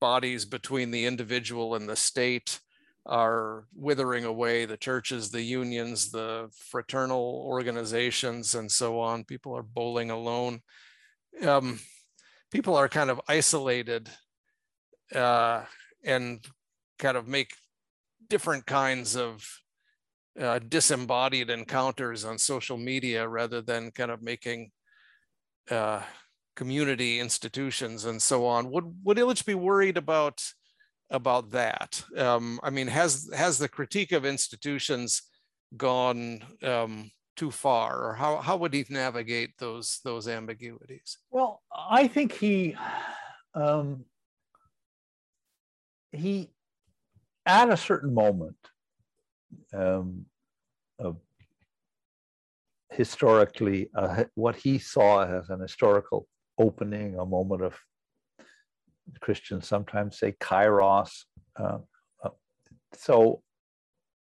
bodies 0.00 0.46
between 0.46 0.90
the 0.90 1.04
individual 1.04 1.74
and 1.74 1.86
the 1.86 1.94
state 1.94 2.60
are 3.04 3.66
withering 3.74 4.24
away 4.24 4.64
the 4.64 4.78
churches, 4.78 5.30
the 5.30 5.42
unions, 5.42 6.10
the 6.10 6.48
fraternal 6.56 7.42
organizations, 7.44 8.54
and 8.54 8.72
so 8.72 9.00
on. 9.00 9.24
People 9.24 9.54
are 9.54 9.62
bowling 9.62 10.10
alone. 10.10 10.62
Um, 11.46 11.80
people 12.50 12.76
are 12.76 12.88
kind 12.88 13.10
of 13.10 13.20
isolated 13.28 14.08
uh, 15.14 15.62
and 16.04 16.44
kind 16.98 17.16
of 17.16 17.26
make 17.26 17.52
different 18.28 18.66
kinds 18.66 19.16
of 19.16 19.46
uh, 20.40 20.58
disembodied 20.68 21.50
encounters 21.50 22.24
on 22.24 22.38
social 22.38 22.76
media 22.76 23.26
rather 23.26 23.60
than 23.60 23.90
kind 23.90 24.10
of 24.10 24.22
making 24.22 24.70
uh, 25.70 26.00
community 26.56 27.20
institutions 27.20 28.04
and 28.04 28.20
so 28.20 28.46
on. 28.46 28.70
Would 28.70 28.84
would 29.04 29.16
Illich 29.16 29.44
be 29.44 29.54
worried 29.54 29.96
about 29.96 30.42
about 31.10 31.50
that? 31.50 32.02
Um, 32.16 32.60
I 32.62 32.70
mean, 32.70 32.88
has 32.88 33.30
has 33.34 33.58
the 33.58 33.68
critique 33.68 34.12
of 34.12 34.24
institutions 34.24 35.22
gone 35.76 36.42
um, 36.62 37.10
too 37.38 37.50
far, 37.52 38.04
or 38.04 38.14
how 38.14 38.38
how 38.38 38.56
would 38.56 38.74
he 38.74 38.84
navigate 38.90 39.56
those 39.58 40.00
those 40.04 40.26
ambiguities? 40.26 41.18
Well, 41.30 41.62
I 41.72 42.08
think 42.08 42.32
he 42.32 42.76
um, 43.54 44.04
he 46.10 46.50
at 47.46 47.70
a 47.70 47.76
certain 47.76 48.12
moment 48.12 48.56
um, 49.72 50.26
of 50.98 51.16
historically 52.90 53.88
uh, 53.94 54.24
what 54.34 54.56
he 54.56 54.78
saw 54.78 55.22
as 55.22 55.48
an 55.48 55.60
historical 55.60 56.26
opening, 56.58 57.16
a 57.18 57.24
moment 57.24 57.62
of 57.62 57.74
Christians 59.20 59.68
sometimes 59.68 60.18
say 60.18 60.32
kairos. 60.40 61.10
Uh, 61.56 61.78
uh, 62.24 62.30
so 62.94 63.42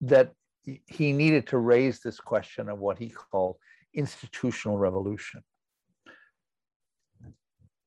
that 0.02 0.34
he 0.86 1.14
needed 1.14 1.48
to 1.48 1.58
raise 1.58 2.00
this 2.00 2.20
question 2.20 2.70
of 2.70 2.80
what 2.80 2.98
he 2.98 3.10
called 3.10 3.58
institutional 3.94 4.78
revolution. 4.78 5.42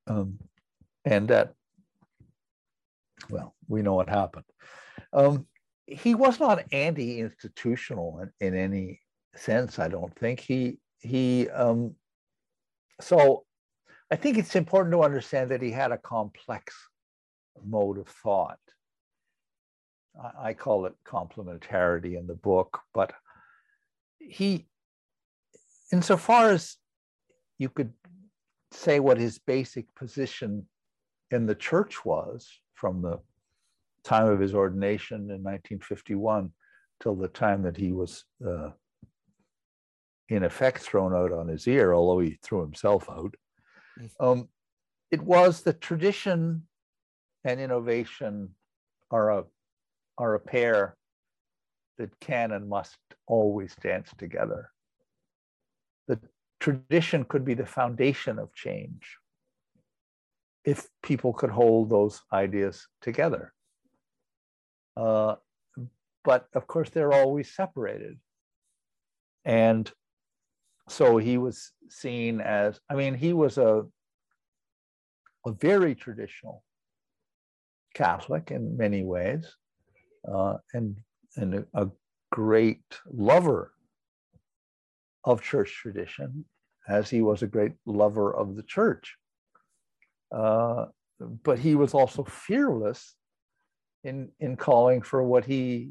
Um, 0.06 0.38
and 1.04 1.28
that, 1.28 1.54
well, 3.28 3.54
we 3.68 3.82
know 3.82 3.94
what 3.94 4.08
happened. 4.08 4.44
Um, 5.12 5.46
he 5.86 6.14
was 6.14 6.40
not 6.40 6.64
anti-institutional 6.72 8.26
in, 8.40 8.48
in, 8.48 8.54
any 8.54 9.00
sense, 9.34 9.78
I 9.78 9.88
don't 9.88 10.14
think. 10.16 10.40
He, 10.40 10.78
he 11.00 11.48
um, 11.50 11.94
so 13.00 13.44
I 14.10 14.16
think 14.16 14.38
it's 14.38 14.56
important 14.56 14.92
to 14.92 15.02
understand 15.02 15.50
that 15.50 15.62
he 15.62 15.70
had 15.70 15.92
a 15.92 15.98
complex 15.98 16.74
mode 17.64 17.98
of 17.98 18.08
thought. 18.08 18.58
I, 20.38 20.54
call 20.54 20.86
it 20.86 20.94
complementarity 21.06 22.18
in 22.18 22.26
the 22.26 22.34
book, 22.34 22.80
but 22.92 23.12
he, 24.18 24.66
insofar 25.92 26.50
as 26.50 26.76
you 27.58 27.68
could 27.68 27.92
say 28.72 29.00
what 29.00 29.18
his 29.18 29.38
basic 29.38 29.94
position 29.94 30.66
in 31.30 31.46
the 31.46 31.54
church 31.54 32.04
was 32.04 32.48
from 32.74 33.02
the 33.02 33.20
time 34.04 34.26
of 34.26 34.40
his 34.40 34.54
ordination 34.54 35.16
in 35.16 35.42
1951 35.42 36.52
till 37.02 37.14
the 37.14 37.28
time 37.28 37.62
that 37.62 37.76
he 37.76 37.92
was 37.92 38.24
uh, 38.46 38.70
in 40.28 40.44
effect 40.44 40.78
thrown 40.78 41.14
out 41.14 41.32
on 41.32 41.48
his 41.48 41.66
ear, 41.66 41.92
although 41.94 42.20
he 42.20 42.38
threw 42.42 42.60
himself 42.60 43.08
out. 43.10 43.34
Um, 44.18 44.48
it 45.10 45.22
was 45.22 45.62
the 45.62 45.72
tradition 45.72 46.66
and 47.44 47.60
innovation 47.60 48.54
are 49.10 49.30
a 49.30 49.44
are 50.20 50.34
a 50.34 50.40
pair 50.40 50.96
that 51.98 52.10
can 52.20 52.52
and 52.52 52.68
must 52.68 52.98
always 53.26 53.74
dance 53.82 54.10
together. 54.18 54.70
The 56.08 56.20
tradition 56.60 57.24
could 57.24 57.44
be 57.44 57.54
the 57.54 57.66
foundation 57.66 58.38
of 58.38 58.54
change 58.54 59.16
if 60.64 60.86
people 61.02 61.32
could 61.32 61.50
hold 61.50 61.88
those 61.88 62.20
ideas 62.32 62.86
together. 63.00 63.52
Uh, 64.96 65.36
but 66.22 66.48
of 66.54 66.66
course, 66.66 66.90
they're 66.90 67.14
always 67.14 67.50
separated. 67.50 68.18
And 69.46 69.90
so 70.88 71.16
he 71.16 71.38
was 71.38 71.72
seen 71.88 72.42
as, 72.42 72.78
I 72.90 72.94
mean, 72.94 73.14
he 73.14 73.32
was 73.32 73.56
a, 73.56 73.84
a 75.46 75.52
very 75.52 75.94
traditional 75.94 76.62
Catholic 77.94 78.50
in 78.50 78.76
many 78.76 79.02
ways, 79.02 79.56
uh, 80.26 80.56
and, 80.72 80.96
and 81.36 81.66
a, 81.74 81.88
great 82.32 82.84
lover 83.10 83.72
of 85.24 85.42
church 85.42 85.74
tradition, 85.82 86.44
as 86.88 87.10
he 87.10 87.22
was 87.22 87.42
a 87.42 87.46
great 87.48 87.72
lover 87.86 88.32
of 88.32 88.54
the 88.54 88.62
church. 88.62 89.16
Uh, 90.30 90.86
but 91.42 91.58
he 91.58 91.74
was 91.74 91.92
also 91.92 92.22
fearless 92.22 93.16
in, 94.04 94.30
in 94.38 94.56
calling 94.56 95.02
for 95.02 95.24
what 95.24 95.44
he 95.44 95.90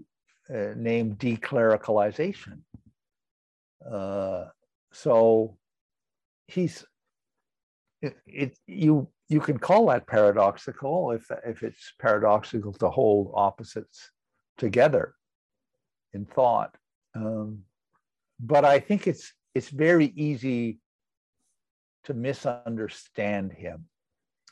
uh, 0.49 0.69
named 0.77 1.19
declericalization. 1.19 2.59
Uh, 3.86 4.45
so 4.93 5.57
he's 6.47 6.86
it, 8.01 8.15
it, 8.25 8.57
you 8.65 9.07
you 9.27 9.39
can 9.39 9.57
call 9.57 9.88
that 9.88 10.07
paradoxical 10.07 11.11
if 11.11 11.30
if 11.45 11.63
it's 11.63 11.93
paradoxical 11.99 12.73
to 12.73 12.89
hold 12.89 13.32
opposites 13.36 14.11
together 14.60 15.16
in 16.14 16.26
thought. 16.26 16.76
Um, 17.16 17.64
but 18.39 18.64
I 18.66 18.80
think 18.80 19.07
it's 19.07 19.34
it's 19.55 19.70
very 19.70 20.14
easy 20.16 20.80
to 22.03 22.14
misunderstand 22.14 23.53
him 23.53 23.86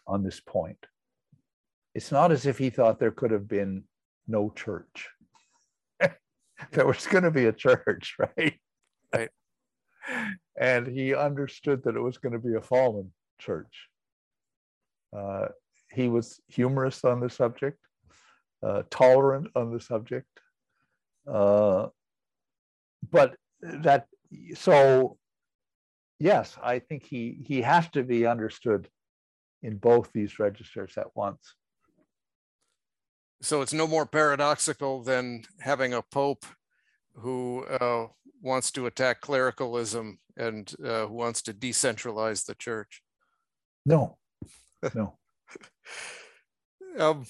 on 0.07 0.23
this 0.23 0.39
point. 0.39 0.83
It's 1.93 2.11
not 2.11 2.31
as 2.31 2.45
if 2.45 2.57
he 2.57 2.69
thought 2.69 2.99
there 2.99 3.11
could 3.11 3.31
have 3.31 3.47
been 3.47 3.83
no 4.27 4.51
church. 4.55 5.09
there 6.71 6.85
was 6.85 7.07
going 7.07 7.23
to 7.23 7.31
be 7.31 7.45
a 7.45 7.53
church, 7.53 8.15
right? 8.37 8.59
Right. 9.13 9.29
and 10.59 10.87
he 10.87 11.15
understood 11.15 11.83
that 11.83 11.95
it 11.95 12.01
was 12.01 12.17
going 12.17 12.33
to 12.33 12.39
be 12.39 12.55
a 12.55 12.61
fallen 12.61 13.11
church. 13.39 13.87
Uh, 15.15 15.47
he 15.91 16.09
was 16.09 16.39
humorous 16.47 17.03
on 17.05 17.19
the 17.19 17.29
subject, 17.29 17.79
uh, 18.63 18.83
tolerant 18.89 19.47
on 19.55 19.71
the 19.71 19.79
subject, 19.79 20.27
uh, 21.31 21.87
but 23.11 23.35
that 23.61 24.07
so 24.55 25.17
yes, 26.19 26.57
I 26.61 26.79
think 26.79 27.03
he 27.03 27.39
he 27.45 27.61
has 27.61 27.89
to 27.89 28.03
be 28.03 28.25
understood 28.25 28.89
in 29.63 29.77
both 29.77 30.11
these 30.13 30.39
registers 30.39 30.97
at 30.97 31.15
once. 31.15 31.55
So 33.41 33.61
it's 33.61 33.73
no 33.73 33.87
more 33.87 34.05
paradoxical 34.05 35.03
than 35.03 35.43
having 35.59 35.93
a 35.93 36.01
pope 36.01 36.45
who 37.13 37.65
uh, 37.65 38.07
wants 38.41 38.71
to 38.71 38.85
attack 38.85 39.21
clericalism 39.21 40.19
and 40.35 40.71
uh, 40.83 41.05
who 41.07 41.13
wants 41.13 41.41
to 41.43 41.53
decentralize 41.53 42.45
the 42.45 42.55
church. 42.55 43.01
No, 43.85 44.17
no. 44.95 45.17
um, 46.99 47.25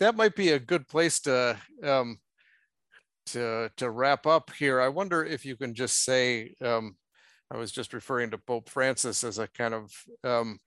that 0.00 0.16
might 0.16 0.36
be 0.36 0.50
a 0.50 0.58
good 0.58 0.88
place 0.88 1.20
to 1.20 1.56
um, 1.82 2.18
to 3.26 3.70
to 3.76 3.90
wrap 3.90 4.26
up 4.26 4.50
here. 4.58 4.80
I 4.80 4.88
wonder 4.88 5.24
if 5.24 5.44
you 5.44 5.56
can 5.56 5.74
just 5.74 6.04
say. 6.04 6.54
Um, 6.62 6.96
I 7.48 7.56
was 7.56 7.70
just 7.70 7.92
referring 7.92 8.32
to 8.32 8.38
Pope 8.38 8.68
Francis 8.68 9.22
as 9.22 9.38
a 9.38 9.46
kind 9.46 9.72
of 9.72 9.92
um, 10.24 10.58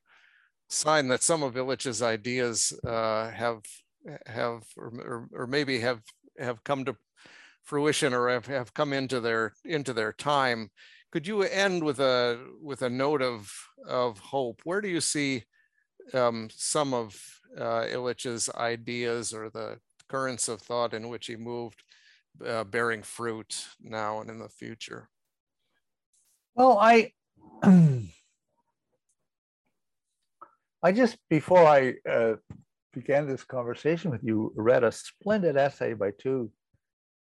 sign 0.69 1.09
that 1.09 1.23
some 1.23 1.43
of 1.43 1.57
Illich's 1.57 2.01
ideas 2.01 2.71
uh, 2.87 3.29
have 3.31 3.61
have 4.25 4.63
or, 4.77 5.27
or, 5.33 5.45
maybe 5.45 5.79
have 5.79 6.01
have 6.39 6.63
come 6.63 6.85
to 6.85 6.95
fruition 7.63 8.13
or 8.13 8.29
have, 8.29 8.45
have 8.45 8.73
come 8.73 8.93
into 8.93 9.19
their 9.19 9.53
into 9.65 9.93
their 9.93 10.13
time. 10.13 10.69
Could 11.11 11.27
you 11.27 11.41
end 11.41 11.83
with 11.83 11.99
a 11.99 12.39
with 12.61 12.81
a 12.81 12.89
note 12.89 13.21
of 13.21 13.51
of 13.85 14.19
hope? 14.19 14.61
Where 14.63 14.79
do 14.79 14.87
you 14.87 15.01
see 15.01 15.43
um, 16.13 16.49
some 16.51 16.93
of 16.93 17.19
uh, 17.57 17.85
Illich's 17.89 18.49
ideas 18.55 19.33
or 19.33 19.49
the 19.49 19.79
currents 20.07 20.47
of 20.47 20.61
thought 20.61 20.93
in 20.93 21.09
which 21.09 21.27
he 21.27 21.35
moved 21.35 21.83
uh, 22.45 22.63
bearing 22.63 23.03
fruit 23.03 23.67
now 23.81 24.21
and 24.21 24.29
in 24.29 24.39
the 24.39 24.49
future? 24.49 25.09
Well, 26.55 26.77
I 26.77 27.13
I 30.83 30.91
just 30.91 31.17
before 31.29 31.65
I 31.65 31.95
uh, 32.09 32.35
began 32.93 33.27
this 33.27 33.43
conversation 33.43 34.11
with 34.11 34.23
you, 34.23 34.53
read 34.55 34.83
a 34.83 34.91
splendid 34.91 35.57
essay 35.57 35.93
by 35.93 36.11
two 36.11 36.51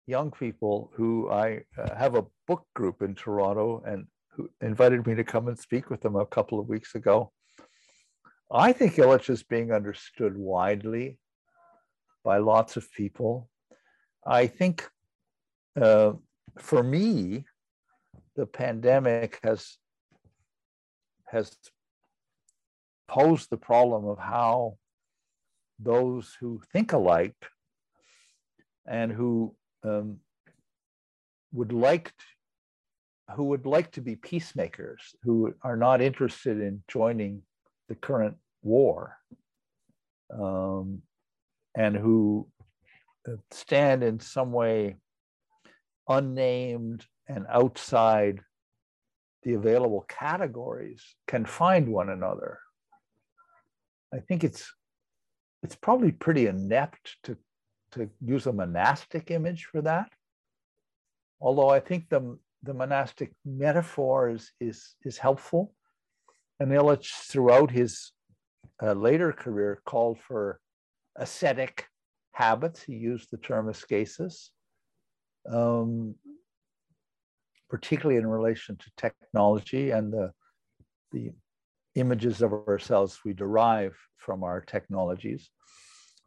young 0.07 0.31
people 0.31 0.91
who 0.95 1.29
I 1.29 1.61
uh, 1.77 1.95
have 1.95 2.15
a 2.15 2.25
book 2.47 2.65
group 2.75 3.01
in 3.01 3.15
Toronto 3.15 3.83
and 3.85 4.07
who 4.29 4.49
invited 4.61 5.05
me 5.05 5.15
to 5.15 5.23
come 5.23 5.47
and 5.47 5.57
speak 5.57 5.89
with 5.89 6.01
them 6.01 6.15
a 6.15 6.25
couple 6.25 6.59
of 6.59 6.67
weeks 6.67 6.95
ago. 6.95 7.31
I 8.51 8.73
think 8.73 8.95
Illich 8.95 9.29
is 9.29 9.43
being 9.43 9.71
understood 9.71 10.35
widely 10.35 11.19
by 12.23 12.39
lots 12.39 12.77
of 12.77 12.91
people. 12.91 13.47
I 14.25 14.47
think 14.47 14.89
uh, 15.79 16.13
for 16.57 16.81
me, 16.81 17.45
the 18.35 18.45
pandemic 18.47 19.39
has 19.43 19.77
has 21.27 21.55
posed 23.07 23.49
the 23.49 23.57
problem 23.57 24.05
of 24.05 24.17
how 24.17 24.77
those 25.77 26.35
who 26.39 26.61
think 26.73 26.93
alike 26.93 27.35
and 28.87 29.11
who 29.11 29.55
um, 29.83 30.17
would 31.51 31.71
like 31.71 32.05
to, 32.07 33.35
who 33.35 33.43
would 33.45 33.67
like 33.67 33.91
to 33.91 34.01
be 34.01 34.15
peacemakers, 34.15 35.15
who 35.23 35.53
are 35.61 35.77
not 35.77 36.01
interested 36.01 36.59
in 36.59 36.83
joining 36.87 37.43
the 37.89 37.95
current 37.95 38.37
war, 38.61 39.17
um, 40.33 41.01
and 41.75 41.95
who 41.95 42.47
stand 43.51 44.03
in 44.03 44.19
some 44.19 44.51
way 44.51 44.95
unnamed 46.07 47.05
and 47.27 47.45
outside 47.51 48.39
the 49.43 49.53
available 49.53 50.05
categories 50.07 51.03
can 51.27 51.45
find 51.45 51.87
one 51.87 52.09
another. 52.09 52.59
I 54.13 54.19
think 54.19 54.43
it's 54.43 54.73
it's 55.61 55.75
probably 55.75 56.11
pretty 56.11 56.47
inept 56.47 57.17
to 57.23 57.37
to 57.91 58.09
use 58.23 58.47
a 58.47 58.53
monastic 58.53 59.31
image 59.31 59.65
for 59.65 59.81
that. 59.81 60.09
Although 61.41 61.69
I 61.69 61.79
think 61.79 62.09
the, 62.09 62.37
the 62.63 62.73
monastic 62.73 63.31
metaphor 63.45 64.29
is, 64.29 64.51
is, 64.59 64.95
is 65.03 65.17
helpful. 65.17 65.73
And 66.59 66.71
Illich, 66.71 67.09
throughout 67.29 67.71
his 67.71 68.11
uh, 68.81 68.93
later 68.93 69.31
career, 69.31 69.81
called 69.85 70.19
for 70.19 70.59
ascetic 71.15 71.87
habits. 72.31 72.81
He 72.81 72.93
used 72.93 73.29
the 73.31 73.37
term 73.37 73.69
ascesis, 73.69 74.51
um, 75.49 76.15
particularly 77.69 78.17
in 78.19 78.27
relation 78.27 78.77
to 78.77 78.91
technology 78.97 79.91
and 79.91 80.11
the, 80.11 80.31
the 81.11 81.31
images 81.95 82.41
of 82.41 82.53
ourselves 82.53 83.19
we 83.25 83.33
derive 83.33 83.95
from 84.17 84.43
our 84.43 84.61
technologies. 84.61 85.49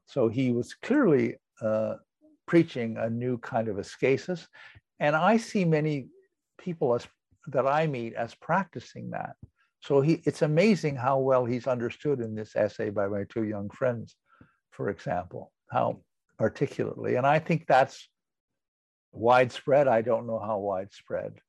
So 0.06 0.28
he 0.28 0.52
was 0.52 0.74
clearly 0.74 1.36
uh, 1.62 1.94
preaching 2.46 2.98
a 2.98 3.08
new 3.08 3.38
kind 3.38 3.68
of 3.68 3.78
ascesis. 3.78 4.46
And 5.00 5.16
I 5.16 5.38
see 5.38 5.64
many 5.64 6.08
people 6.58 6.94
as 6.94 7.06
that 7.48 7.66
I 7.66 7.86
meet 7.86 8.14
as 8.14 8.34
practicing 8.34 9.10
that. 9.10 9.34
So 9.82 10.00
he, 10.00 10.22
it's 10.24 10.42
amazing 10.42 10.94
how 10.94 11.18
well 11.18 11.44
he's 11.44 11.66
understood 11.66 12.20
in 12.20 12.36
this 12.36 12.54
essay 12.54 12.90
by 12.90 13.08
my 13.08 13.24
two 13.28 13.42
young 13.42 13.68
friends, 13.68 14.14
for 14.70 14.90
example, 14.90 15.52
how 15.70 16.02
articulately. 16.40 17.16
And 17.16 17.26
I 17.26 17.40
think 17.40 17.66
that's 17.66 18.08
widespread. 19.10 19.88
I 19.88 20.02
don't 20.02 20.28
know 20.28 20.38
how 20.38 20.58
widespread, 20.58 21.40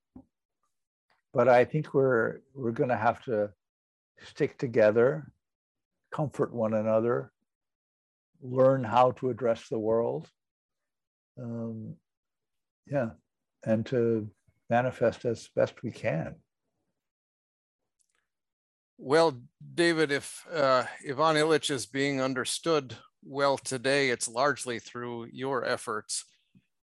but 1.31 1.47
I 1.47 1.63
think 1.63 1.93
we're 1.93 2.39
we're 2.55 2.71
going 2.71 2.89
to 2.89 2.97
have 2.97 3.23
to 3.25 3.51
stick 4.23 4.57
together, 4.57 5.31
comfort 6.11 6.53
one 6.53 6.73
another, 6.73 7.31
learn 8.41 8.83
how 8.83 9.11
to 9.11 9.29
address 9.29 9.69
the 9.69 9.79
world. 9.79 10.27
Um, 11.39 11.95
yeah, 12.87 13.11
and 13.63 13.85
to 13.87 14.27
manifest 14.71 15.25
as 15.25 15.49
best 15.55 15.83
we 15.83 15.91
can. 15.91 16.35
Well, 18.97 19.41
David, 19.73 20.11
if 20.11 20.45
uh, 20.51 20.83
Ivan 21.07 21.35
Illich 21.35 21.71
is 21.71 21.85
being 21.85 22.21
understood 22.21 22.95
well 23.23 23.57
today, 23.57 24.09
it's 24.09 24.27
largely 24.27 24.79
through 24.79 25.29
your 25.31 25.65
efforts. 25.65 26.25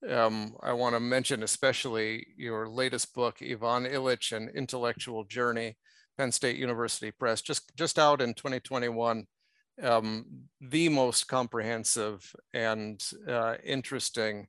Um, 0.09 0.55
I 0.63 0.73
want 0.73 0.95
to 0.95 1.01
mention 1.01 1.43
especially 1.43 2.27
your 2.37 2.69
latest 2.69 3.15
book, 3.15 3.39
Ivan 3.43 3.85
Illich, 3.85 4.37
An 4.37 4.49
Intellectual 4.55 5.25
Journey, 5.25 5.77
Penn 6.17 6.31
State 6.31 6.57
University 6.57 7.11
Press, 7.11 7.43
just, 7.43 7.77
just 7.77 7.99
out 7.99 8.21
in 8.21 8.35
2021 8.35 9.27
um, 9.83 10.25
the 10.61 10.89
most 10.89 11.29
comprehensive 11.29 12.35
and 12.55 13.03
uh, 13.29 13.57
interesting 13.65 14.47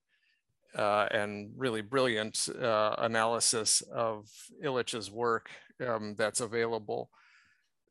uh, 0.76 1.08
and 1.12 1.52
really 1.58 1.82
brilliant 1.82 2.48
uh, 2.62 2.96
analysis 3.00 3.82
of 3.92 4.30
Illich's 4.64 5.12
work 5.12 5.50
um, 5.86 6.16
that's 6.18 6.40
available. 6.40 7.10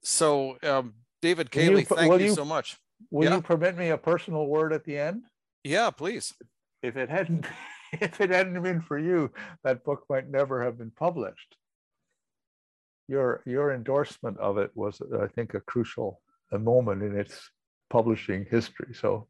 So, 0.07 0.57
um, 0.63 0.95
David 1.21 1.51
Cayley, 1.51 1.83
thank 1.83 2.21
you, 2.21 2.29
you, 2.29 2.35
so 2.35 2.45
much. 2.45 2.79
Will 3.11 3.25
yeah? 3.25 3.35
you 3.35 3.43
permit 3.43 3.77
me 3.77 3.89
a 3.89 3.99
personal 3.99 4.47
word 4.47 4.73
at 4.73 4.85
the 4.85 4.97
end? 4.97 5.25
Yeah, 5.65 5.91
please. 5.91 6.33
If 6.81 6.97
it 6.97 7.11
hadn't, 7.11 7.45
if 7.93 8.21
it 8.21 8.31
hadn't 8.31 8.63
been 8.63 8.81
for 8.81 9.01
you, 9.01 9.33
that 9.65 9.83
book 9.83 10.05
might 10.09 10.31
never 10.31 10.63
have 10.63 10.79
been 10.79 10.93
published. 10.93 11.57
Your 13.09 13.43
your 13.47 13.75
endorsement 13.75 14.39
of 14.39 14.59
it 14.59 14.71
was, 14.77 15.03
I 15.21 15.27
think, 15.27 15.55
a 15.55 15.61
crucial 15.61 16.21
a 16.53 16.59
moment 16.59 17.03
in 17.03 17.19
its 17.19 17.51
publishing 17.91 18.47
history. 18.49 18.95
So 18.95 19.27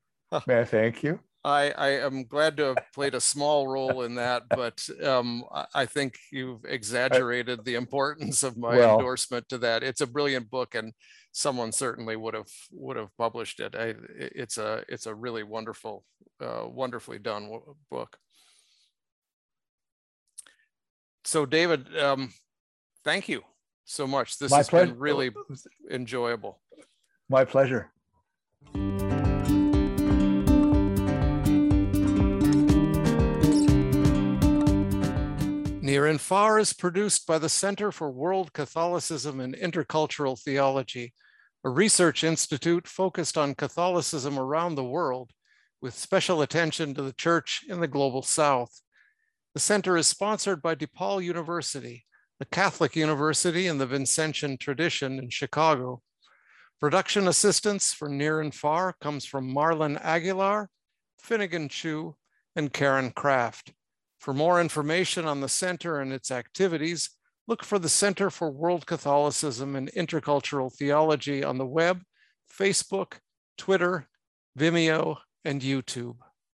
may 0.46 0.60
I 0.60 0.64
thank 0.66 1.02
you? 1.02 1.18
I, 1.46 1.70
I 1.70 1.88
am 2.04 2.24
glad 2.24 2.56
to 2.56 2.64
have 2.74 2.92
played 2.92 3.14
a 3.14 3.20
small 3.20 3.68
role 3.68 4.02
in 4.02 4.16
that, 4.16 4.42
but 4.50 4.84
um, 5.04 5.44
I 5.72 5.86
think 5.86 6.18
you've 6.32 6.64
exaggerated 6.64 7.64
the 7.64 7.76
importance 7.76 8.42
of 8.42 8.56
my 8.56 8.76
well, 8.76 8.98
endorsement 8.98 9.48
to 9.50 9.58
that. 9.58 9.84
It's 9.84 10.00
a 10.00 10.08
brilliant 10.08 10.50
book, 10.50 10.74
and 10.74 10.92
someone 11.30 11.70
certainly 11.70 12.16
would 12.16 12.34
have 12.34 12.50
would 12.72 12.96
have 12.96 13.16
published 13.16 13.60
it. 13.60 13.76
I, 13.76 13.94
it's 14.18 14.58
a 14.58 14.82
it's 14.88 15.06
a 15.06 15.14
really 15.14 15.44
wonderful, 15.44 16.04
uh, 16.40 16.64
wonderfully 16.66 17.20
done 17.20 17.48
book. 17.92 18.16
So, 21.24 21.46
David, 21.46 21.96
um, 21.96 22.32
thank 23.04 23.28
you 23.28 23.42
so 23.84 24.08
much. 24.08 24.38
This 24.40 24.50
my 24.50 24.56
has 24.56 24.68
pleasure. 24.68 24.86
been 24.86 24.98
really 24.98 25.30
enjoyable. 25.92 26.60
My 27.28 27.44
pleasure. 27.44 27.92
And 36.04 36.20
Far 36.20 36.58
is 36.58 36.74
produced 36.74 37.26
by 37.26 37.38
the 37.38 37.48
Center 37.48 37.90
for 37.90 38.10
World 38.10 38.52
Catholicism 38.52 39.40
and 39.40 39.56
Intercultural 39.56 40.38
Theology, 40.38 41.14
a 41.64 41.70
research 41.70 42.22
institute 42.22 42.86
focused 42.86 43.38
on 43.38 43.54
Catholicism 43.54 44.38
around 44.38 44.74
the 44.74 44.84
world, 44.84 45.30
with 45.80 45.94
special 45.94 46.42
attention 46.42 46.92
to 46.94 47.02
the 47.02 47.14
Church 47.14 47.64
in 47.68 47.80
the 47.80 47.88
Global 47.88 48.22
South. 48.22 48.82
The 49.54 49.60
center 49.60 49.96
is 49.96 50.06
sponsored 50.06 50.60
by 50.60 50.74
DePaul 50.74 51.24
University, 51.24 52.04
a 52.40 52.44
Catholic 52.44 52.94
university 52.94 53.66
in 53.66 53.78
the 53.78 53.86
Vincentian 53.86 54.58
tradition 54.58 55.18
in 55.18 55.30
Chicago. 55.30 56.02
Production 56.78 57.26
assistance 57.26 57.94
for 57.94 58.08
Near 58.10 58.40
and 58.42 58.54
Far 58.54 58.94
comes 59.00 59.24
from 59.24 59.54
Marlon 59.54 59.98
Aguilar, 60.02 60.68
Finnegan 61.18 61.70
Chu, 61.70 62.16
and 62.54 62.72
Karen 62.72 63.12
Kraft. 63.12 63.72
For 64.26 64.34
more 64.34 64.60
information 64.60 65.24
on 65.24 65.40
the 65.40 65.48
center 65.48 66.00
and 66.00 66.12
its 66.12 66.32
activities, 66.32 67.10
look 67.46 67.62
for 67.62 67.78
the 67.78 67.88
Center 67.88 68.28
for 68.28 68.50
World 68.50 68.84
Catholicism 68.84 69.76
and 69.76 69.88
Intercultural 69.92 70.74
Theology 70.74 71.44
on 71.44 71.58
the 71.58 71.64
web, 71.64 72.02
Facebook, 72.52 73.20
Twitter, 73.56 74.08
Vimeo, 74.58 75.18
and 75.44 75.62
YouTube. 75.62 76.16